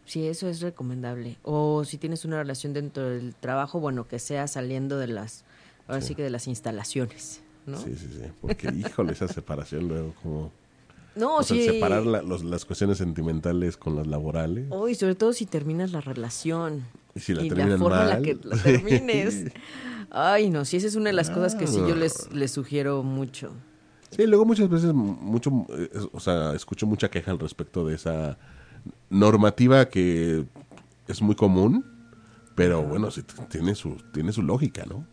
sí, 0.05 0.25
eso 0.27 0.47
es 0.47 0.61
recomendable. 0.61 1.37
O 1.43 1.83
si 1.83 1.97
tienes 1.97 2.23
una 2.25 2.37
relación 2.37 2.71
dentro 2.73 3.09
del 3.09 3.35
trabajo, 3.35 3.79
bueno, 3.81 4.07
que 4.07 4.19
sea 4.19 4.47
saliendo 4.47 4.97
de 4.97 5.07
las 5.07 5.43
ahora 5.87 6.01
sí, 6.01 6.15
que 6.15 6.23
de 6.23 6.29
las 6.29 6.47
instalaciones, 6.47 7.41
¿no? 7.65 7.77
Sí, 7.77 7.95
sí, 7.97 8.07
sí. 8.11 8.31
Porque, 8.41 8.69
híjole, 8.75 9.11
esa 9.13 9.27
separación 9.27 9.87
luego 9.87 10.13
como... 10.23 10.51
No, 11.15 11.37
o 11.37 11.43
sea, 11.43 11.57
sí. 11.57 11.65
separar 11.65 12.05
la- 12.05 12.21
los- 12.21 12.43
las 12.43 12.63
cuestiones 12.65 12.97
sentimentales 12.99 13.75
con 13.75 13.95
las 13.95 14.05
laborales. 14.07 14.67
Oh, 14.69 14.87
y 14.87 14.95
sobre 14.95 15.15
todo 15.15 15.33
si 15.33 15.45
terminas 15.47 15.91
la 15.91 15.99
relación. 16.01 16.85
Y 17.17 17.19
si 17.19 17.33
la 17.33 17.43
y 17.43 17.49
la 17.49 17.55
terminan 17.55 17.79
forma 17.79 18.03
en 18.03 18.09
la 18.09 18.21
que 18.21 18.37
la 18.43 18.57
termines. 18.63 19.45
Ay, 20.09 20.49
no, 20.49 20.63
sí, 20.63 20.77
esa 20.77 20.87
es 20.87 20.95
una 20.95 21.09
de 21.09 21.13
las 21.13 21.29
cosas 21.29 21.55
que 21.55 21.67
sí 21.67 21.77
yo 21.77 21.95
les, 21.95 22.31
les 22.31 22.51
sugiero 22.51 23.03
mucho. 23.03 23.51
Sí, 24.11 24.25
luego 24.25 24.45
muchas 24.45 24.69
veces, 24.69 24.93
mucho, 24.93 25.51
o 26.13 26.19
sea, 26.19 26.53
escucho 26.53 26.85
mucha 26.87 27.09
queja 27.09 27.31
al 27.31 27.39
respecto 27.39 27.85
de 27.85 27.95
esa 27.95 28.37
normativa 29.09 29.89
que 29.89 30.45
es 31.07 31.21
muy 31.21 31.35
común, 31.35 31.83
pero 32.55 32.83
bueno, 32.83 33.11
sí, 33.11 33.21
tiene 33.49 33.75
su, 33.75 33.97
tiene 34.13 34.31
su 34.31 34.43
lógica, 34.43 34.85
¿no? 34.85 35.05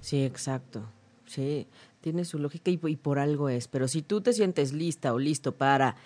Sí, 0.00 0.24
exacto. 0.24 0.82
Sí, 1.26 1.66
tiene 2.00 2.24
su 2.24 2.38
lógica 2.38 2.70
y, 2.70 2.80
y 2.88 2.96
por 2.96 3.18
algo 3.18 3.48
es. 3.48 3.68
Pero 3.68 3.86
si 3.86 4.02
tú 4.02 4.20
te 4.20 4.32
sientes 4.32 4.72
lista 4.72 5.12
o 5.12 5.18
listo 5.18 5.52
para 5.52 5.96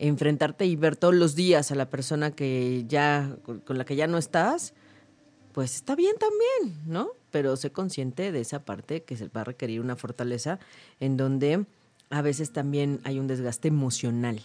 enfrentarte 0.00 0.64
y 0.64 0.76
ver 0.76 0.96
todos 0.96 1.14
los 1.14 1.34
días 1.34 1.70
a 1.70 1.74
la 1.74 1.90
persona 1.90 2.30
que 2.30 2.84
ya 2.88 3.36
con, 3.44 3.76
la 3.76 3.84
que 3.84 3.96
ya 3.96 4.06
no 4.06 4.16
estás, 4.16 4.72
pues 5.52 5.76
está 5.76 5.94
bien 5.94 6.16
también, 6.18 6.80
¿no? 6.86 7.10
Pero 7.30 7.54
sé 7.56 7.70
consciente 7.70 8.32
de 8.32 8.40
esa 8.40 8.64
parte 8.64 9.02
que 9.02 9.16
se 9.16 9.28
va 9.28 9.42
a 9.42 9.44
requerir 9.44 9.80
una 9.80 9.96
fortaleza 9.96 10.58
en 11.00 11.18
donde 11.18 11.66
a 12.08 12.22
veces 12.22 12.50
también 12.50 13.00
hay 13.04 13.18
un 13.18 13.26
desgaste 13.26 13.68
emocional. 13.68 14.40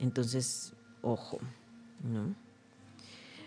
Entonces, 0.00 0.72
ojo, 1.00 1.38
¿no? 2.02 2.34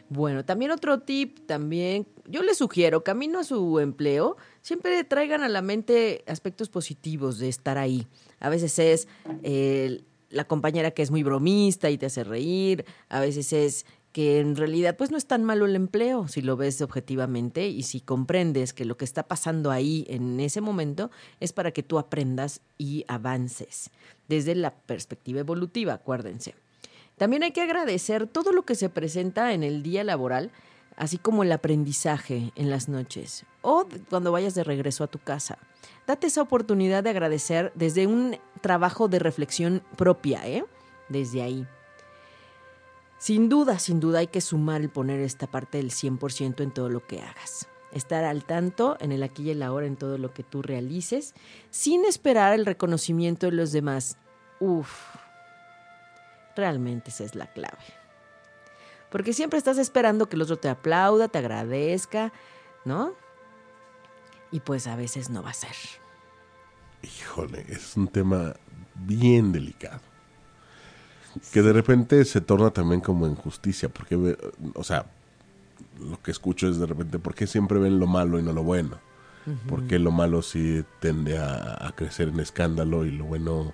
Bueno, 0.08 0.44
también 0.44 0.72
otro 0.72 1.02
tip, 1.02 1.46
también, 1.46 2.08
yo 2.28 2.42
les 2.42 2.58
sugiero, 2.58 3.04
camino 3.04 3.40
a 3.40 3.44
su 3.44 3.80
empleo, 3.80 4.38
siempre 4.62 5.04
traigan 5.04 5.44
a 5.44 5.50
la 5.50 5.62
mente 5.62 6.24
aspectos 6.28 6.70
positivos 6.70 7.38
de 7.38 7.50
estar 7.50 7.78
ahí. 7.78 8.08
A 8.40 8.50
veces 8.50 8.80
es 8.80 9.08
eh, 9.44 10.02
la 10.30 10.46
compañera 10.46 10.92
que 10.92 11.02
es 11.02 11.12
muy 11.12 11.24
bromista 11.24 11.90
y 11.90 11.98
te 11.98 12.06
hace 12.06 12.24
reír, 12.24 12.86
a 13.10 13.20
veces 13.20 13.54
es 13.54 13.86
que 14.12 14.40
en 14.40 14.56
realidad 14.56 14.98
pues 14.98 15.12
no 15.12 15.18
es 15.18 15.28
tan 15.28 15.44
malo 15.44 15.66
el 15.66 15.76
empleo 15.76 16.28
si 16.28 16.42
lo 16.42 16.58
ves 16.58 16.82
objetivamente 16.82 17.68
y 17.68 17.84
si 17.84 18.02
comprendes 18.02 18.74
que 18.74 18.86
lo 18.86 18.98
que 18.98 19.06
está 19.06 19.28
pasando 19.28 19.70
ahí 19.72 20.06
en 20.10 20.40
ese 20.40 20.62
momento 20.62 21.12
es 21.40 21.54
para 21.54 21.72
que 21.72 21.84
tú 21.84 22.00
aprendas 22.00 22.62
y 22.78 23.06
avances 23.08 23.92
desde 24.28 24.56
la 24.56 24.72
perspectiva 24.72 25.40
evolutiva, 25.40 25.94
acuérdense. 25.94 26.56
También 27.18 27.44
hay 27.44 27.52
que 27.52 27.62
agradecer 27.62 28.28
todo 28.28 28.52
lo 28.52 28.64
que 28.64 28.76
se 28.76 28.90
presenta 28.90 29.54
en 29.54 29.64
el 29.64 29.84
día 29.84 30.04
laboral, 30.04 30.52
así 30.96 31.18
como 31.18 31.44
el 31.44 31.52
aprendizaje 31.52 32.52
en 32.56 32.70
las 32.70 32.88
noches 32.88 33.46
o 33.62 33.86
cuando 34.10 34.32
vayas 34.32 34.56
de 34.56 34.64
regreso 34.64 35.04
a 35.04 35.08
tu 35.08 35.20
casa. 35.20 35.58
Date 36.08 36.28
esa 36.28 36.42
oportunidad 36.42 37.04
de 37.04 37.12
agradecer 37.12 37.72
desde 37.76 38.08
un 38.08 38.38
trabajo 38.62 39.08
de 39.08 39.20
reflexión 39.20 39.84
propia, 39.96 40.48
¿eh? 40.48 40.66
Desde 41.10 41.42
ahí. 41.42 41.68
Sin 43.20 43.50
duda, 43.50 43.80
sin 43.80 44.00
duda 44.00 44.20
hay 44.20 44.28
que 44.28 44.40
sumar 44.40 44.80
el 44.82 44.90
poner 44.90 45.20
esta 45.20 45.48
parte 45.48 45.78
del 45.78 45.92
100% 45.92 46.62
en 46.62 46.72
todo 46.72 46.90
lo 46.90 47.06
que 47.06 47.22
hagas. 47.22 47.68
Estar 47.92 48.24
al 48.24 48.46
tanto 48.46 48.96
en 49.02 49.12
el 49.12 49.24
aquí 49.24 49.44
y 49.44 49.50
el 49.50 49.62
ahora 49.62 49.88
en 49.88 49.98
todo 49.98 50.18
lo 50.18 50.34
que 50.34 50.44
tú 50.44 50.62
realices, 50.62 51.34
sin 51.70 52.06
esperar 52.06 52.54
el 52.54 52.66
reconocimiento 52.66 53.48
de 53.48 53.52
los 53.52 53.74
demás. 53.74 54.18
Uf, 54.62 54.90
realmente 56.56 57.10
esa 57.10 57.26
es 57.26 57.36
la 57.36 57.48
clave. 57.48 57.78
Porque 59.10 59.34
siempre 59.34 59.58
estás 59.58 59.78
esperando 59.80 60.30
que 60.30 60.38
el 60.38 60.44
otro 60.44 60.58
te 60.58 60.70
aplauda, 60.70 61.28
te 61.28 61.40
agradezca, 61.40 62.32
¿no? 62.86 63.14
Y 64.52 64.62
pues 64.62 64.88
a 64.88 64.96
veces 64.96 65.30
no 65.30 65.44
va 65.44 65.50
a 65.50 65.54
ser. 65.54 65.76
Híjole, 67.04 67.66
es 67.70 67.96
un 67.96 68.08
tema 68.08 68.56
bien 68.96 69.52
delicado. 69.52 70.02
Que 71.54 71.62
de 71.62 71.74
repente 71.74 72.26
se 72.26 72.42
torna 72.42 72.72
también 72.72 73.02
como 73.02 73.28
injusticia, 73.28 73.88
porque, 73.90 74.38
o 74.74 74.84
sea, 74.84 75.06
lo 76.00 76.22
que 76.22 76.32
escucho 76.32 76.68
es 76.68 76.80
de 76.80 76.86
repente, 76.86 77.20
¿por 77.20 77.36
qué 77.36 77.48
siempre 77.48 77.80
ven 77.80 78.00
lo 78.00 78.08
malo 78.08 78.40
y 78.40 78.44
no 78.44 78.54
lo 78.54 78.64
bueno? 78.64 78.98
¿Por 79.68 79.88
qué 79.88 79.98
lo 79.98 80.12
malo 80.12 80.44
sí 80.44 80.84
tende 81.00 81.40
a, 81.40 81.88
a 81.88 81.96
crecer 81.96 82.28
en 82.28 82.40
escándalo 82.40 83.04
y 83.06 83.12
lo 83.12 83.26
bueno 83.26 83.74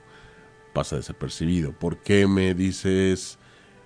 pasa 0.74 0.96
desapercibido? 0.96 1.74
¿Por 1.74 1.98
qué 1.98 2.28
me 2.28 2.54
dices 2.54 3.38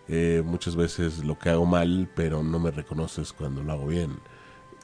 eh, 0.08 0.44
muchas 0.46 0.76
veces 0.76 1.24
lo 1.24 1.40
que 1.40 1.50
hago 1.50 1.66
mal, 1.66 2.10
pero 2.16 2.44
no 2.44 2.60
me 2.60 2.70
reconoces 2.70 3.34
cuando 3.34 3.64
lo 3.64 3.72
hago 3.72 3.88
bien? 3.88 4.20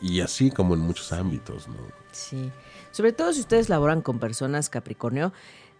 Y 0.01 0.21
así 0.21 0.49
como 0.49 0.73
en 0.73 0.81
muchos 0.81 1.11
ámbitos, 1.11 1.67
¿no? 1.67 1.75
Sí. 2.11 2.51
Sobre 2.95 3.11
todo 3.11 3.33
si 3.33 3.41
ustedes 3.41 3.67
laboran 3.67 4.01
con 4.01 4.19
personas 4.19 4.69
Capricornio, 4.69 5.33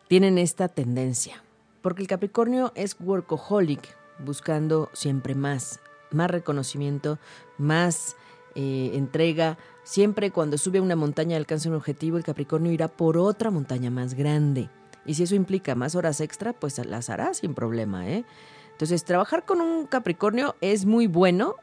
tienen 0.10 0.38
esta 0.38 0.68
tendencia. 0.68 1.42
Porque 1.82 2.02
el 2.02 2.10
Capricornio 2.10 2.74
es 2.76 2.98
workaholic, 3.00 3.96
buscando 4.20 4.90
siempre 4.92 5.34
más, 5.34 5.80
más 6.12 6.30
reconocimiento, 6.30 7.18
más 7.58 8.18
eh, 8.56 8.92
entrega. 8.96 9.58
Siempre 9.86 10.32
cuando 10.32 10.58
sube 10.58 10.82
una 10.82 10.98
montaña 10.98 11.36
y 11.36 11.38
alcanza 11.38 11.70
un 11.70 11.76
objetivo, 11.76 12.18
el 12.18 12.26
Capricornio 12.26 12.74
irá 12.74 12.90
por 12.90 13.18
otra 13.18 13.50
montaña 13.50 13.90
más 13.90 14.14
grande. 14.14 14.70
Y 15.06 15.14
si 15.14 15.24
eso 15.24 15.36
implica 15.36 15.74
más 15.74 15.96
horas 15.96 16.20
extra, 16.20 16.52
pues 16.52 16.86
las 16.86 17.10
hará 17.10 17.34
sin 17.34 17.54
problema, 17.54 18.10
¿eh? 18.10 18.26
Entonces, 18.74 19.06
trabajar 19.06 19.46
con 19.46 19.62
un 19.62 19.88
Capricornio 19.88 20.58
es 20.60 20.86
muy 20.86 21.08
bueno 21.08 21.56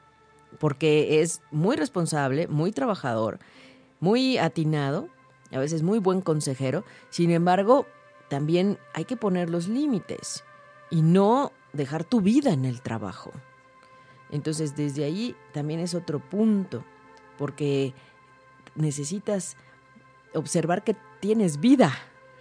porque 0.58 1.20
es 1.20 1.42
muy 1.50 1.76
responsable, 1.76 2.48
muy 2.48 2.72
trabajador, 2.72 3.38
muy 4.00 4.38
atinado, 4.38 5.10
a 5.52 5.58
veces 5.58 5.82
muy 5.82 5.98
buen 5.98 6.20
consejero. 6.20 6.84
Sin 7.10 7.30
embargo, 7.30 7.86
también 8.28 8.78
hay 8.94 9.04
que 9.04 9.16
poner 9.16 9.50
los 9.50 9.68
límites 9.68 10.44
y 10.90 11.02
no 11.02 11.52
dejar 11.72 12.04
tu 12.04 12.20
vida 12.20 12.52
en 12.52 12.64
el 12.64 12.80
trabajo. 12.82 13.32
Entonces, 14.30 14.74
desde 14.76 15.04
ahí 15.04 15.36
también 15.52 15.80
es 15.80 15.94
otro 15.94 16.18
punto, 16.18 16.84
porque 17.36 17.92
necesitas 18.74 19.56
observar 20.34 20.84
que 20.84 20.96
tienes 21.20 21.60
vida, 21.60 21.92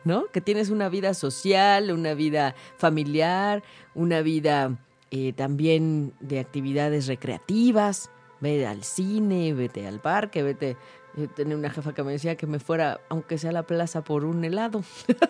¿no? 0.06 0.28
Que 0.28 0.42
tienes 0.42 0.70
una 0.70 0.90
vida 0.90 1.14
social, 1.14 1.92
una 1.92 2.14
vida 2.14 2.56
familiar, 2.78 3.64
una 3.94 4.22
vida 4.22 4.78
eh, 5.12 5.34
también 5.34 6.14
de 6.22 6.40
actividades 6.40 7.08
recreativas. 7.08 8.10
Ve 8.40 8.66
al 8.66 8.84
cine, 8.84 9.54
vete 9.54 9.86
al 9.86 10.00
parque, 10.00 10.42
vete. 10.42 10.78
Yo 11.16 11.30
tenía 11.30 11.58
una 11.58 11.70
jefa 11.70 11.94
que 11.94 12.04
me 12.04 12.14
decía 12.14 12.36
que 12.36 12.48
me 12.48 12.60
fuera, 12.60 13.02
aunque 13.10 13.38
sea 13.38 13.50
a 13.50 13.54
la 13.54 13.64
plaza, 13.64 14.04
por 14.04 14.26
un 14.26 14.44
helado. 14.44 14.84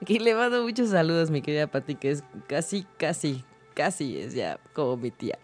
Aquí 0.00 0.18
le 0.18 0.34
mando 0.34 0.62
muchos 0.62 0.88
saludos, 0.90 1.30
mi 1.30 1.42
querida 1.42 1.66
Pati, 1.66 1.94
que 1.94 2.10
es 2.12 2.24
casi, 2.46 2.86
casi, 2.96 3.44
casi 3.74 4.18
es 4.18 4.32
ya 4.32 4.58
como 4.72 4.96
mi 4.96 5.10
tía. 5.10 5.38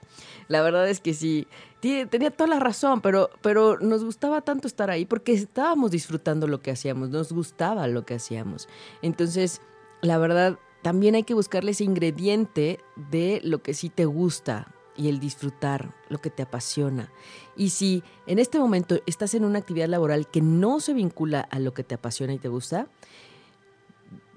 La 0.48 0.62
verdad 0.62 0.88
es 0.88 1.00
que 1.00 1.12
sí, 1.12 1.46
tenía 1.80 2.30
toda 2.30 2.48
la 2.48 2.60
razón, 2.60 3.02
pero, 3.02 3.28
pero 3.42 3.78
nos 3.80 4.02
gustaba 4.04 4.40
tanto 4.40 4.66
estar 4.66 4.90
ahí 4.90 5.04
porque 5.04 5.32
estábamos 5.32 5.90
disfrutando 5.90 6.46
lo 6.46 6.62
que 6.62 6.70
hacíamos, 6.70 7.10
nos 7.10 7.32
gustaba 7.32 7.86
lo 7.88 8.06
que 8.06 8.14
hacíamos. 8.14 8.68
Entonces, 9.02 9.60
la 10.00 10.16
verdad, 10.16 10.58
también 10.82 11.14
hay 11.14 11.24
que 11.24 11.34
buscarle 11.34 11.72
ese 11.72 11.84
ingrediente 11.84 12.80
de 13.10 13.40
lo 13.44 13.62
que 13.62 13.74
sí 13.74 13.90
te 13.90 14.06
gusta 14.06 14.68
y 14.96 15.08
el 15.08 15.20
disfrutar, 15.20 15.94
lo 16.08 16.20
que 16.20 16.30
te 16.30 16.42
apasiona. 16.42 17.12
Y 17.56 17.70
si 17.70 18.02
en 18.26 18.38
este 18.38 18.58
momento 18.58 19.00
estás 19.06 19.34
en 19.34 19.44
una 19.44 19.58
actividad 19.58 19.88
laboral 19.88 20.28
que 20.28 20.40
no 20.40 20.80
se 20.80 20.94
vincula 20.94 21.40
a 21.40 21.58
lo 21.58 21.74
que 21.74 21.84
te 21.84 21.94
apasiona 21.94 22.34
y 22.34 22.38
te 22.38 22.48
gusta, 22.48 22.88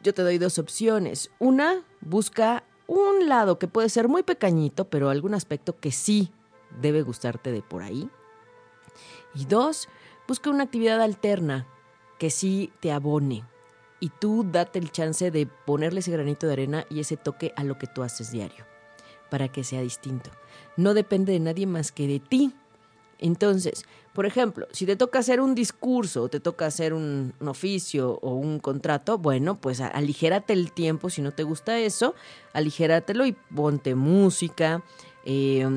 yo 0.03 0.13
te 0.13 0.21
doy 0.21 0.37
dos 0.37 0.57
opciones. 0.59 1.31
Una, 1.39 1.83
busca 2.01 2.63
un 2.87 3.27
lado 3.27 3.59
que 3.59 3.67
puede 3.67 3.89
ser 3.89 4.07
muy 4.07 4.23
pequeñito, 4.23 4.85
pero 4.89 5.09
algún 5.09 5.33
aspecto 5.33 5.79
que 5.79 5.91
sí 5.91 6.31
debe 6.81 7.01
gustarte 7.01 7.51
de 7.51 7.61
por 7.61 7.83
ahí. 7.83 8.09
Y 9.35 9.45
dos, 9.45 9.89
busca 10.27 10.49
una 10.49 10.63
actividad 10.63 11.01
alterna 11.01 11.67
que 12.17 12.29
sí 12.29 12.71
te 12.79 12.91
abone. 12.91 13.43
Y 13.99 14.09
tú 14.09 14.45
date 14.49 14.79
el 14.79 14.91
chance 14.91 15.31
de 15.31 15.47
ponerle 15.47 15.99
ese 15.99 16.11
granito 16.11 16.47
de 16.47 16.53
arena 16.53 16.85
y 16.89 16.99
ese 16.99 17.17
toque 17.17 17.53
a 17.55 17.63
lo 17.63 17.77
que 17.77 17.87
tú 17.87 18.03
haces 18.03 18.31
diario, 18.31 18.65
para 19.29 19.47
que 19.47 19.63
sea 19.63 19.81
distinto. 19.81 20.29
No 20.77 20.93
depende 20.93 21.33
de 21.33 21.39
nadie 21.39 21.65
más 21.65 21.91
que 21.91 22.07
de 22.07 22.19
ti. 22.19 22.53
Entonces, 23.19 23.83
por 24.13 24.25
ejemplo, 24.25 24.67
si 24.71 24.85
te 24.85 24.95
toca 24.95 25.19
hacer 25.19 25.41
un 25.41 25.55
discurso 25.55 26.23
o 26.23 26.29
te 26.29 26.39
toca 26.39 26.67
hacer 26.67 26.93
un, 26.93 27.33
oficio 27.45 28.19
o 28.21 28.35
un 28.35 28.59
contrato, 28.59 29.17
bueno, 29.17 29.59
pues 29.59 29.81
aligérate 29.81 30.53
el 30.53 30.71
tiempo 30.71 31.09
si 31.09 31.21
no 31.21 31.31
te 31.31 31.43
gusta 31.43 31.79
eso, 31.79 32.15
aligératelo 32.53 33.25
y 33.25 33.33
ponte 33.33 33.95
música, 33.95 34.83
eh, 35.25 35.67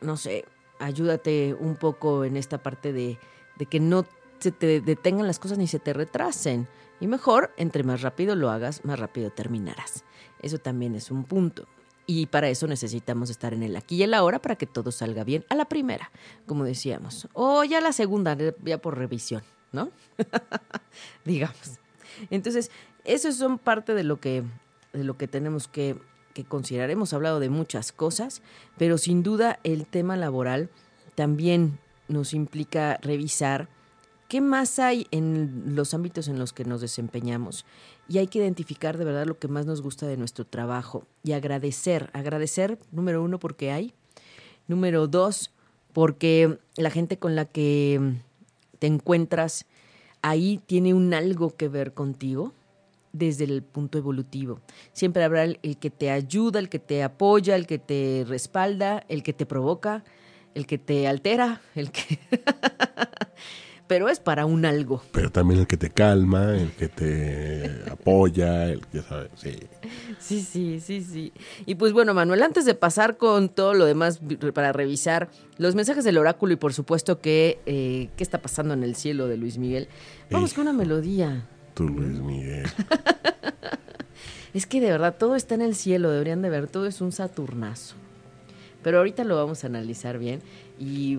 no 0.00 0.16
sé, 0.16 0.44
ayúdate 0.78 1.54
un 1.58 1.76
poco 1.76 2.24
en 2.24 2.36
esta 2.36 2.62
parte 2.62 2.92
de 2.92 3.18
que 3.70 3.80
no 3.80 4.06
se 4.42 4.50
te 4.50 4.80
detengan 4.80 5.28
las 5.28 5.38
cosas 5.38 5.56
ni 5.56 5.68
se 5.68 5.78
te 5.78 5.92
retrasen. 5.92 6.66
Y 7.00 7.06
mejor, 7.06 7.52
entre 7.56 7.84
más 7.84 8.02
rápido 8.02 8.34
lo 8.34 8.50
hagas, 8.50 8.84
más 8.84 8.98
rápido 8.98 9.30
terminarás. 9.30 10.04
Eso 10.40 10.58
también 10.58 10.94
es 10.94 11.10
un 11.10 11.24
punto. 11.24 11.66
Y 12.06 12.26
para 12.26 12.48
eso 12.48 12.66
necesitamos 12.66 13.30
estar 13.30 13.54
en 13.54 13.62
el 13.62 13.76
aquí 13.76 13.96
y 13.96 14.02
el 14.02 14.14
ahora 14.14 14.40
para 14.40 14.56
que 14.56 14.66
todo 14.66 14.90
salga 14.90 15.24
bien 15.24 15.44
a 15.48 15.54
la 15.54 15.66
primera, 15.66 16.10
como 16.46 16.64
decíamos. 16.64 17.28
O 17.32 17.64
ya 17.64 17.80
la 17.80 17.92
segunda, 17.92 18.36
ya 18.64 18.78
por 18.78 18.98
revisión, 18.98 19.42
¿no? 19.70 19.90
Digamos. 21.24 21.78
Entonces, 22.30 22.70
eso 23.04 23.32
son 23.32 23.58
parte 23.58 23.94
de 23.94 24.04
lo 24.04 24.20
que, 24.20 24.42
de 24.92 25.04
lo 25.04 25.16
que 25.16 25.28
tenemos 25.28 25.68
que, 25.68 25.96
que 26.34 26.44
considerar. 26.44 26.90
Hemos 26.90 27.12
hablado 27.12 27.40
de 27.40 27.50
muchas 27.50 27.92
cosas, 27.92 28.42
pero 28.76 28.98
sin 28.98 29.22
duda 29.22 29.60
el 29.62 29.86
tema 29.86 30.16
laboral 30.16 30.70
también 31.14 31.78
nos 32.08 32.34
implica 32.34 32.98
revisar 33.00 33.68
qué 34.28 34.40
más 34.40 34.78
hay 34.78 35.06
en 35.10 35.74
los 35.76 35.94
ámbitos 35.94 36.26
en 36.26 36.38
los 36.38 36.52
que 36.52 36.64
nos 36.64 36.80
desempeñamos. 36.80 37.66
Y 38.08 38.18
hay 38.18 38.26
que 38.26 38.38
identificar 38.38 38.98
de 38.98 39.04
verdad 39.04 39.26
lo 39.26 39.38
que 39.38 39.48
más 39.48 39.66
nos 39.66 39.80
gusta 39.80 40.06
de 40.06 40.16
nuestro 40.16 40.44
trabajo 40.44 41.06
y 41.22 41.32
agradecer. 41.32 42.10
Agradecer, 42.12 42.78
número 42.90 43.22
uno, 43.22 43.38
porque 43.38 43.70
hay. 43.70 43.94
Número 44.68 45.06
dos, 45.06 45.50
porque 45.92 46.58
la 46.76 46.90
gente 46.90 47.18
con 47.18 47.36
la 47.36 47.44
que 47.44 48.14
te 48.78 48.86
encuentras 48.86 49.66
ahí 50.22 50.60
tiene 50.66 50.94
un 50.94 51.14
algo 51.14 51.56
que 51.56 51.68
ver 51.68 51.94
contigo 51.94 52.52
desde 53.12 53.44
el 53.44 53.62
punto 53.62 53.98
evolutivo. 53.98 54.60
Siempre 54.92 55.24
habrá 55.24 55.44
el, 55.44 55.58
que 55.78 55.90
te 55.90 56.10
ayuda, 56.10 56.58
el 56.58 56.68
que 56.68 56.78
te 56.78 57.02
apoya, 57.02 57.56
el 57.56 57.66
que 57.66 57.78
te 57.78 58.24
respalda, 58.26 59.04
el 59.08 59.22
que 59.22 59.32
te 59.32 59.46
provoca, 59.46 60.04
el 60.54 60.66
que 60.66 60.78
te 60.78 61.06
altera, 61.06 61.60
el 61.74 61.90
que... 61.90 62.18
Pero 63.86 64.08
es 64.08 64.20
para 64.20 64.46
un 64.46 64.64
algo. 64.64 65.02
Pero 65.12 65.30
también 65.30 65.60
el 65.60 65.66
que 65.66 65.76
te 65.76 65.90
calma, 65.90 66.56
el 66.56 66.72
que 66.72 66.88
te 66.88 67.82
apoya, 67.90 68.68
el 68.68 68.86
que 68.86 69.02
sabe, 69.02 69.28
sí. 69.34 69.58
Sí, 70.18 70.40
sí, 70.40 70.80
sí, 70.80 71.02
sí. 71.02 71.32
Y 71.66 71.74
pues 71.74 71.92
bueno, 71.92 72.14
Manuel, 72.14 72.42
antes 72.42 72.64
de 72.64 72.74
pasar 72.74 73.16
con 73.16 73.48
todo 73.48 73.74
lo 73.74 73.84
demás 73.84 74.20
para 74.54 74.72
revisar 74.72 75.28
los 75.58 75.74
mensajes 75.74 76.04
del 76.04 76.18
oráculo 76.18 76.52
y 76.52 76.56
por 76.56 76.72
supuesto 76.72 77.20
que 77.20 77.60
eh, 77.66 78.08
qué 78.16 78.22
está 78.22 78.40
pasando 78.40 78.72
en 78.74 78.82
el 78.82 78.94
cielo 78.94 79.28
de 79.28 79.36
Luis 79.36 79.58
Miguel, 79.58 79.88
vamos 80.30 80.54
con 80.54 80.62
una 80.62 80.72
melodía. 80.72 81.46
Tú, 81.74 81.88
Luis 81.88 82.20
Miguel. 82.20 82.66
es 84.54 84.66
que 84.66 84.80
de 84.80 84.90
verdad 84.90 85.16
todo 85.18 85.36
está 85.36 85.54
en 85.54 85.62
el 85.62 85.74
cielo, 85.74 86.10
deberían 86.10 86.42
de 86.42 86.50
ver, 86.50 86.68
todo 86.68 86.86
es 86.86 87.00
un 87.00 87.12
saturnazo. 87.12 87.96
Pero 88.82 88.98
ahorita 88.98 89.24
lo 89.24 89.36
vamos 89.36 89.64
a 89.64 89.68
analizar 89.68 90.18
bien 90.18 90.40
y 90.78 91.18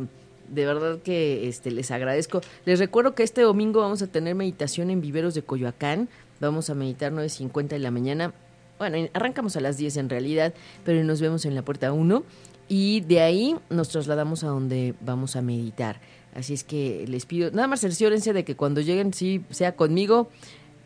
de 0.49 0.65
verdad 0.65 0.99
que 0.99 1.47
este, 1.47 1.71
les 1.71 1.91
agradezco. 1.91 2.41
Les 2.65 2.79
recuerdo 2.79 3.15
que 3.15 3.23
este 3.23 3.41
domingo 3.41 3.81
vamos 3.81 4.01
a 4.01 4.07
tener 4.07 4.35
meditación 4.35 4.89
en 4.89 5.01
Viveros 5.01 5.33
de 5.33 5.43
Coyoacán. 5.43 6.09
Vamos 6.39 6.69
a 6.69 6.75
meditar 6.75 7.11
9.50 7.11 7.67
de 7.69 7.79
la 7.79 7.91
mañana. 7.91 8.33
Bueno, 8.79 8.97
arrancamos 9.13 9.55
a 9.55 9.61
las 9.61 9.77
10 9.77 9.97
en 9.97 10.09
realidad, 10.09 10.53
pero 10.83 11.03
nos 11.03 11.21
vemos 11.21 11.45
en 11.45 11.55
la 11.55 11.63
puerta 11.63 11.93
1 11.93 12.23
y 12.67 13.01
de 13.01 13.21
ahí 13.21 13.55
nos 13.69 13.89
trasladamos 13.89 14.43
a 14.43 14.47
donde 14.47 14.95
vamos 15.01 15.35
a 15.35 15.41
meditar. 15.41 16.01
Así 16.33 16.53
es 16.53 16.63
que 16.63 17.05
les 17.07 17.25
pido, 17.25 17.51
nada 17.51 17.67
más 17.67 17.81
cerciórense 17.81 18.33
de 18.33 18.43
que 18.43 18.55
cuando 18.55 18.81
lleguen, 18.81 19.13
sí, 19.13 19.45
sea 19.51 19.75
conmigo, 19.75 20.29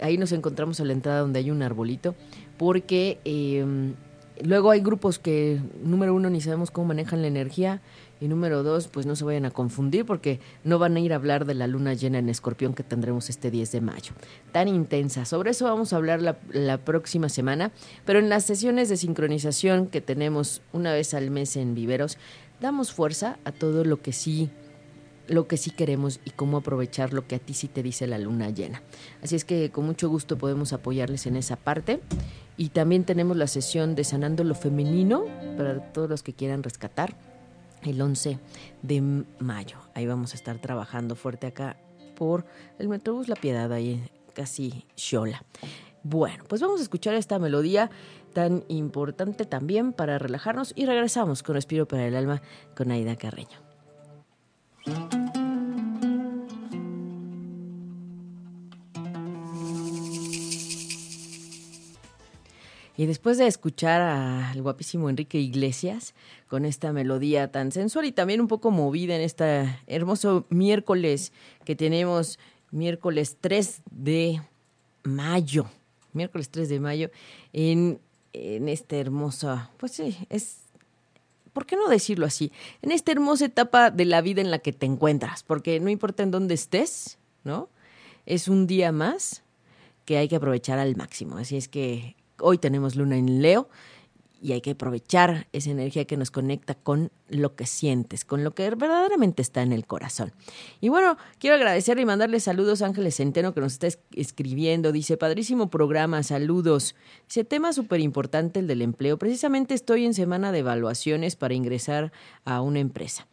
ahí 0.02 0.18
nos 0.18 0.32
encontramos 0.32 0.80
a 0.80 0.86
la 0.86 0.94
entrada 0.94 1.22
donde 1.22 1.40
hay 1.40 1.52
un 1.52 1.62
arbolito, 1.62 2.16
porque 2.58 3.20
eh, 3.24 3.66
luego 4.44 4.72
hay 4.72 4.82
grupos 4.82 5.20
que, 5.20 5.62
número 5.84 6.14
uno, 6.14 6.30
ni 6.30 6.42
sabemos 6.42 6.72
cómo 6.72 6.88
manejan 6.88 7.22
la 7.22 7.28
energía, 7.28 7.82
y 8.20 8.28
número 8.28 8.64
dos, 8.64 8.88
pues 8.88 9.06
no 9.06 9.16
se 9.16 9.24
vayan 9.24 9.46
a 9.46 9.52
confundir 9.52 10.06
porque 10.06 10.40
no 10.64 10.80
van 10.80 10.96
a 10.96 11.00
ir 11.00 11.14
a 11.14 11.18
hablar 11.18 11.46
de 11.46 11.54
la 11.54 11.68
luna 11.68 11.94
llena 11.94 12.20
en 12.20 12.30
escorpión 12.30 12.74
que 12.74 12.84
tendremos 12.84 13.30
este 13.30 13.52
10 13.52 13.72
de 13.72 13.82
mayo. 13.82 14.14
Tan 14.52 14.68
intensa. 14.68 15.26
Sobre 15.26 15.52
eso 15.52 15.66
vamos 15.66 15.94
a 15.94 15.98
hablar 15.98 16.22
la, 16.22 16.38
la 16.52 16.80
próxima 16.80 17.30
semana, 17.30 17.72
pero 18.06 18.20
en 18.20 18.30
las 18.30 18.46
sesiones 18.46 18.90
de 18.90 18.98
sincronización 18.98 19.88
que 19.88 20.02
tenemos 20.02 20.62
una 20.74 20.94
vez 20.94 21.14
al 21.14 21.30
mes 21.32 21.56
en 21.58 21.76
Viveros, 21.76 22.18
damos 22.60 22.92
fuerza 22.92 23.38
a 23.46 23.52
todo 23.52 23.84
lo 23.84 24.02
que 24.02 24.14
sí 24.14 24.50
lo 25.28 25.46
que 25.46 25.58
sí 25.58 25.72
queremos 25.72 26.22
y 26.24 26.30
cómo 26.30 26.56
aprovechar 26.56 27.12
lo 27.12 27.28
que 27.28 27.36
a 27.36 27.40
ti 27.40 27.54
sí 27.54 27.68
te 27.68 27.84
dice 27.84 28.08
la 28.08 28.18
luna 28.18 28.50
llena. 28.50 28.82
Así 29.22 29.36
es 29.36 29.44
que 29.44 29.72
con 29.72 29.86
mucho 29.86 30.08
gusto 30.08 30.38
podemos 30.38 30.72
apoyarles 30.72 31.26
en 31.26 31.36
esa 31.36 31.58
parte. 31.58 32.00
Y 32.56 32.70
también 32.70 33.04
tenemos 33.04 33.36
la 33.36 33.48
sesión 33.48 33.94
de 33.94 34.06
Sanando 34.06 34.46
lo 34.46 34.56
Femenino 34.56 35.26
para 35.58 35.92
todos 35.92 36.10
los 36.10 36.24
que 36.24 36.32
quieran 36.32 36.64
rescatar 36.64 37.14
el 37.88 38.02
11 38.02 38.40
de 38.82 39.02
mayo. 39.40 39.78
Ahí 39.94 40.06
vamos 40.06 40.34
a 40.34 40.36
estar 40.36 40.60
trabajando 40.60 41.16
fuerte 41.16 41.48
acá 41.48 41.78
por 42.16 42.46
el 42.80 42.90
Metrobús 42.90 43.28
La 43.28 43.36
Piedad, 43.36 43.72
ahí 43.72 44.10
casi 44.34 44.86
Xola. 44.96 45.44
Bueno, 46.04 46.44
pues 46.48 46.62
vamos 46.62 46.80
a 46.80 46.84
escuchar 46.84 47.16
esta 47.16 47.40
melodía 47.40 47.90
tan 48.34 48.64
importante 48.68 49.46
también 49.46 49.94
para 49.94 50.20
relajarnos 50.20 50.74
y 50.76 50.86
regresamos 50.86 51.44
con 51.44 51.56
Respiro 51.56 51.88
para 51.88 52.06
el 52.06 52.16
Alma 52.16 52.42
con 52.76 52.92
Aida 52.92 53.16
Carreño. 53.16 53.60
Y 62.98 63.06
después 63.06 63.38
de 63.38 63.46
escuchar 63.46 64.02
al 64.02 64.60
guapísimo 64.60 65.08
Enrique 65.08 65.40
Iglesias 65.40 66.16
con 66.48 66.66
esta 66.66 66.92
melodía 66.92 67.52
tan 67.52 67.72
sensual 67.72 68.06
y 68.06 68.12
también 68.12 68.42
un 68.42 68.48
poco 68.48 68.72
movida 68.72 69.16
en 69.16 69.22
este 69.22 69.80
hermoso 69.86 70.48
miércoles 70.50 71.32
que 71.64 71.76
tenemos, 71.76 72.40
miércoles 72.72 73.38
3 73.40 73.82
de 73.92 74.42
mayo, 75.04 75.68
miércoles 76.14 76.50
3 76.50 76.70
de 76.70 76.80
mayo, 76.80 77.12
en, 77.54 78.00
en 78.34 78.68
esta 78.68 78.96
hermosa, 78.96 79.70
pues 79.78 79.92
sí, 79.92 80.18
es, 80.32 80.62
¿por 81.54 81.68
qué 81.68 81.76
no 81.76 81.90
decirlo 81.90 82.26
así? 82.26 82.52
En 82.82 82.92
esta 82.92 83.12
hermosa 83.12 83.46
etapa 83.46 83.92
de 83.92 84.06
la 84.06 84.22
vida 84.22 84.42
en 84.42 84.50
la 84.50 84.58
que 84.58 84.74
te 84.74 84.88
encuentras, 84.88 85.44
porque 85.44 85.80
no 85.80 85.92
importa 85.92 86.24
en 86.24 86.32
dónde 86.32 86.56
estés, 86.56 87.20
¿no? 87.44 87.70
Es 88.26 88.48
un 88.48 88.66
día 88.66 88.92
más 88.92 89.44
que 90.04 90.18
hay 90.18 90.28
que 90.28 90.38
aprovechar 90.38 90.80
al 90.80 90.96
máximo. 90.96 91.38
Así 91.38 91.58
es 91.58 91.68
que 91.68 92.16
hoy 92.40 92.58
tenemos 92.58 92.96
luna 92.96 93.18
en 93.18 93.42
Leo 93.42 93.70
y 94.42 94.52
hay 94.54 94.62
que 94.62 94.72
aprovechar 94.72 95.48
esa 95.52 95.72
energía 95.72 96.06
que 96.06 96.18
nos 96.18 96.32
conecta 96.32 96.76
con 96.76 97.12
lo 97.28 97.56
que 97.56 97.66
sientes, 97.66 98.24
con 98.24 98.44
lo 98.44 98.52
que 98.52 98.70
verdaderamente 98.70 99.42
está 99.42 99.62
en 99.62 99.74
el 99.74 99.86
corazón. 99.86 100.32
Y 100.80 100.90
bueno, 100.90 101.18
quiero 101.40 101.56
agradecer 101.56 101.98
y 102.00 102.06
mandarle 102.06 102.40
saludos 102.40 102.82
a 102.82 102.86
Ángeles 102.86 103.16
Centeno 103.16 103.54
que 103.54 103.62
nos 103.62 103.74
está 103.74 103.88
escribiendo. 104.16 104.92
Dice, 104.92 105.18
padrísimo 105.18 105.70
programa, 105.70 106.22
saludos. 106.24 106.96
Dice, 107.28 107.44
tema 107.44 107.74
súper 107.74 108.00
importante 108.00 108.60
el 108.60 108.68
del 108.68 108.82
empleo. 108.82 109.18
Precisamente 109.18 109.74
estoy 109.74 110.06
en 110.06 110.14
semana 110.14 110.52
de 110.52 110.60
evaluaciones 110.60 111.36
para 111.36 111.54
ingresar 111.54 112.12
a 112.46 112.62
una 112.62 112.80
empresa. 112.80 113.28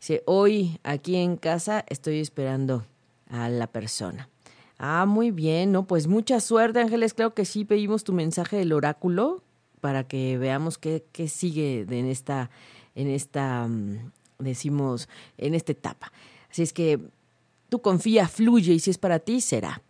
Dice, 0.00 0.22
hoy 0.26 0.78
aquí 0.82 1.16
en 1.16 1.36
casa 1.36 1.84
estoy 1.88 2.20
esperando 2.20 2.84
a 3.28 3.48
la 3.48 3.66
persona. 3.66 4.28
Ah, 4.78 5.06
muy 5.06 5.32
bien, 5.32 5.72
¿no? 5.72 5.86
Pues 5.86 6.06
mucha 6.06 6.38
suerte, 6.40 6.80
Ángeles. 6.80 7.12
Creo 7.12 7.34
que 7.34 7.44
sí 7.44 7.64
pedimos 7.64 8.04
tu 8.04 8.12
mensaje 8.12 8.56
del 8.56 8.72
oráculo 8.72 9.42
para 9.80 10.04
que 10.04 10.38
veamos 10.38 10.78
qué, 10.78 11.04
qué 11.12 11.28
sigue 11.28 11.80
en 11.88 12.06
esta, 12.06 12.50
en 12.94 13.08
esta, 13.08 13.66
mm, 13.66 14.12
decimos, 14.38 15.08
en 15.36 15.54
esta 15.54 15.72
etapa. 15.72 16.12
Así 16.50 16.62
es 16.62 16.72
que 16.72 17.00
tú 17.68 17.80
confía, 17.82 18.28
fluye 18.28 18.72
y 18.72 18.78
si 18.78 18.90
es 18.90 18.98
para 18.98 19.18
ti, 19.18 19.40
será. 19.40 19.82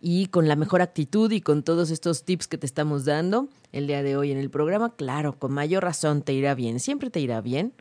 Y 0.00 0.26
con 0.26 0.46
la 0.46 0.54
mejor 0.54 0.82
actitud 0.82 1.32
y 1.32 1.40
con 1.40 1.64
todos 1.64 1.90
estos 1.90 2.22
tips 2.22 2.46
que 2.46 2.58
te 2.58 2.66
estamos 2.66 3.04
dando 3.04 3.48
el 3.72 3.88
día 3.88 4.04
de 4.04 4.16
hoy 4.16 4.30
en 4.30 4.38
el 4.38 4.50
programa, 4.50 4.94
claro, 4.94 5.36
con 5.36 5.52
mayor 5.52 5.82
razón 5.82 6.22
te 6.22 6.32
irá 6.32 6.54
bien, 6.54 6.78
siempre 6.78 7.10
te 7.10 7.18
irá 7.18 7.40
bien 7.40 7.72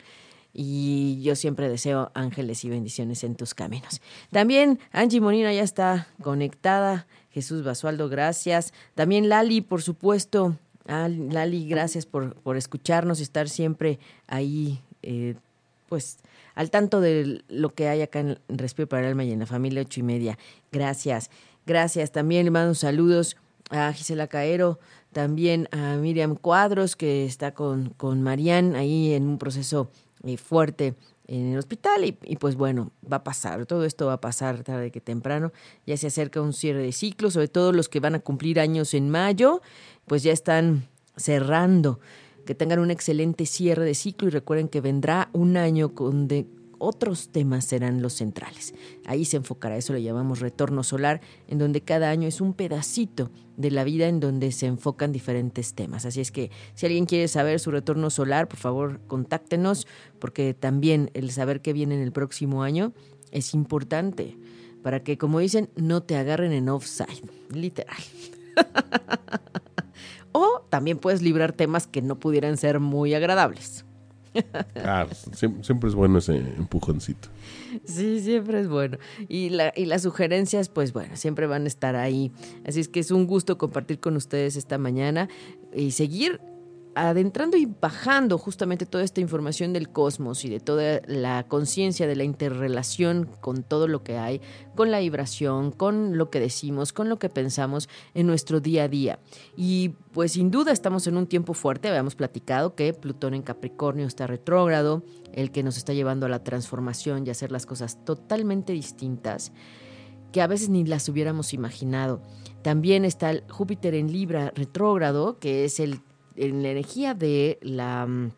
y 0.60 1.22
yo 1.22 1.36
siempre 1.36 1.70
deseo 1.70 2.12
ángeles 2.16 2.66
y 2.66 2.70
bendiciones 2.70 3.24
en 3.24 3.36
tus 3.36 3.54
caminos. 3.54 4.02
También 4.32 4.80
Angie 4.92 5.22
Molina 5.22 5.54
ya 5.54 5.62
está 5.62 6.08
conectada. 6.24 7.06
Jesús 7.30 7.64
Basualdo, 7.64 8.10
gracias. 8.10 8.74
También 8.96 9.30
Lali, 9.30 9.62
por 9.62 9.84
supuesto. 9.84 10.56
Ah, 10.88 11.10
Lali, 11.10 11.70
gracias 11.70 12.08
por, 12.08 12.34
por 12.38 12.58
escucharnos 12.58 13.20
y 13.20 13.24
estar 13.24 13.50
siempre 13.50 14.00
ahí, 14.26 14.82
eh, 15.04 15.36
pues, 15.90 16.18
al 16.56 16.72
tanto 16.72 17.02
de 17.02 17.44
lo 17.50 17.76
que 17.76 17.88
hay 17.88 18.02
acá 18.02 18.22
en 18.22 18.40
Respiro 18.48 18.90
para 18.90 19.04
el 19.04 19.10
Alma 19.10 19.26
y 19.26 19.34
en 19.34 19.40
la 19.40 19.46
familia 19.46 19.84
ocho 19.84 20.00
y 20.00 20.04
media. 20.04 20.40
Gracias, 20.72 21.30
gracias. 21.68 22.12
También 22.12 22.46
le 22.46 22.52
mando 22.52 22.74
saludos 22.74 23.38
a 23.70 23.94
Gisela 23.94 24.26
Caero, 24.26 24.80
también 25.14 25.70
a 25.72 25.98
Miriam 25.98 26.36
Cuadros, 26.36 26.96
que 26.96 27.26
está 27.26 27.54
con, 27.54 27.90
con 27.92 28.24
Marian 28.24 28.76
ahí 28.76 29.14
en 29.14 29.28
un 29.28 29.38
proceso 29.38 29.92
fuerte 30.36 30.96
en 31.28 31.54
el 31.54 31.58
hospital 31.58 32.04
y, 32.06 32.36
pues 32.38 32.56
bueno, 32.56 32.92
va 33.10 33.18
a 33.18 33.24
pasar, 33.24 33.66
todo 33.66 33.86
esto 33.86 34.08
va 34.08 34.14
a 34.14 34.22
pasar 34.22 34.64
tarde 34.64 34.92
que 34.92 35.02
temprano, 35.02 35.52
ya 35.86 35.96
se 35.98 36.08
acerca 36.08 36.42
un 36.42 36.54
cierre 36.54 36.82
de 36.82 36.92
ciclo, 36.92 37.32
sobre 37.32 37.48
todo 37.48 37.72
los 37.72 37.88
que 37.88 38.00
van 38.00 38.16
a 38.16 38.20
cumplir 38.20 38.60
años 38.60 38.94
en 38.94 39.10
mayo, 39.10 39.62
pues 40.06 40.24
ya 40.24 40.32
están 40.32 40.88
cerrando, 41.16 42.00
que 42.46 42.56
tengan 42.56 42.80
un 42.80 42.92
excelente 42.92 43.46
cierre 43.46 43.86
de 43.86 43.94
ciclo 43.94 44.28
y 44.28 44.32
recuerden 44.32 44.70
que 44.70 44.82
vendrá 44.82 45.30
un 45.34 45.58
año 45.58 45.94
con, 45.94 46.28
otros 46.80 47.30
temas 47.30 47.66
serán 47.66 48.02
los 48.02 48.14
centrales. 48.14 48.74
Ahí 49.06 49.26
se 49.26 49.38
enfocará, 49.38 49.78
eso 49.78 49.94
le 49.94 50.04
llamamos 50.04 50.40
retorno 50.40 50.84
solar, 50.84 51.22
en 51.48 51.58
donde 51.58 51.82
cada 51.82 52.10
año 52.10 52.28
es 52.28 52.42
un 52.42 52.54
pedacito 52.54 53.32
de 53.56 53.72
la 53.72 53.84
vida 53.84 54.08
en 54.08 54.20
donde 54.20 54.52
se 54.52 54.68
enfocan 54.68 55.12
diferentes 55.12 55.74
temas. 55.74 56.06
Así 56.06 56.22
es 56.22 56.32
que 56.32 56.52
si 56.76 56.86
alguien 56.86 57.06
quiere 57.06 57.28
saber 57.28 57.60
su 57.60 57.72
retorno 57.72 58.10
solar, 58.10 58.48
por 58.48 58.60
favor 58.60 59.00
contáctenos, 59.08 59.88
porque 60.20 60.54
también 60.54 61.10
el 61.14 61.32
saber 61.32 61.62
qué 61.62 61.74
viene 61.74 61.96
en 61.96 62.02
el 62.02 62.12
próximo 62.12 62.64
año 62.64 62.94
es 63.32 63.54
importante 63.54 64.38
para 64.84 65.04
que, 65.04 65.18
como 65.18 65.40
dicen, 65.40 65.70
no 65.76 66.04
te 66.04 66.16
agarren 66.16 66.54
en 66.54 66.70
offside, 66.70 67.30
literal. 67.52 67.98
o 70.32 70.62
también 70.70 70.98
puedes 70.98 71.22
librar 71.22 71.52
temas 71.52 71.88
que 71.88 72.02
no 72.02 72.20
pudieran 72.20 72.58
ser 72.58 72.80
muy 72.80 73.14
agradables. 73.14 73.87
Claro, 74.74 75.10
siempre, 75.62 75.90
es 75.90 75.96
bueno 75.96 76.20
ese 76.20 76.38
empujoncito. 76.38 77.30
Sí, 77.86 78.20
siempre 78.22 78.60
es 78.60 78.68
bueno. 78.68 78.98
Y, 79.28 79.50
la, 79.50 79.74
y 79.76 79.86
las 79.86 80.04
sugerencias, 80.04 80.70
pues 80.70 80.94
bueno, 80.94 81.16
siempre 81.16 81.48
van 81.48 81.64
a 81.64 81.68
estar 81.68 81.96
ahí. 81.96 82.32
Así 82.66 82.80
es 82.80 82.88
que 82.88 83.00
es 83.00 83.12
un 83.12 83.28
gusto 83.28 83.58
compartir 83.58 84.00
con 84.00 84.16
ustedes 84.16 84.56
esta 84.56 84.78
mañana 84.78 85.30
y 85.74 85.92
seguir 85.92 86.40
adentrando 86.98 87.58
y 87.58 87.66
bajando 87.66 88.38
justamente 88.38 88.86
toda 88.86 89.04
esta 89.04 89.22
información 89.22 89.72
del 89.74 89.90
cosmos 89.90 90.44
y 90.44 90.50
de 90.50 90.60
toda 90.60 91.02
la 91.06 91.46
conciencia 91.48 92.08
de 92.08 92.16
la 92.16 92.24
interrelación 92.24 93.30
con 93.40 93.64
todo 93.64 93.88
lo 93.88 94.04
que 94.04 94.18
hay, 94.18 94.42
con 94.76 94.90
la 94.90 95.00
vibración, 95.00 95.72
con 95.72 96.18
lo 96.18 96.30
que 96.30 96.40
decimos, 96.40 96.94
con 96.94 97.10
lo 97.10 97.20
que 97.20 97.30
pensamos 97.30 97.88
en 98.14 98.26
nuestro 98.26 98.60
día 98.60 98.84
a 98.84 98.88
día. 98.88 99.20
Y 99.56 99.90
pues 100.12 100.34
sin 100.34 100.50
duda 100.50 100.72
estamos 100.72 101.06
en 101.08 101.18
un 101.18 101.28
tiempo 101.28 101.54
fuerte, 101.54 101.88
habíamos 101.88 102.16
platicado 102.16 102.76
que 102.76 102.94
Plutón 102.94 103.34
en 103.34 103.44
Capricornio 103.44 104.08
está 104.08 104.26
retrógrado, 104.26 105.04
el 105.34 105.52
que 105.52 105.64
nos 105.64 105.78
está 105.78 105.94
llevando 105.94 106.26
a 106.26 106.30
la 106.30 106.44
transformación 106.44 107.26
y 107.26 107.30
a 107.30 107.34
hacer 107.34 107.52
las 107.52 107.66
cosas 107.66 108.04
totalmente 108.04 108.74
distintas 108.74 109.52
que 110.32 110.42
a 110.42 110.48
veces 110.48 110.70
ni 110.70 110.84
las 110.84 111.08
hubiéramos 111.10 111.54
imaginado. 111.54 112.22
También 112.62 113.06
está 113.06 113.34
Júpiter 113.50 113.96
en 113.96 114.12
Libra 114.12 114.52
retrógrado, 114.56 115.40
que 115.40 115.64
es 115.64 115.80
el 115.80 116.02
en 116.38 116.64
la 116.64 116.70
energía 116.70 117.14
de 117.14 117.58
la 117.62 118.06
mm, 118.06 118.32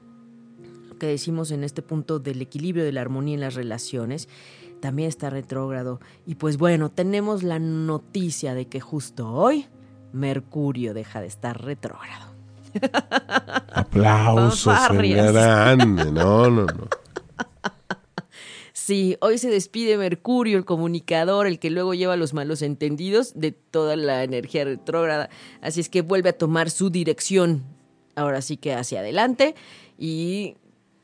que 1.00 1.08
decimos 1.08 1.52
en 1.52 1.64
este 1.64 1.82
punto 1.82 2.20
del 2.20 2.42
equilibrio 2.42 2.84
de 2.84 2.92
la 2.92 3.02
armonía 3.02 3.36
en 3.36 3.42
las 3.42 3.56
relaciones, 3.56 4.28
también 4.80 5.10
está 5.10 5.30
retrógrado. 5.30 6.00
Y 6.26 6.36
pues 6.36 6.58
bueno, 6.58 6.90
tenemos 6.90 7.44
la 7.44 7.60
noticia 7.60 8.54
de 8.54 8.68
que 8.68 8.80
justo 8.80 9.32
hoy 9.32 9.66
Mercurio 10.14 10.94
deja 10.94 11.22
de 11.22 11.28
estar 11.28 11.62
retrógrado. 11.64 12.34
Aplausos, 13.74 14.76
grande. 14.92 16.12
No, 16.12 16.50
no, 16.50 16.66
no. 16.66 16.88
Sí, 18.72 19.18
hoy 19.22 19.38
se 19.38 19.52
despide 19.52 19.98
Mercurio, 19.98 20.58
el 20.58 20.66
comunicador, 20.66 21.46
el 21.46 21.60
que 21.60 21.70
luego 21.70 21.94
lleva 21.94 22.16
los 22.16 22.34
malos 22.34 22.64
entendidos 22.64 23.34
de 23.36 23.52
toda 23.52 23.96
la 23.96 24.24
energía 24.24 24.64
retrógrada. 24.64 25.30
Así 25.62 25.80
es 25.80 25.90
que 25.90 26.02
vuelve 26.02 26.30
a 26.30 26.38
tomar 26.38 26.72
su 26.72 26.90
dirección 26.90 27.66
ahora 28.16 28.42
sí 28.42 28.58
que 28.58 28.74
hacia 28.74 29.00
adelante 29.00 29.56
y 29.98 30.56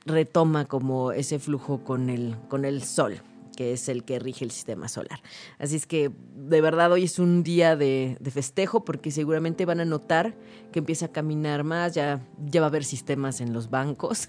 retoma 0.06 0.66
como 0.66 1.12
ese 1.12 1.40
flujo 1.40 1.84
con 1.84 2.10
el, 2.10 2.36
con 2.48 2.66
el 2.66 2.84
sol 2.84 3.22
que 3.56 3.74
es 3.74 3.90
el 3.90 4.04
que 4.04 4.20
rige 4.20 4.46
el 4.46 4.52
sistema 4.52 4.88
solar. 4.88 5.22
Así 5.58 5.76
es 5.76 5.88
que 5.88 6.12
de 6.36 6.62
verdad 6.62 6.92
hoy 6.92 7.06
es 7.06 7.18
un 7.18 7.42
día 7.42 7.76
de, 7.76 8.18
festejo 8.30 8.84
porque 8.84 9.12
seguramente 9.12 9.66
van 9.66 9.80
a 9.80 9.86
notar 9.86 10.36
que 10.72 10.80
empieza 10.80 11.08
a 11.08 11.12
caminar 11.12 11.64
más, 11.64 11.96
ya, 11.96 12.22
ya 12.46 12.62
va 12.62 12.68
a 12.68 12.70
haber 12.70 12.84
sistemas 12.84 13.40
en 13.40 13.54
los 13.54 13.70
bancos, 13.70 14.28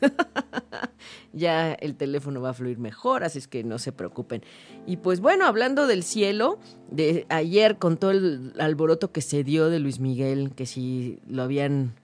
ya 1.33 1.73
el 1.73 1.97
teléfono 1.97 2.41
va 2.41 2.51
a 2.51 2.55
fluir 2.55 2.79
mejor, 2.79 3.25
así 3.25 3.39
es 3.39 3.49
que 3.49 3.65
no 3.65 3.79
se 3.79 3.93
preocupen. 3.93 4.43
Y 4.87 4.99
pues 4.99 5.21
bueno, 5.21 5.47
hablando 5.47 5.87
del 5.87 6.05
cielo, 6.05 6.59
de 6.91 7.27
ayer 7.29 7.79
con 7.79 7.97
todo 7.97 8.13
el 8.13 8.55
alboroto 8.59 9.11
que 9.11 9.23
se 9.23 9.43
dio 9.43 9.69
de 9.69 9.81
Luis 9.81 9.99
Miguel, 9.99 10.53
que 10.55 10.67
si 10.67 11.19
lo 11.27 11.43
habían 11.43 11.95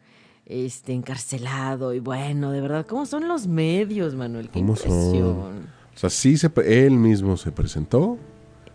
este, 0.47 0.93
encarcelado 0.93 1.95
y 1.95 2.01
bueno, 2.01 2.51
de 2.51 2.61
verdad, 2.61 2.87
¿cómo 2.87 3.07
son 3.07 3.29
los 3.29 3.47
medios, 3.47 4.15
Manuel? 4.15 4.49
Qué 4.49 4.61
¿Cómo 4.61 4.75
impresión. 4.75 5.69
O 5.95 5.99
sea, 5.99 6.11
sí, 6.11 6.37
se, 6.37 6.51
él 6.65 6.93
mismo 6.93 7.37
se 7.37 7.53
presentó, 7.53 8.19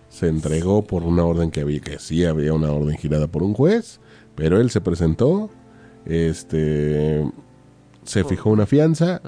se 0.09 0.27
entregó 0.27 0.83
por 0.83 1.03
una 1.03 1.25
orden 1.25 1.51
que 1.51 1.61
había, 1.61 1.79
que 1.79 1.99
sí 1.99 2.23
había 2.25 2.53
una 2.53 2.71
orden 2.71 2.97
girada 2.97 3.27
por 3.27 3.43
un 3.43 3.53
juez, 3.53 3.99
pero 4.35 4.61
él 4.61 4.69
se 4.69 4.81
presentó, 4.81 5.49
este, 6.05 7.29
se 8.03 8.23
fijó 8.23 8.49
una 8.49 8.65
fianza 8.65 9.21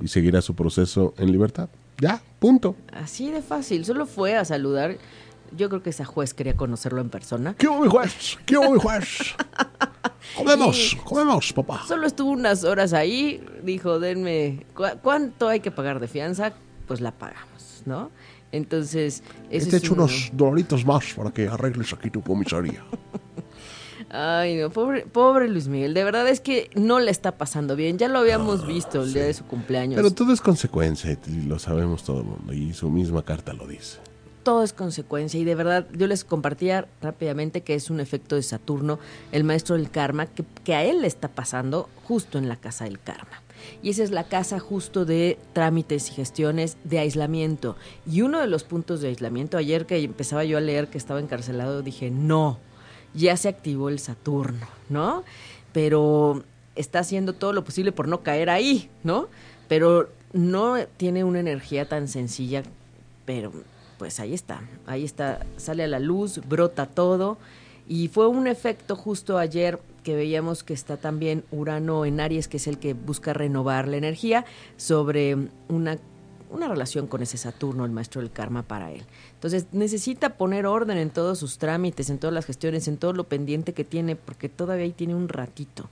y 0.00 0.08
seguirá 0.08 0.42
su 0.42 0.54
proceso 0.54 1.14
en 1.18 1.32
libertad. 1.32 1.68
Ya, 1.98 2.20
punto. 2.38 2.76
Así 2.92 3.30
de 3.30 3.40
fácil, 3.40 3.84
solo 3.84 4.06
fue 4.06 4.36
a 4.36 4.44
saludar. 4.44 4.98
Yo 5.56 5.68
creo 5.68 5.82
que 5.82 5.90
esa 5.90 6.04
juez 6.04 6.34
quería 6.34 6.56
conocerlo 6.56 7.00
en 7.00 7.10
persona. 7.10 7.54
¿Qué 7.56 7.68
hubo, 7.68 7.80
mi 7.80 7.88
juez? 7.88 8.38
¿Qué 8.46 8.56
hubo, 8.56 8.72
mi 8.72 8.78
juez? 8.78 9.34
Comemos, 10.36 10.96
comemos, 11.04 11.52
papá. 11.52 11.84
Solo 11.86 12.06
estuvo 12.06 12.30
unas 12.30 12.64
horas 12.64 12.92
ahí, 12.92 13.42
dijo, 13.62 13.98
denme, 14.00 14.66
¿cuánto 15.02 15.48
hay 15.48 15.60
que 15.60 15.70
pagar 15.70 16.00
de 16.00 16.08
fianza? 16.08 16.52
Pues 16.86 17.00
la 17.00 17.12
pagamos, 17.12 17.82
¿no? 17.86 18.10
Entonces... 18.52 19.22
Eso 19.50 19.70
Te 19.70 19.76
he 19.76 19.78
hecho 19.78 19.94
unos 19.94 20.30
dolaritos 20.32 20.84
más 20.84 21.14
para 21.14 21.30
que 21.30 21.48
arregles 21.48 21.92
aquí 21.92 22.10
tu 22.10 22.22
comisaría. 22.22 22.84
Ay, 24.10 24.56
no, 24.56 24.70
pobre, 24.70 25.06
pobre 25.06 25.48
Luis 25.48 25.68
Miguel. 25.68 25.94
De 25.94 26.04
verdad 26.04 26.28
es 26.28 26.40
que 26.40 26.70
no 26.74 27.00
le 27.00 27.10
está 27.10 27.38
pasando 27.38 27.74
bien. 27.74 27.98
Ya 27.98 28.08
lo 28.08 28.18
habíamos 28.18 28.62
ah, 28.62 28.66
visto 28.66 29.02
el 29.02 29.12
día 29.12 29.24
de 29.24 29.34
su 29.34 29.44
cumpleaños. 29.44 29.96
Pero 29.96 30.12
todo 30.12 30.32
es 30.32 30.40
consecuencia 30.40 31.18
y 31.26 31.42
lo 31.42 31.58
sabemos 31.58 32.04
todo 32.04 32.20
el 32.20 32.26
mundo. 32.26 32.52
Y 32.52 32.72
su 32.72 32.88
misma 32.88 33.24
carta 33.24 33.52
lo 33.52 33.66
dice 33.66 33.98
todo 34.46 34.62
es 34.62 34.72
consecuencia 34.72 35.40
y 35.40 35.44
de 35.44 35.56
verdad 35.56 35.88
yo 35.92 36.06
les 36.06 36.22
compartía 36.22 36.86
rápidamente 37.02 37.62
que 37.62 37.74
es 37.74 37.90
un 37.90 37.98
efecto 37.98 38.36
de 38.36 38.44
Saturno, 38.44 39.00
el 39.32 39.42
maestro 39.42 39.74
del 39.74 39.90
karma, 39.90 40.28
que, 40.62 40.72
a 40.72 40.84
él 40.84 41.00
le 41.00 41.08
está 41.08 41.26
pasando 41.26 41.88
justo 42.04 42.38
en 42.38 42.48
la 42.48 42.54
casa 42.54 42.84
del 42.84 43.00
karma. 43.00 43.42
Y 43.82 43.90
esa 43.90 44.04
es 44.04 44.12
la 44.12 44.22
casa 44.22 44.60
justo 44.60 45.04
de 45.04 45.36
trámites 45.52 46.10
y 46.10 46.14
gestiones 46.14 46.76
de 46.84 47.00
aislamiento. 47.00 47.74
Y 48.08 48.22
uno 48.22 48.38
de 48.38 48.46
los 48.46 48.62
puntos 48.62 49.00
de 49.00 49.08
aislamiento, 49.08 49.58
ayer 49.58 49.84
que 49.84 49.98
empezaba 49.98 50.44
yo 50.44 50.58
a 50.58 50.60
leer 50.60 50.86
que 50.86 50.98
estaba 50.98 51.18
encarcelado, 51.18 51.82
dije, 51.82 52.12
no, 52.12 52.60
ya 53.14 53.36
se 53.36 53.48
activó 53.48 53.88
el 53.88 53.98
Saturno, 53.98 54.68
¿no? 54.88 55.24
Pero 55.72 56.44
está 56.76 57.00
haciendo 57.00 57.32
todo 57.32 57.52
lo 57.52 57.64
posible 57.64 57.90
por 57.90 58.06
no 58.06 58.22
caer 58.22 58.50
ahí, 58.50 58.90
¿no? 59.02 59.26
Pero 59.66 60.08
no 60.32 60.76
tiene 60.98 61.24
una 61.24 61.40
energía 61.40 61.88
tan 61.88 62.06
sencilla, 62.06 62.62
pero 63.24 63.50
pues 63.98 64.20
ahí 64.20 64.34
está, 64.34 64.62
ahí 64.86 65.04
está, 65.04 65.40
sale 65.56 65.84
a 65.84 65.88
la 65.88 66.00
luz, 66.00 66.40
brota 66.46 66.86
todo. 66.86 67.38
Y 67.88 68.08
fue 68.08 68.26
un 68.26 68.46
efecto 68.46 68.96
justo 68.96 69.38
ayer 69.38 69.78
que 70.02 70.16
veíamos 70.16 70.62
que 70.62 70.74
está 70.74 70.96
también 70.96 71.44
Urano 71.50 72.04
en 72.04 72.20
Aries, 72.20 72.48
que 72.48 72.56
es 72.56 72.66
el 72.66 72.78
que 72.78 72.94
busca 72.94 73.32
renovar 73.32 73.88
la 73.88 73.96
energía, 73.96 74.44
sobre 74.76 75.36
una, 75.68 75.98
una 76.50 76.68
relación 76.68 77.06
con 77.06 77.22
ese 77.22 77.38
Saturno, 77.38 77.84
el 77.84 77.92
maestro 77.92 78.20
del 78.20 78.30
karma 78.30 78.62
para 78.62 78.90
él. 78.92 79.02
Entonces 79.34 79.66
necesita 79.72 80.36
poner 80.36 80.66
orden 80.66 80.98
en 80.98 81.10
todos 81.10 81.38
sus 81.38 81.58
trámites, 81.58 82.10
en 82.10 82.18
todas 82.18 82.34
las 82.34 82.46
gestiones, 82.46 82.88
en 82.88 82.96
todo 82.96 83.12
lo 83.12 83.24
pendiente 83.24 83.72
que 83.72 83.84
tiene, 83.84 84.16
porque 84.16 84.48
todavía 84.48 84.84
ahí 84.84 84.92
tiene 84.92 85.14
un 85.14 85.28
ratito. 85.28 85.88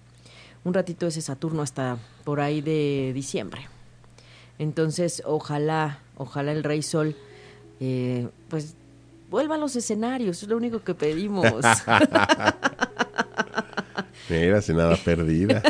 Un 0.64 0.74
ratito 0.74 1.06
ese 1.06 1.20
Saturno 1.20 1.62
hasta 1.62 1.98
por 2.24 2.40
ahí 2.40 2.60
de 2.60 3.12
diciembre. 3.14 3.68
Entonces, 4.58 5.22
ojalá, 5.26 6.00
ojalá 6.16 6.52
el 6.52 6.64
Rey 6.64 6.82
Sol 6.82 7.16
eh, 7.86 8.28
pues 8.48 8.74
vuelva 9.30 9.56
a 9.56 9.58
los 9.58 9.76
escenarios, 9.76 10.42
es 10.42 10.48
lo 10.48 10.56
único 10.56 10.82
que 10.82 10.94
pedimos. 10.94 11.44
Mira, 14.30 14.62
sin 14.62 14.76
nada 14.76 14.96
perdida. 14.96 15.62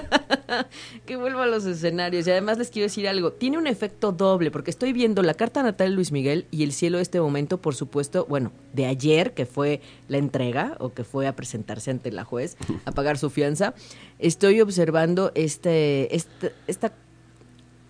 que 1.06 1.16
vuelva 1.16 1.42
a 1.44 1.46
los 1.46 1.64
escenarios. 1.66 2.26
Y 2.26 2.30
además 2.30 2.58
les 2.58 2.70
quiero 2.70 2.84
decir 2.84 3.08
algo, 3.08 3.32
tiene 3.32 3.58
un 3.58 3.66
efecto 3.66 4.12
doble, 4.12 4.52
porque 4.52 4.70
estoy 4.70 4.92
viendo 4.92 5.22
la 5.22 5.34
carta 5.34 5.62
natal 5.62 5.90
de 5.90 5.94
Luis 5.96 6.12
Miguel 6.12 6.46
y 6.52 6.62
el 6.62 6.72
cielo 6.72 6.98
de 6.98 7.02
este 7.02 7.20
momento, 7.20 7.58
por 7.58 7.74
supuesto, 7.74 8.26
bueno, 8.28 8.52
de 8.72 8.86
ayer, 8.86 9.34
que 9.34 9.44
fue 9.44 9.80
la 10.08 10.18
entrega, 10.18 10.76
o 10.78 10.92
que 10.92 11.02
fue 11.02 11.26
a 11.26 11.34
presentarse 11.34 11.90
ante 11.90 12.12
la 12.12 12.24
juez, 12.24 12.56
a 12.84 12.92
pagar 12.92 13.18
su 13.18 13.30
fianza, 13.30 13.74
estoy 14.20 14.60
observando 14.60 15.32
este, 15.34 16.14
este, 16.14 16.52
esta, 16.68 16.92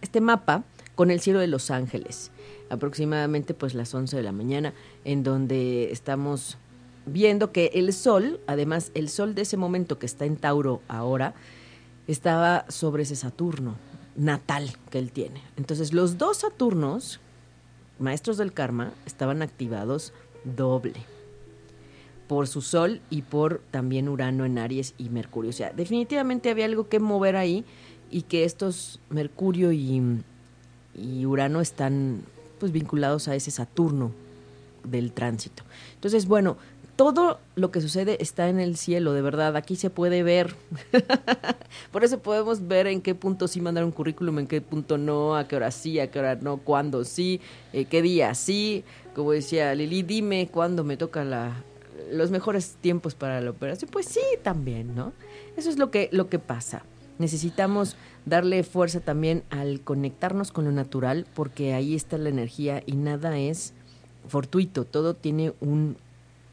este 0.00 0.20
mapa 0.20 0.64
con 0.94 1.10
el 1.10 1.20
cielo 1.20 1.40
de 1.40 1.46
Los 1.46 1.70
Ángeles 1.70 2.30
aproximadamente 2.70 3.54
pues 3.54 3.74
las 3.74 3.94
11 3.94 4.16
de 4.16 4.22
la 4.22 4.32
mañana, 4.32 4.74
en 5.04 5.22
donde 5.22 5.90
estamos 5.90 6.58
viendo 7.06 7.52
que 7.52 7.70
el 7.74 7.92
sol, 7.92 8.40
además 8.46 8.90
el 8.94 9.08
sol 9.08 9.34
de 9.34 9.42
ese 9.42 9.56
momento 9.56 9.98
que 9.98 10.06
está 10.06 10.24
en 10.24 10.36
Tauro 10.36 10.80
ahora, 10.88 11.34
estaba 12.06 12.64
sobre 12.68 13.04
ese 13.04 13.16
Saturno 13.16 13.76
natal 14.16 14.70
que 14.90 14.98
él 14.98 15.10
tiene. 15.10 15.42
Entonces 15.56 15.92
los 15.92 16.18
dos 16.18 16.38
Saturnos, 16.38 17.20
maestros 17.98 18.36
del 18.36 18.52
karma, 18.52 18.92
estaban 19.06 19.42
activados 19.42 20.12
doble 20.44 20.94
por 22.28 22.48
su 22.48 22.62
Sol 22.62 23.02
y 23.10 23.22
por 23.22 23.60
también 23.70 24.08
Urano 24.08 24.46
en 24.46 24.58
Aries 24.58 24.94
y 24.96 25.10
Mercurio. 25.10 25.50
O 25.50 25.52
sea, 25.52 25.72
definitivamente 25.72 26.50
había 26.50 26.64
algo 26.64 26.88
que 26.88 26.98
mover 26.98 27.36
ahí 27.36 27.66
y 28.10 28.22
que 28.22 28.44
estos 28.44 28.98
Mercurio 29.10 29.72
y, 29.72 30.22
y 30.94 31.26
Urano 31.26 31.60
están 31.60 32.22
pues 32.58 32.72
vinculados 32.72 33.28
a 33.28 33.34
ese 33.34 33.50
Saturno 33.50 34.12
del 34.84 35.12
tránsito. 35.12 35.64
Entonces, 35.94 36.26
bueno, 36.26 36.56
todo 36.96 37.40
lo 37.56 37.70
que 37.70 37.80
sucede 37.80 38.18
está 38.20 38.48
en 38.48 38.60
el 38.60 38.76
cielo, 38.76 39.12
de 39.12 39.22
verdad. 39.22 39.56
Aquí 39.56 39.76
se 39.76 39.90
puede 39.90 40.22
ver. 40.22 40.54
Por 41.92 42.04
eso 42.04 42.20
podemos 42.20 42.68
ver 42.68 42.86
en 42.86 43.00
qué 43.00 43.14
punto 43.14 43.48
sí 43.48 43.60
mandar 43.60 43.84
un 43.84 43.90
currículum, 43.90 44.38
en 44.38 44.46
qué 44.46 44.60
punto 44.60 44.96
no, 44.98 45.36
a 45.36 45.48
qué 45.48 45.56
hora 45.56 45.70
sí, 45.70 45.98
a 45.98 46.10
qué 46.10 46.20
hora 46.20 46.36
no, 46.36 46.58
cuándo 46.58 47.04
sí, 47.04 47.40
eh, 47.72 47.86
qué 47.86 48.00
día 48.02 48.34
sí. 48.34 48.84
Como 49.14 49.32
decía 49.32 49.74
Lili, 49.74 50.02
dime 50.02 50.48
cuándo 50.50 50.84
me 50.84 50.96
toca 50.96 51.24
la, 51.24 51.64
los 52.12 52.30
mejores 52.30 52.76
tiempos 52.80 53.14
para 53.14 53.40
la 53.40 53.50
operación. 53.50 53.90
Pues 53.90 54.06
sí, 54.06 54.20
también, 54.42 54.94
¿no? 54.94 55.12
Eso 55.56 55.70
es 55.70 55.78
lo 55.78 55.90
que, 55.90 56.08
lo 56.12 56.28
que 56.28 56.38
pasa. 56.38 56.84
Necesitamos 57.18 57.96
darle 58.26 58.62
fuerza 58.64 59.00
también 59.00 59.44
al 59.50 59.80
conectarnos 59.80 60.50
con 60.52 60.64
lo 60.64 60.72
natural, 60.72 61.26
porque 61.34 61.74
ahí 61.74 61.94
está 61.94 62.18
la 62.18 62.28
energía 62.28 62.82
y 62.86 62.96
nada 62.96 63.38
es 63.38 63.72
fortuito, 64.28 64.84
todo 64.84 65.14
tiene 65.14 65.52
un, 65.60 65.96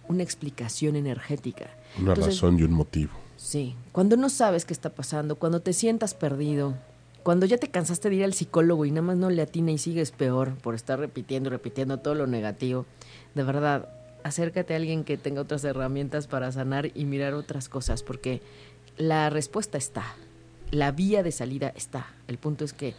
una 0.08 0.24
explicación 0.24 0.96
energética. 0.96 1.70
Una 2.00 2.16
razón 2.16 2.60
y 2.60 2.64
un 2.64 2.74
motivo. 2.74 3.12
Sí, 3.38 3.76
cuando 3.92 4.18
no 4.18 4.30
sabes 4.30 4.66
qué 4.66 4.74
está 4.74 4.92
pasando, 4.92 5.36
cuando 5.36 5.62
te 5.62 5.74
sientas 5.74 6.14
perdido, 6.14 6.76
cuando 7.24 7.46
ya 7.46 7.58
te 7.58 7.70
cansaste 7.70 8.10
de 8.10 8.18
ir 8.18 8.24
al 8.24 8.34
psicólogo 8.34 8.86
y 8.86 8.92
nada 8.92 9.02
más 9.02 9.18
no 9.18 9.30
le 9.30 9.42
atina 9.42 9.72
y 9.72 9.78
sigues 9.78 10.12
peor 10.12 10.56
por 10.56 10.76
estar 10.76 11.00
repitiendo 11.00 11.50
y 11.50 11.52
repitiendo 11.52 12.00
todo 12.00 12.14
lo 12.14 12.28
negativo, 12.28 12.86
de 13.34 13.44
verdad, 13.44 13.90
acércate 14.24 14.74
a 14.74 14.78
alguien 14.78 15.04
que 15.04 15.18
tenga 15.18 15.42
otras 15.42 15.64
herramientas 15.64 16.28
para 16.28 16.52
sanar 16.52 16.92
y 16.94 17.06
mirar 17.06 17.34
otras 17.34 17.70
cosas, 17.70 18.04
porque 18.04 18.42
la 18.98 19.30
respuesta 19.30 19.78
está, 19.78 20.04
la 20.72 20.92
vía 20.92 21.24
de 21.24 21.32
salida 21.32 21.72
está. 21.76 22.08
El 22.28 22.38
punto 22.38 22.66
es 22.66 22.74
que 22.74 22.96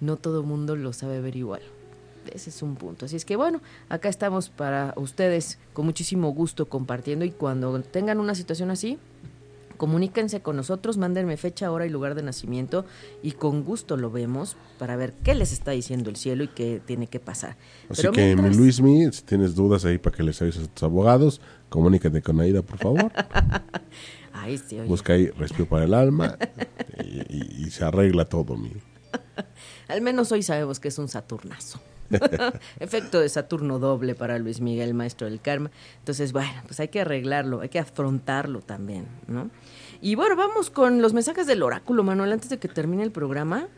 no 0.00 0.16
todo 0.16 0.42
mundo 0.42 0.76
lo 0.76 0.92
sabe 0.92 1.20
ver 1.20 1.36
igual. 1.36 1.62
Ese 2.32 2.50
es 2.50 2.62
un 2.62 2.76
punto. 2.76 3.06
Así 3.06 3.16
es 3.16 3.24
que 3.24 3.36
bueno, 3.36 3.60
acá 3.88 4.08
estamos 4.08 4.48
para 4.48 4.94
ustedes 4.96 5.58
con 5.72 5.84
muchísimo 5.84 6.30
gusto 6.30 6.68
compartiendo 6.68 7.24
y 7.24 7.30
cuando 7.30 7.80
tengan 7.82 8.18
una 8.18 8.34
situación 8.34 8.70
así, 8.70 8.98
comuníquense 9.76 10.40
con 10.40 10.56
nosotros, 10.56 10.96
mándenme 10.96 11.36
fecha, 11.36 11.70
hora 11.70 11.86
y 11.86 11.90
lugar 11.90 12.14
de 12.14 12.22
nacimiento 12.22 12.86
y 13.22 13.32
con 13.32 13.64
gusto 13.64 13.96
lo 13.96 14.10
vemos 14.10 14.56
para 14.78 14.96
ver 14.96 15.12
qué 15.22 15.34
les 15.34 15.52
está 15.52 15.72
diciendo 15.72 16.10
el 16.10 16.16
cielo 16.16 16.44
y 16.44 16.48
qué 16.48 16.80
tiene 16.84 17.06
que 17.06 17.20
pasar. 17.20 17.56
Así 17.90 18.08
que, 18.10 18.36
mi 18.36 18.54
Luismi, 18.54 19.12
si 19.12 19.22
tienes 19.22 19.54
dudas 19.54 19.84
ahí 19.84 19.98
para 19.98 20.16
que 20.16 20.22
les 20.22 20.40
avises 20.40 20.64
a 20.64 20.68
tus 20.68 20.82
abogados, 20.82 21.40
comunícate 21.68 22.22
con 22.22 22.40
Aida, 22.40 22.62
por 22.62 22.78
favor. 22.78 23.12
Busca 24.86 25.14
ahí 25.14 25.28
respiro 25.28 25.66
para 25.66 25.84
el 25.84 25.94
alma 25.94 26.36
y, 27.02 27.64
y 27.64 27.70
se 27.70 27.84
arregla 27.84 28.24
todo, 28.24 28.56
mi. 28.56 28.72
Al 29.88 30.00
menos 30.00 30.32
hoy 30.32 30.42
sabemos 30.42 30.80
que 30.80 30.88
es 30.88 30.98
un 30.98 31.08
Saturnazo. 31.08 31.80
Efecto 32.80 33.20
de 33.20 33.28
Saturno 33.28 33.78
doble 33.78 34.14
para 34.14 34.38
Luis 34.38 34.60
Miguel, 34.60 34.94
maestro 34.94 35.28
del 35.28 35.40
karma. 35.40 35.70
Entonces, 35.98 36.32
bueno, 36.32 36.62
pues 36.66 36.80
hay 36.80 36.88
que 36.88 37.00
arreglarlo, 37.00 37.60
hay 37.60 37.68
que 37.68 37.78
afrontarlo 37.78 38.60
también, 38.60 39.06
¿no? 39.26 39.50
Y 40.00 40.14
bueno, 40.14 40.36
vamos 40.36 40.70
con 40.70 41.00
los 41.00 41.14
mensajes 41.14 41.46
del 41.46 41.62
oráculo, 41.62 42.02
Manuel, 42.02 42.32
antes 42.32 42.50
de 42.50 42.58
que 42.58 42.68
termine 42.68 43.02
el 43.02 43.10
programa. 43.12 43.68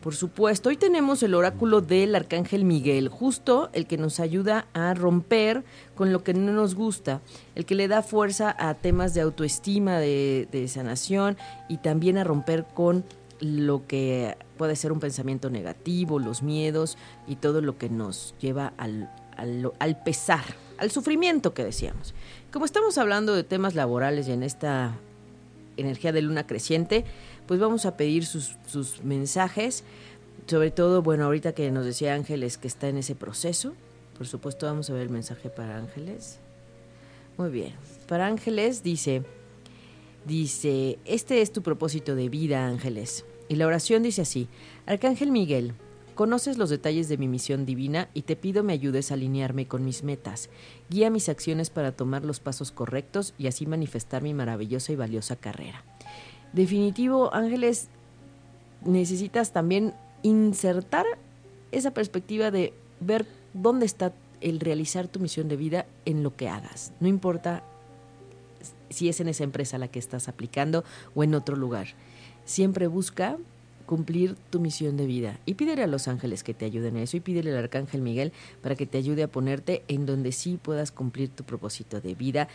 Por 0.00 0.14
supuesto, 0.14 0.68
hoy 0.68 0.76
tenemos 0.76 1.24
el 1.24 1.34
oráculo 1.34 1.80
del 1.80 2.14
Arcángel 2.14 2.64
Miguel, 2.64 3.08
justo 3.08 3.68
el 3.72 3.88
que 3.88 3.98
nos 3.98 4.20
ayuda 4.20 4.68
a 4.72 4.94
romper 4.94 5.64
con 5.96 6.12
lo 6.12 6.22
que 6.22 6.34
no 6.34 6.52
nos 6.52 6.76
gusta, 6.76 7.20
el 7.56 7.64
que 7.64 7.74
le 7.74 7.88
da 7.88 8.02
fuerza 8.02 8.54
a 8.60 8.74
temas 8.74 9.12
de 9.14 9.22
autoestima, 9.22 9.98
de, 9.98 10.66
sanación 10.68 11.36
y 11.68 11.78
también 11.78 12.16
a 12.16 12.22
romper 12.22 12.64
con 12.64 13.04
lo 13.40 13.88
que 13.88 14.36
puede 14.56 14.76
ser 14.76 14.92
un 14.92 15.00
pensamiento 15.00 15.50
negativo, 15.50 16.20
los 16.20 16.44
miedos 16.44 16.96
y 17.26 17.36
todo 17.36 17.60
lo 17.60 17.76
que 17.76 17.88
nos 17.88 18.36
lleva 18.40 18.72
al, 18.76 19.10
al, 19.36 20.02
pesar, 20.04 20.44
al 20.78 20.92
sufrimiento 20.92 21.54
que 21.54 21.64
decíamos. 21.64 22.14
Como 22.52 22.64
estamos 22.64 22.98
hablando 22.98 23.34
de 23.34 23.42
temas 23.42 23.74
laborales 23.74 24.28
y 24.28 24.32
en 24.32 24.44
esta 24.44 24.94
energía 25.76 26.12
de 26.12 26.22
luna 26.22 26.46
creciente, 26.46 27.04
pues 27.48 27.58
vamos 27.58 27.86
a 27.86 27.96
pedir 27.96 28.26
sus, 28.26 28.54
sus 28.66 29.02
mensajes, 29.02 29.82
sobre 30.46 30.70
todo, 30.70 31.02
bueno, 31.02 31.24
ahorita 31.24 31.54
que 31.54 31.70
nos 31.70 31.86
decía 31.86 32.14
Ángeles 32.14 32.58
que 32.58 32.68
está 32.68 32.88
en 32.88 32.98
ese 32.98 33.14
proceso, 33.14 33.74
por 34.16 34.26
supuesto 34.26 34.66
vamos 34.66 34.90
a 34.90 34.92
ver 34.92 35.02
el 35.02 35.10
mensaje 35.10 35.48
para 35.48 35.78
Ángeles. 35.78 36.38
Muy 37.38 37.50
bien, 37.50 37.72
para 38.06 38.26
Ángeles 38.26 38.82
dice, 38.82 39.22
dice, 40.26 40.98
este 41.06 41.40
es 41.40 41.50
tu 41.50 41.62
propósito 41.62 42.14
de 42.14 42.28
vida, 42.28 42.66
Ángeles. 42.66 43.24
Y 43.48 43.56
la 43.56 43.66
oración 43.66 44.02
dice 44.02 44.22
así, 44.22 44.46
Arcángel 44.84 45.30
Miguel, 45.30 45.72
conoces 46.14 46.58
los 46.58 46.68
detalles 46.68 47.08
de 47.08 47.16
mi 47.16 47.28
misión 47.28 47.64
divina 47.64 48.10
y 48.12 48.22
te 48.22 48.36
pido 48.36 48.62
me 48.62 48.74
ayudes 48.74 49.10
a 49.10 49.14
alinearme 49.14 49.66
con 49.66 49.86
mis 49.86 50.02
metas. 50.02 50.50
Guía 50.90 51.08
mis 51.08 51.30
acciones 51.30 51.70
para 51.70 51.92
tomar 51.92 52.26
los 52.26 52.40
pasos 52.40 52.72
correctos 52.72 53.32
y 53.38 53.46
así 53.46 53.64
manifestar 53.64 54.22
mi 54.22 54.34
maravillosa 54.34 54.92
y 54.92 54.96
valiosa 54.96 55.36
carrera. 55.36 55.82
Definitivo, 56.52 57.34
Ángeles, 57.34 57.88
necesitas 58.84 59.52
también 59.52 59.94
insertar 60.22 61.06
esa 61.72 61.92
perspectiva 61.92 62.50
de 62.50 62.72
ver 63.00 63.26
dónde 63.54 63.86
está 63.86 64.12
el 64.40 64.60
realizar 64.60 65.08
tu 65.08 65.20
misión 65.20 65.48
de 65.48 65.56
vida 65.56 65.86
en 66.04 66.22
lo 66.22 66.34
que 66.36 66.48
hagas. 66.48 66.92
No 67.00 67.08
importa 67.08 67.62
si 68.90 69.08
es 69.08 69.20
en 69.20 69.28
esa 69.28 69.44
empresa 69.44 69.78
la 69.78 69.88
que 69.88 69.98
estás 69.98 70.28
aplicando 70.28 70.84
o 71.14 71.22
en 71.22 71.34
otro 71.34 71.56
lugar 71.56 71.88
siempre 72.44 72.86
busca 72.86 73.36
cumplir 73.86 74.36
tu 74.50 74.60
misión 74.60 74.96
de 74.96 75.06
vida. 75.06 75.38
Y 75.46 75.54
pídele 75.54 75.82
a 75.82 75.86
los 75.86 76.08
ángeles 76.08 76.42
que 76.42 76.54
te 76.54 76.64
ayuden 76.64 76.96
a 76.96 77.02
eso 77.02 77.16
y 77.16 77.20
pídele 77.20 77.50
al 77.50 77.58
arcángel 77.58 78.02
Miguel 78.02 78.32
para 78.62 78.74
que 78.74 78.86
te 78.86 78.98
ayude 78.98 79.22
a 79.22 79.28
ponerte 79.28 79.82
en 79.88 80.06
donde 80.06 80.32
sí 80.32 80.58
puedas 80.60 80.92
cumplir 80.92 81.30
tu 81.30 81.44
propósito 81.44 82.00
de 82.00 82.14
vida 82.14 82.48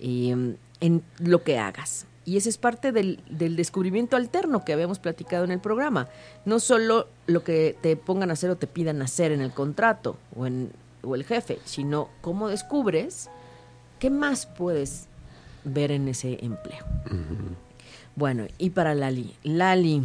em, 0.00 0.56
en 0.80 1.02
lo 1.18 1.44
que 1.44 1.58
hagas. 1.58 2.06
Y 2.24 2.36
ese 2.36 2.50
es 2.50 2.58
parte 2.58 2.92
del, 2.92 3.20
del, 3.30 3.56
descubrimiento 3.56 4.16
alterno 4.16 4.64
que 4.64 4.72
habíamos 4.72 4.98
platicado 4.98 5.44
en 5.44 5.50
el 5.50 5.60
programa. 5.60 6.08
No 6.44 6.60
solo 6.60 7.08
lo 7.26 7.42
que 7.44 7.76
te 7.80 7.96
pongan 7.96 8.30
a 8.30 8.34
hacer 8.34 8.50
o 8.50 8.56
te 8.56 8.66
pidan 8.66 9.00
hacer 9.00 9.32
en 9.32 9.40
el 9.40 9.52
contrato 9.52 10.16
o, 10.36 10.46
en, 10.46 10.70
o 11.02 11.14
el 11.14 11.24
jefe, 11.24 11.58
sino 11.64 12.10
cómo 12.20 12.48
descubres 12.48 13.30
qué 13.98 14.10
más 14.10 14.46
puedes 14.46 15.06
ver 15.64 15.90
en 15.92 16.08
ese 16.08 16.38
empleo. 16.42 16.84
Bueno, 18.16 18.46
y 18.58 18.70
para 18.70 18.94
Lali. 18.94 19.34
Lali, 19.42 20.02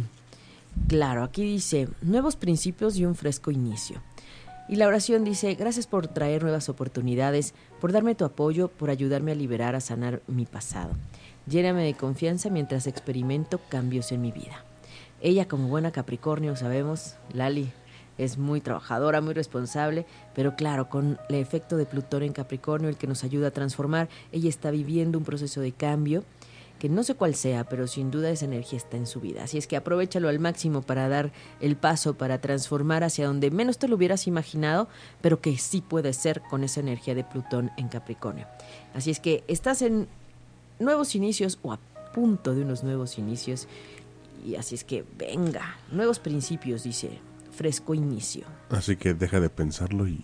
claro, 0.88 1.22
aquí 1.22 1.42
dice, 1.42 1.88
nuevos 2.02 2.36
principios 2.36 2.96
y 2.96 3.04
un 3.04 3.14
fresco 3.14 3.50
inicio. 3.50 4.00
Y 4.68 4.76
la 4.76 4.88
oración 4.88 5.22
dice, 5.22 5.54
gracias 5.54 5.86
por 5.86 6.08
traer 6.08 6.42
nuevas 6.42 6.68
oportunidades, 6.68 7.54
por 7.80 7.92
darme 7.92 8.14
tu 8.14 8.24
apoyo, 8.24 8.68
por 8.68 8.90
ayudarme 8.90 9.32
a 9.32 9.36
liberar, 9.36 9.76
a 9.76 9.80
sanar 9.80 10.22
mi 10.26 10.44
pasado. 10.44 10.90
Lléname 11.46 11.84
de 11.84 11.94
confianza 11.94 12.50
mientras 12.50 12.86
experimento 12.86 13.60
cambios 13.68 14.10
en 14.12 14.20
mi 14.20 14.32
vida. 14.32 14.64
Ella 15.20 15.46
como 15.46 15.68
buena 15.68 15.92
Capricornio, 15.92 16.56
sabemos, 16.56 17.16
Lali, 17.32 17.72
es 18.18 18.38
muy 18.38 18.60
trabajadora, 18.60 19.20
muy 19.20 19.34
responsable, 19.34 20.06
pero 20.34 20.56
claro, 20.56 20.88
con 20.88 21.18
el 21.28 21.34
efecto 21.36 21.76
de 21.76 21.86
Plutón 21.86 22.22
en 22.22 22.32
Capricornio, 22.32 22.88
el 22.88 22.96
que 22.96 23.06
nos 23.06 23.24
ayuda 23.24 23.48
a 23.48 23.52
transformar, 23.52 24.08
ella 24.32 24.48
está 24.48 24.70
viviendo 24.70 25.18
un 25.18 25.24
proceso 25.24 25.60
de 25.60 25.72
cambio 25.72 26.24
que 26.78 26.88
no 26.88 27.02
sé 27.02 27.14
cuál 27.14 27.34
sea, 27.34 27.64
pero 27.64 27.86
sin 27.86 28.10
duda 28.10 28.30
esa 28.30 28.44
energía 28.44 28.76
está 28.76 28.96
en 28.96 29.06
su 29.06 29.20
vida. 29.20 29.44
Así 29.44 29.56
es 29.56 29.66
que 29.66 29.76
aprovechalo 29.76 30.28
al 30.28 30.38
máximo 30.38 30.82
para 30.82 31.08
dar 31.08 31.32
el 31.60 31.76
paso, 31.76 32.18
para 32.18 32.40
transformar 32.40 33.02
hacia 33.02 33.26
donde 33.26 33.50
menos 33.50 33.78
te 33.78 33.88
lo 33.88 33.96
hubieras 33.96 34.26
imaginado, 34.26 34.88
pero 35.22 35.40
que 35.40 35.56
sí 35.56 35.80
puede 35.80 36.12
ser 36.12 36.42
con 36.42 36.64
esa 36.64 36.80
energía 36.80 37.14
de 37.14 37.24
Plutón 37.24 37.70
en 37.78 37.88
Capricornio. 37.88 38.46
Así 38.94 39.10
es 39.10 39.20
que 39.20 39.42
estás 39.48 39.80
en 39.80 40.06
nuevos 40.78 41.14
inicios 41.14 41.58
o 41.62 41.72
a 41.72 41.78
punto 42.14 42.54
de 42.54 42.62
unos 42.62 42.84
nuevos 42.84 43.18
inicios. 43.18 43.68
Y 44.46 44.56
así 44.56 44.74
es 44.74 44.84
que 44.84 45.04
venga, 45.18 45.76
nuevos 45.90 46.18
principios, 46.18 46.84
dice, 46.84 47.18
fresco 47.50 47.94
inicio. 47.94 48.44
Así 48.70 48.96
que 48.96 49.14
deja 49.14 49.40
de 49.40 49.50
pensarlo 49.50 50.06
y, 50.06 50.20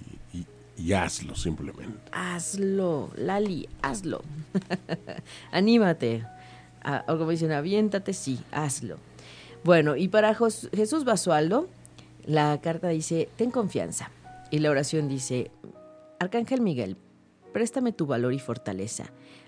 y 0.77 0.93
hazlo 0.93 1.35
simplemente. 1.35 1.99
Hazlo, 2.13 3.11
Lali, 3.17 3.69
hazlo. 3.83 4.23
Anímate 5.53 6.25
o 7.09 7.19
como 7.19 7.31
dicen, 7.31 7.53
aviéntate, 7.53 8.13
sí, 8.13 8.41
hazlo. 8.51 8.97
Bueno, 9.65 9.97
y 9.97 10.09
para 10.09 10.35
Jesús 10.35 11.05
Basualdo, 11.05 11.69
la 12.25 12.61
carta 12.61 12.89
dice, 12.89 13.29
ten 13.37 13.51
confianza. 13.51 14.11
Y 14.51 14.59
la 14.59 14.71
oración 14.71 15.09
dice, 15.09 15.51
Arcángel 16.19 16.61
Miguel, 16.61 16.97
préstame 17.53 17.93
tu 17.93 18.07
valor 18.07 18.33
y 18.33 18.39
fortaleza. 18.39 19.05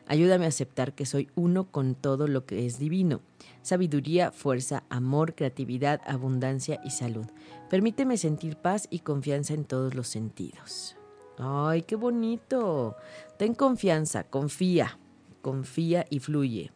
Ayúdame 0.06 0.44
a 0.44 0.48
aceptar 0.48 0.94
que 0.94 1.06
soy 1.06 1.30
uno 1.34 1.70
con 1.70 1.94
todo 1.94 2.26
lo 2.28 2.44
que 2.44 2.66
es 2.66 2.78
divino. 2.78 3.20
Sabiduría, 3.62 4.30
fuerza, 4.30 4.84
amor, 4.90 5.34
creatividad, 5.34 6.00
abundancia 6.06 6.80
y 6.84 6.90
salud. 6.90 7.26
Permíteme 7.70 8.16
sentir 8.16 8.56
paz 8.56 8.86
y 8.90 9.00
confianza 9.00 9.54
en 9.54 9.64
todos 9.64 9.94
los 9.94 10.08
sentidos. 10.08 10.96
¡Ay, 11.38 11.82
qué 11.82 11.96
bonito! 11.96 12.96
Ten 13.38 13.54
confianza, 13.54 14.24
confía, 14.24 14.98
confía 15.42 16.06
y 16.10 16.20
fluye 16.20 16.70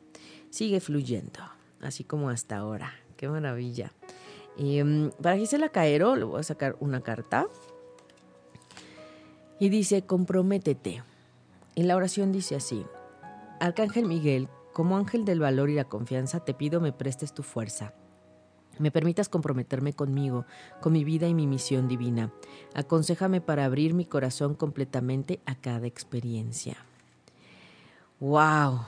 sigue 0.51 0.81
fluyendo, 0.81 1.41
así 1.81 2.05
como 2.05 2.31
hasta 2.31 2.57
ahora. 2.57 2.93
Qué 3.17 3.29
maravilla. 3.29 3.93
Mm, 4.57 5.09
para 5.23 5.37
Gisela 5.37 5.69
Caero 5.69 6.17
le 6.17 6.25
voy 6.25 6.41
a 6.41 6.45
sacar 6.45 6.77
una 6.81 7.01
carta. 7.01 7.47
Y 9.61 9.69
dice, 9.71 10.03
comprométete. 10.03 11.03
En 11.75 11.89
la 11.89 11.97
oración 11.97 12.33
dice 12.33 12.57
así, 12.57 12.85
Arcángel 13.61 14.07
Miguel, 14.07 14.49
como 14.73 14.97
ángel 14.97 15.25
del 15.25 15.41
valor 15.41 15.71
y 15.71 15.75
la 15.75 15.85
confianza, 15.85 16.41
te 16.41 16.55
pido 16.55 16.81
me 16.81 16.93
prestes 16.93 17.33
tu 17.35 17.43
fuerza. 17.43 17.95
Me 18.79 18.93
permitas 18.93 19.29
comprometerme 19.29 19.93
conmigo, 19.93 20.47
con 20.81 20.93
mi 20.93 21.03
vida 21.03 21.27
y 21.27 21.35
mi 21.35 21.47
misión 21.47 21.89
divina. 21.89 22.33
Aconsejame 22.75 23.41
para 23.41 23.65
abrir 23.65 23.93
mi 23.93 24.05
corazón 24.05 24.55
completamente 24.55 25.41
a 25.47 25.57
cada 25.57 25.87
experiencia. 25.87 26.77
¡Wow! 28.21 28.83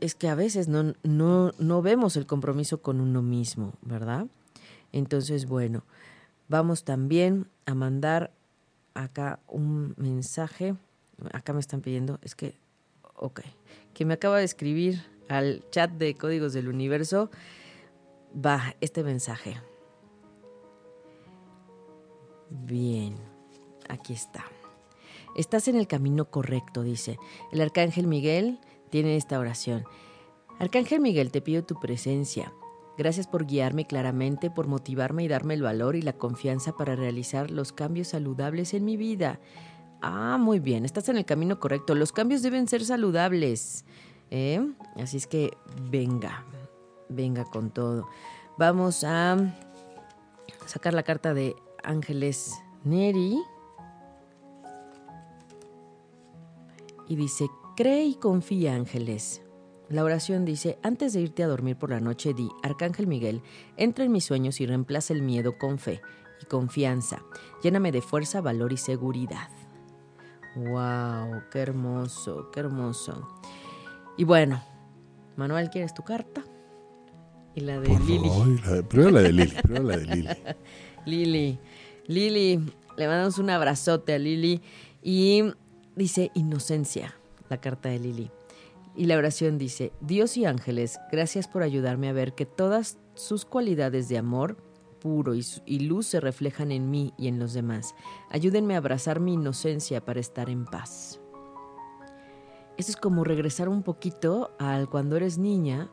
Es 0.00 0.14
que 0.14 0.28
a 0.28 0.34
veces 0.34 0.68
no, 0.68 0.94
no, 1.02 1.52
no 1.58 1.82
vemos 1.82 2.16
el 2.16 2.26
compromiso 2.26 2.80
con 2.80 3.00
uno 3.00 3.20
mismo, 3.20 3.74
¿verdad? 3.82 4.26
Entonces, 4.92 5.46
bueno, 5.46 5.84
vamos 6.48 6.84
también 6.84 7.48
a 7.66 7.74
mandar 7.74 8.32
acá 8.94 9.40
un 9.46 9.94
mensaje. 9.98 10.74
Acá 11.32 11.52
me 11.52 11.60
están 11.60 11.80
pidiendo, 11.80 12.18
es 12.22 12.34
que, 12.34 12.54
ok, 13.16 13.40
que 13.92 14.04
me 14.04 14.14
acaba 14.14 14.38
de 14.38 14.44
escribir 14.44 15.02
al 15.28 15.64
chat 15.70 15.90
de 15.90 16.14
Códigos 16.14 16.52
del 16.52 16.68
Universo 16.68 17.30
va 18.34 18.74
este 18.80 19.02
mensaje. 19.02 19.60
Bien, 22.50 23.16
aquí 23.88 24.12
está. 24.12 24.44
Estás 25.36 25.66
en 25.66 25.76
el 25.76 25.88
camino 25.88 26.30
correcto, 26.30 26.82
dice. 26.82 27.18
El 27.50 27.60
arcángel 27.60 28.06
Miguel 28.06 28.60
tiene 28.90 29.16
esta 29.16 29.38
oración. 29.38 29.84
Arcángel 30.60 31.00
Miguel, 31.00 31.32
te 31.32 31.40
pido 31.40 31.64
tu 31.64 31.80
presencia. 31.80 32.52
Gracias 32.96 33.26
por 33.26 33.46
guiarme 33.46 33.86
claramente, 33.86 34.50
por 34.50 34.68
motivarme 34.68 35.24
y 35.24 35.28
darme 35.28 35.54
el 35.54 35.62
valor 35.62 35.96
y 35.96 36.02
la 36.02 36.12
confianza 36.12 36.76
para 36.76 36.94
realizar 36.94 37.50
los 37.50 37.72
cambios 37.72 38.08
saludables 38.08 38.72
en 38.72 38.84
mi 38.84 38.96
vida. 38.96 39.40
Ah, 40.06 40.36
muy 40.38 40.60
bien, 40.60 40.84
estás 40.84 41.08
en 41.08 41.16
el 41.16 41.24
camino 41.24 41.58
correcto. 41.58 41.94
Los 41.94 42.12
cambios 42.12 42.42
deben 42.42 42.68
ser 42.68 42.84
saludables. 42.84 43.86
¿eh? 44.30 44.60
Así 44.96 45.16
es 45.16 45.26
que 45.26 45.56
venga, 45.90 46.44
venga 47.08 47.46
con 47.46 47.70
todo. 47.70 48.06
Vamos 48.58 49.02
a 49.02 49.38
sacar 50.66 50.92
la 50.92 51.04
carta 51.04 51.32
de 51.32 51.56
Ángeles 51.82 52.52
Neri. 52.84 53.38
Y 57.08 57.16
dice, 57.16 57.46
cree 57.74 58.04
y 58.04 58.16
confía, 58.16 58.74
Ángeles. 58.74 59.40
La 59.88 60.04
oración 60.04 60.44
dice, 60.44 60.78
antes 60.82 61.14
de 61.14 61.22
irte 61.22 61.42
a 61.42 61.48
dormir 61.48 61.76
por 61.76 61.88
la 61.88 62.00
noche, 62.00 62.34
di, 62.34 62.50
Arcángel 62.62 63.06
Miguel, 63.06 63.40
entra 63.78 64.04
en 64.04 64.12
mis 64.12 64.26
sueños 64.26 64.60
y 64.60 64.66
reemplaza 64.66 65.14
el 65.14 65.22
miedo 65.22 65.56
con 65.56 65.78
fe 65.78 66.02
y 66.42 66.44
confianza. 66.44 67.22
Lléname 67.62 67.90
de 67.90 68.02
fuerza, 68.02 68.42
valor 68.42 68.74
y 68.74 68.76
seguridad. 68.76 69.48
¡Wow! 70.56 71.42
¡Qué 71.50 71.60
hermoso! 71.60 72.50
¡Qué 72.52 72.60
hermoso! 72.60 73.28
Y 74.16 74.24
bueno, 74.24 74.62
Manuel, 75.36 75.70
¿quieres 75.70 75.94
tu 75.94 76.02
carta? 76.02 76.44
Y 77.54 77.60
la 77.60 77.80
de 77.80 77.88
Lili. 78.00 78.30
primero 78.88 79.10
la 79.10 79.22
de 79.22 79.32
Lili, 79.32 79.54
primero 79.62 79.84
la 79.84 79.96
de 79.96 80.06
Lili. 80.06 80.28
Lili. 81.06 81.58
Lili, 82.06 82.60
le 82.96 83.06
mandamos 83.06 83.38
un 83.38 83.50
abrazote 83.50 84.14
a 84.14 84.18
Lili. 84.18 84.60
Y 85.02 85.42
dice 85.96 86.30
inocencia, 86.34 87.14
la 87.48 87.60
carta 87.60 87.88
de 87.88 87.98
Lili. 87.98 88.30
Y 88.96 89.06
la 89.06 89.16
oración 89.16 89.58
dice, 89.58 89.92
Dios 90.00 90.36
y 90.36 90.44
ángeles, 90.44 91.00
gracias 91.10 91.48
por 91.48 91.62
ayudarme 91.62 92.08
a 92.08 92.12
ver 92.12 92.34
que 92.34 92.46
todas 92.46 92.98
sus 93.14 93.44
cualidades 93.44 94.08
de 94.08 94.18
amor 94.18 94.56
puro 95.04 95.34
y, 95.34 95.78
luz 95.80 96.06
se 96.06 96.18
reflejan 96.18 96.72
en 96.72 96.90
mí 96.90 97.12
y 97.18 97.28
en 97.28 97.38
los 97.38 97.52
demás. 97.52 97.94
Ayúdenme 98.30 98.74
a 98.74 98.78
abrazar 98.78 99.20
mi 99.20 99.34
inocencia 99.34 100.02
para 100.02 100.18
estar 100.18 100.48
en 100.48 100.64
paz. 100.64 101.20
Eso 102.78 102.90
es 102.90 102.96
como 102.96 103.22
regresar 103.22 103.68
un 103.68 103.82
poquito 103.82 104.52
al 104.58 104.88
cuando 104.88 105.16
eres 105.16 105.36
niña 105.36 105.90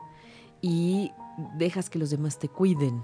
y 0.62 1.12
dejas 1.58 1.90
que 1.90 2.00
los 2.00 2.10
demás 2.10 2.40
te 2.40 2.48
cuiden, 2.48 3.04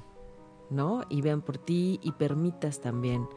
¿no? 0.69 1.03
Y 1.09 1.19
vean 1.19 1.41
por 1.41 1.57
ti 1.57 1.99
y 2.01 2.13
permitas 2.13 2.79
también 2.79 3.27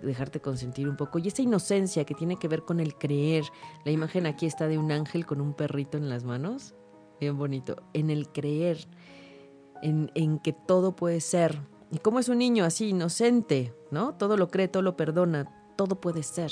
dejarte 0.00 0.40
consentir 0.40 0.88
un 0.88 0.96
poco. 0.96 1.18
Y 1.18 1.26
esa 1.26 1.42
inocencia 1.42 2.04
que 2.04 2.14
tiene 2.14 2.36
que 2.36 2.46
ver 2.46 2.62
con 2.62 2.78
el 2.78 2.94
creer. 2.94 3.42
La 3.84 3.90
imagen 3.90 4.26
aquí 4.26 4.46
está 4.46 4.68
de 4.68 4.78
un 4.78 4.92
ángel 4.92 5.26
con 5.26 5.40
un 5.40 5.54
perrito 5.54 5.98
en 5.98 6.08
las 6.08 6.22
manos. 6.22 6.72
Bien 7.18 7.36
bonito. 7.36 7.82
En 7.94 8.10
el 8.10 8.28
creer, 8.28 8.86
en 9.82 10.38
que 10.38 10.52
todo 10.52 10.94
puede 10.94 11.20
ser. 11.20 11.71
Y 11.92 11.98
como 11.98 12.18
es 12.18 12.30
un 12.30 12.38
niño 12.38 12.64
así, 12.64 12.88
inocente, 12.88 13.74
¿no? 13.90 14.14
Todo 14.14 14.38
lo 14.38 14.48
cree, 14.48 14.66
todo 14.66 14.82
lo 14.82 14.96
perdona, 14.96 15.74
todo 15.76 16.00
puede 16.00 16.22
ser. 16.22 16.50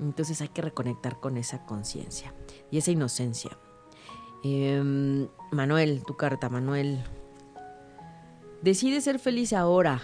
Entonces 0.00 0.40
hay 0.40 0.48
que 0.48 0.62
reconectar 0.62 1.20
con 1.20 1.36
esa 1.36 1.64
conciencia 1.64 2.34
y 2.72 2.78
esa 2.78 2.90
inocencia. 2.90 3.56
Eh, 4.42 5.28
Manuel, 5.52 6.02
tu 6.04 6.16
carta, 6.16 6.48
Manuel. 6.48 7.04
Decide 8.62 9.00
ser 9.00 9.20
feliz 9.20 9.52
ahora. 9.52 10.02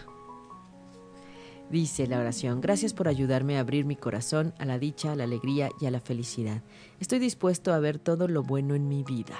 Dice 1.68 2.06
la 2.06 2.20
oración, 2.20 2.60
gracias 2.60 2.94
por 2.94 3.08
ayudarme 3.08 3.56
a 3.56 3.60
abrir 3.60 3.86
mi 3.86 3.96
corazón 3.96 4.54
a 4.60 4.64
la 4.64 4.78
dicha, 4.78 5.10
a 5.10 5.16
la 5.16 5.24
alegría 5.24 5.70
y 5.80 5.86
a 5.86 5.90
la 5.90 5.98
felicidad. 5.98 6.62
Estoy 7.00 7.18
dispuesto 7.18 7.72
a 7.72 7.80
ver 7.80 7.98
todo 7.98 8.28
lo 8.28 8.44
bueno 8.44 8.76
en 8.76 8.86
mi 8.86 9.02
vida. 9.02 9.36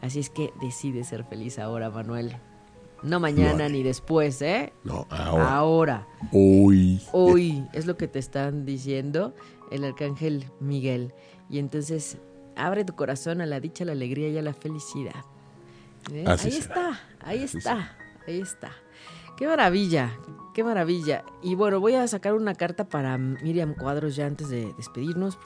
Así 0.00 0.18
es 0.18 0.28
que 0.28 0.52
decide 0.60 1.04
ser 1.04 1.22
feliz 1.22 1.60
ahora, 1.60 1.88
Manuel. 1.88 2.36
No 3.04 3.20
mañana 3.20 3.68
ni 3.68 3.82
después, 3.82 4.40
¿eh? 4.40 4.72
No, 4.82 5.06
ahora. 5.10 5.54
Ahora. 5.54 6.08
Hoy. 6.32 7.02
Hoy 7.12 7.66
es 7.74 7.84
lo 7.86 7.98
que 7.98 8.08
te 8.08 8.18
están 8.18 8.64
diciendo 8.64 9.34
el 9.70 9.84
arcángel 9.84 10.46
Miguel. 10.58 11.12
Y 11.50 11.58
entonces 11.58 12.18
abre 12.56 12.84
tu 12.84 12.94
corazón 12.94 13.42
a 13.42 13.46
la 13.46 13.60
dicha, 13.60 13.84
a 13.84 13.86
la 13.86 13.92
alegría 13.92 14.28
y 14.30 14.38
a 14.38 14.42
la 14.42 14.54
felicidad. 14.54 15.24
¿Eh? 16.12 16.24
Ahí 16.26 16.38
será. 16.38 16.56
está, 16.56 17.00
ahí 17.20 17.42
está, 17.42 17.96
ahí 18.26 18.40
está. 18.40 18.70
Qué 19.36 19.46
maravilla, 19.46 20.12
qué 20.54 20.64
maravilla. 20.64 21.24
Y 21.42 21.56
bueno, 21.56 21.80
voy 21.80 21.94
a 21.94 22.06
sacar 22.06 22.34
una 22.34 22.54
carta 22.54 22.88
para 22.88 23.18
Miriam 23.18 23.74
Cuadros 23.74 24.16
ya 24.16 24.26
antes 24.26 24.48
de 24.48 24.72
despedirnos. 24.78 25.38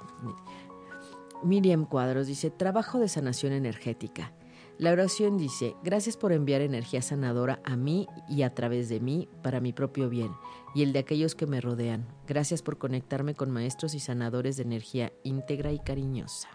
Miriam 1.42 1.86
Cuadros 1.86 2.26
dice, 2.26 2.50
trabajo 2.50 2.98
de 2.98 3.08
sanación 3.08 3.52
energética. 3.52 4.32
La 4.78 4.92
oración 4.92 5.38
dice, 5.38 5.74
gracias 5.82 6.16
por 6.16 6.32
enviar 6.32 6.60
energía 6.60 7.02
sanadora 7.02 7.60
a 7.64 7.74
mí 7.74 8.06
y 8.28 8.42
a 8.42 8.54
través 8.54 8.88
de 8.88 9.00
mí 9.00 9.28
para 9.42 9.58
mi 9.58 9.72
propio 9.72 10.08
bien 10.08 10.30
y 10.72 10.84
el 10.84 10.92
de 10.92 11.00
aquellos 11.00 11.34
que 11.34 11.48
me 11.48 11.60
rodean. 11.60 12.06
Gracias 12.28 12.62
por 12.62 12.78
conectarme 12.78 13.34
con 13.34 13.50
maestros 13.50 13.94
y 13.94 13.98
sanadores 13.98 14.56
de 14.56 14.62
energía 14.62 15.12
íntegra 15.24 15.72
y 15.72 15.80
cariñosa. 15.80 16.48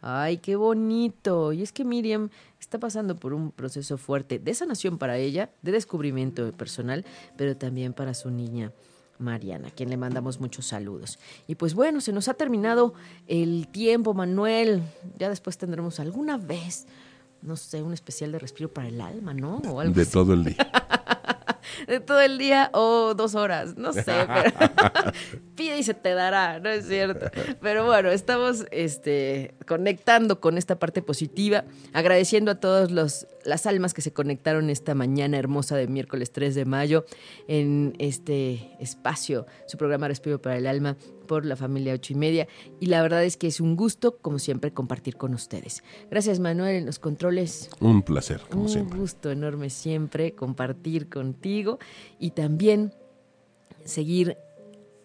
Ay, 0.00 0.38
qué 0.38 0.56
bonito. 0.56 1.52
Y 1.52 1.62
es 1.62 1.72
que 1.72 1.84
Miriam 1.84 2.30
está 2.58 2.80
pasando 2.80 3.14
por 3.14 3.32
un 3.32 3.52
proceso 3.52 3.96
fuerte 3.96 4.40
de 4.40 4.52
sanación 4.52 4.98
para 4.98 5.16
ella, 5.16 5.52
de 5.62 5.70
descubrimiento 5.70 6.50
personal, 6.50 7.06
pero 7.36 7.56
también 7.56 7.92
para 7.92 8.14
su 8.14 8.30
niña. 8.30 8.72
Mariana, 9.24 9.68
a 9.68 9.70
quien 9.70 9.90
le 9.90 9.96
mandamos 9.96 10.40
muchos 10.40 10.66
saludos. 10.66 11.18
Y 11.46 11.56
pues 11.56 11.74
bueno, 11.74 12.00
se 12.00 12.12
nos 12.12 12.28
ha 12.28 12.34
terminado 12.34 12.94
el 13.26 13.68
tiempo, 13.68 14.14
Manuel. 14.14 14.82
Ya 15.18 15.28
después 15.28 15.58
tendremos 15.58 15.98
alguna 15.98 16.36
vez, 16.36 16.86
no 17.42 17.56
sé, 17.56 17.82
un 17.82 17.92
especial 17.92 18.30
de 18.32 18.38
respiro 18.38 18.72
para 18.72 18.88
el 18.88 19.00
alma, 19.00 19.34
¿no? 19.34 19.56
O 19.68 19.80
algo 19.80 19.94
de 19.94 20.02
así. 20.02 20.12
todo 20.12 20.34
el 20.34 20.44
día. 20.44 20.56
de 21.86 22.00
todo 22.00 22.20
el 22.20 22.38
día 22.38 22.70
o 22.72 23.14
dos 23.14 23.34
horas, 23.34 23.76
no 23.76 23.92
sé, 23.92 24.04
pero 24.04 24.52
pide 25.56 25.78
y 25.78 25.82
se 25.82 25.94
te 25.94 26.14
dará, 26.14 26.60
no 26.60 26.68
es 26.68 26.86
cierto. 26.86 27.30
Pero 27.60 27.84
bueno, 27.84 28.10
estamos 28.10 28.66
este, 28.70 29.54
conectando 29.66 30.40
con 30.40 30.58
esta 30.58 30.78
parte 30.78 31.02
positiva, 31.02 31.64
agradeciendo 31.92 32.50
a 32.50 32.54
todas 32.56 32.90
las 33.44 33.66
almas 33.66 33.94
que 33.94 34.02
se 34.02 34.12
conectaron 34.12 34.70
esta 34.70 34.94
mañana 34.94 35.38
hermosa 35.38 35.76
de 35.76 35.86
miércoles 35.86 36.32
3 36.32 36.54
de 36.54 36.64
mayo 36.64 37.04
en 37.48 37.94
este 37.98 38.70
espacio, 38.80 39.46
su 39.66 39.76
programa 39.76 40.08
Respiro 40.08 40.40
para 40.40 40.56
el 40.56 40.66
Alma 40.66 40.96
por 41.26 41.44
la 41.44 41.56
familia 41.56 41.94
ocho 41.94 42.12
y 42.12 42.16
media 42.16 42.48
y 42.80 42.86
la 42.86 43.02
verdad 43.02 43.24
es 43.24 43.36
que 43.36 43.46
es 43.46 43.60
un 43.60 43.76
gusto 43.76 44.18
como 44.18 44.38
siempre 44.38 44.72
compartir 44.72 45.16
con 45.16 45.34
ustedes. 45.34 45.82
Gracias 46.10 46.40
Manuel 46.40 46.76
en 46.76 46.86
los 46.86 46.98
controles. 46.98 47.70
Un 47.80 48.02
placer, 48.02 48.42
como 48.48 48.64
un 48.64 48.68
siempre. 48.68 48.94
Un 48.94 49.00
gusto 49.00 49.30
enorme 49.30 49.70
siempre 49.70 50.34
compartir 50.34 51.08
contigo 51.08 51.78
y 52.18 52.32
también 52.32 52.92
seguir 53.84 54.36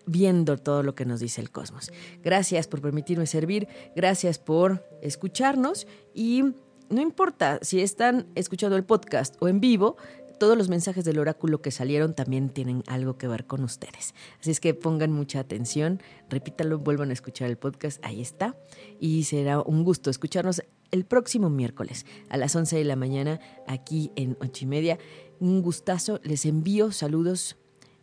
viendo 0.06 0.58
todo 0.58 0.84
lo 0.84 0.96
que 0.96 1.06
nos 1.06 1.20
dice 1.20 1.40
el 1.42 1.52
cosmos. 1.52 1.92
Gracias 2.24 2.68
por 2.68 2.82
permitirme 2.82 3.28
servir, 3.28 3.68
gracias 3.96 4.40
por 4.40 4.84
escucharnos 5.02 5.88
y 6.14 6.44
no 6.90 7.02
importa 7.02 7.60
si 7.62 7.82
están 7.82 8.28
escuchando 8.36 8.76
el 8.76 8.84
podcast 8.84 9.36
o 9.40 9.48
en 9.48 9.60
vivo, 9.60 9.98
todos 10.40 10.58
los 10.58 10.70
mensajes 10.70 11.04
del 11.04 11.20
oráculo 11.20 11.62
que 11.62 11.70
salieron 11.70 12.16
también 12.16 12.50
tienen 12.50 12.84
algo 12.88 13.18
que 13.18 13.28
ver 13.28 13.46
con 13.46 13.64
ustedes. 13.64 14.16
Así 14.40 14.52
es 14.52 14.60
que 14.60 14.74
pongan 14.74 15.12
mucha 15.12 15.40
atención, 15.40 16.02
repítalo, 16.30 16.80
vuelvan 16.80 17.10
a 17.10 17.14
escuchar 17.14 17.50
el 17.50 17.58
podcast, 17.58 18.04
ahí 18.04 18.22
está. 18.22 18.56
Y 19.00 19.26
será 19.26 19.62
un 19.62 19.84
gusto 19.84 20.10
escucharnos 20.10 20.64
el 20.92 21.06
próximo 21.06 21.50
miércoles 21.50 22.06
a 22.30 22.38
las 22.38 22.56
11 22.56 22.78
de 22.78 22.86
la 22.86 22.96
mañana 22.96 23.40
aquí 23.68 24.12
en 24.16 24.38
ocho 24.40 24.64
y 24.64 24.68
media. 24.68 24.98
Un 25.40 25.62
gustazo, 25.62 26.20
les 26.24 26.46
envío 26.46 26.92
saludos 26.92 27.58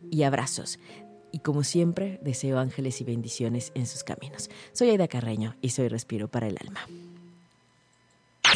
y 0.09 0.23
abrazos. 0.23 0.79
y 1.29 1.39
como 1.39 1.63
siempre 1.63 2.19
deseo 2.23 2.57
ángeles 2.57 3.01
y 3.01 3.03
bendiciones 3.03 3.71
en 3.75 3.85
sus 3.85 4.03
caminos. 4.05 4.49
Soy 4.71 4.89
Aida 4.91 5.09
Carreño 5.09 5.57
y 5.61 5.69
soy 5.69 5.89
Respiro 5.89 6.29
para 6.29 6.47
el 6.47 6.57
Alma. 6.57 6.87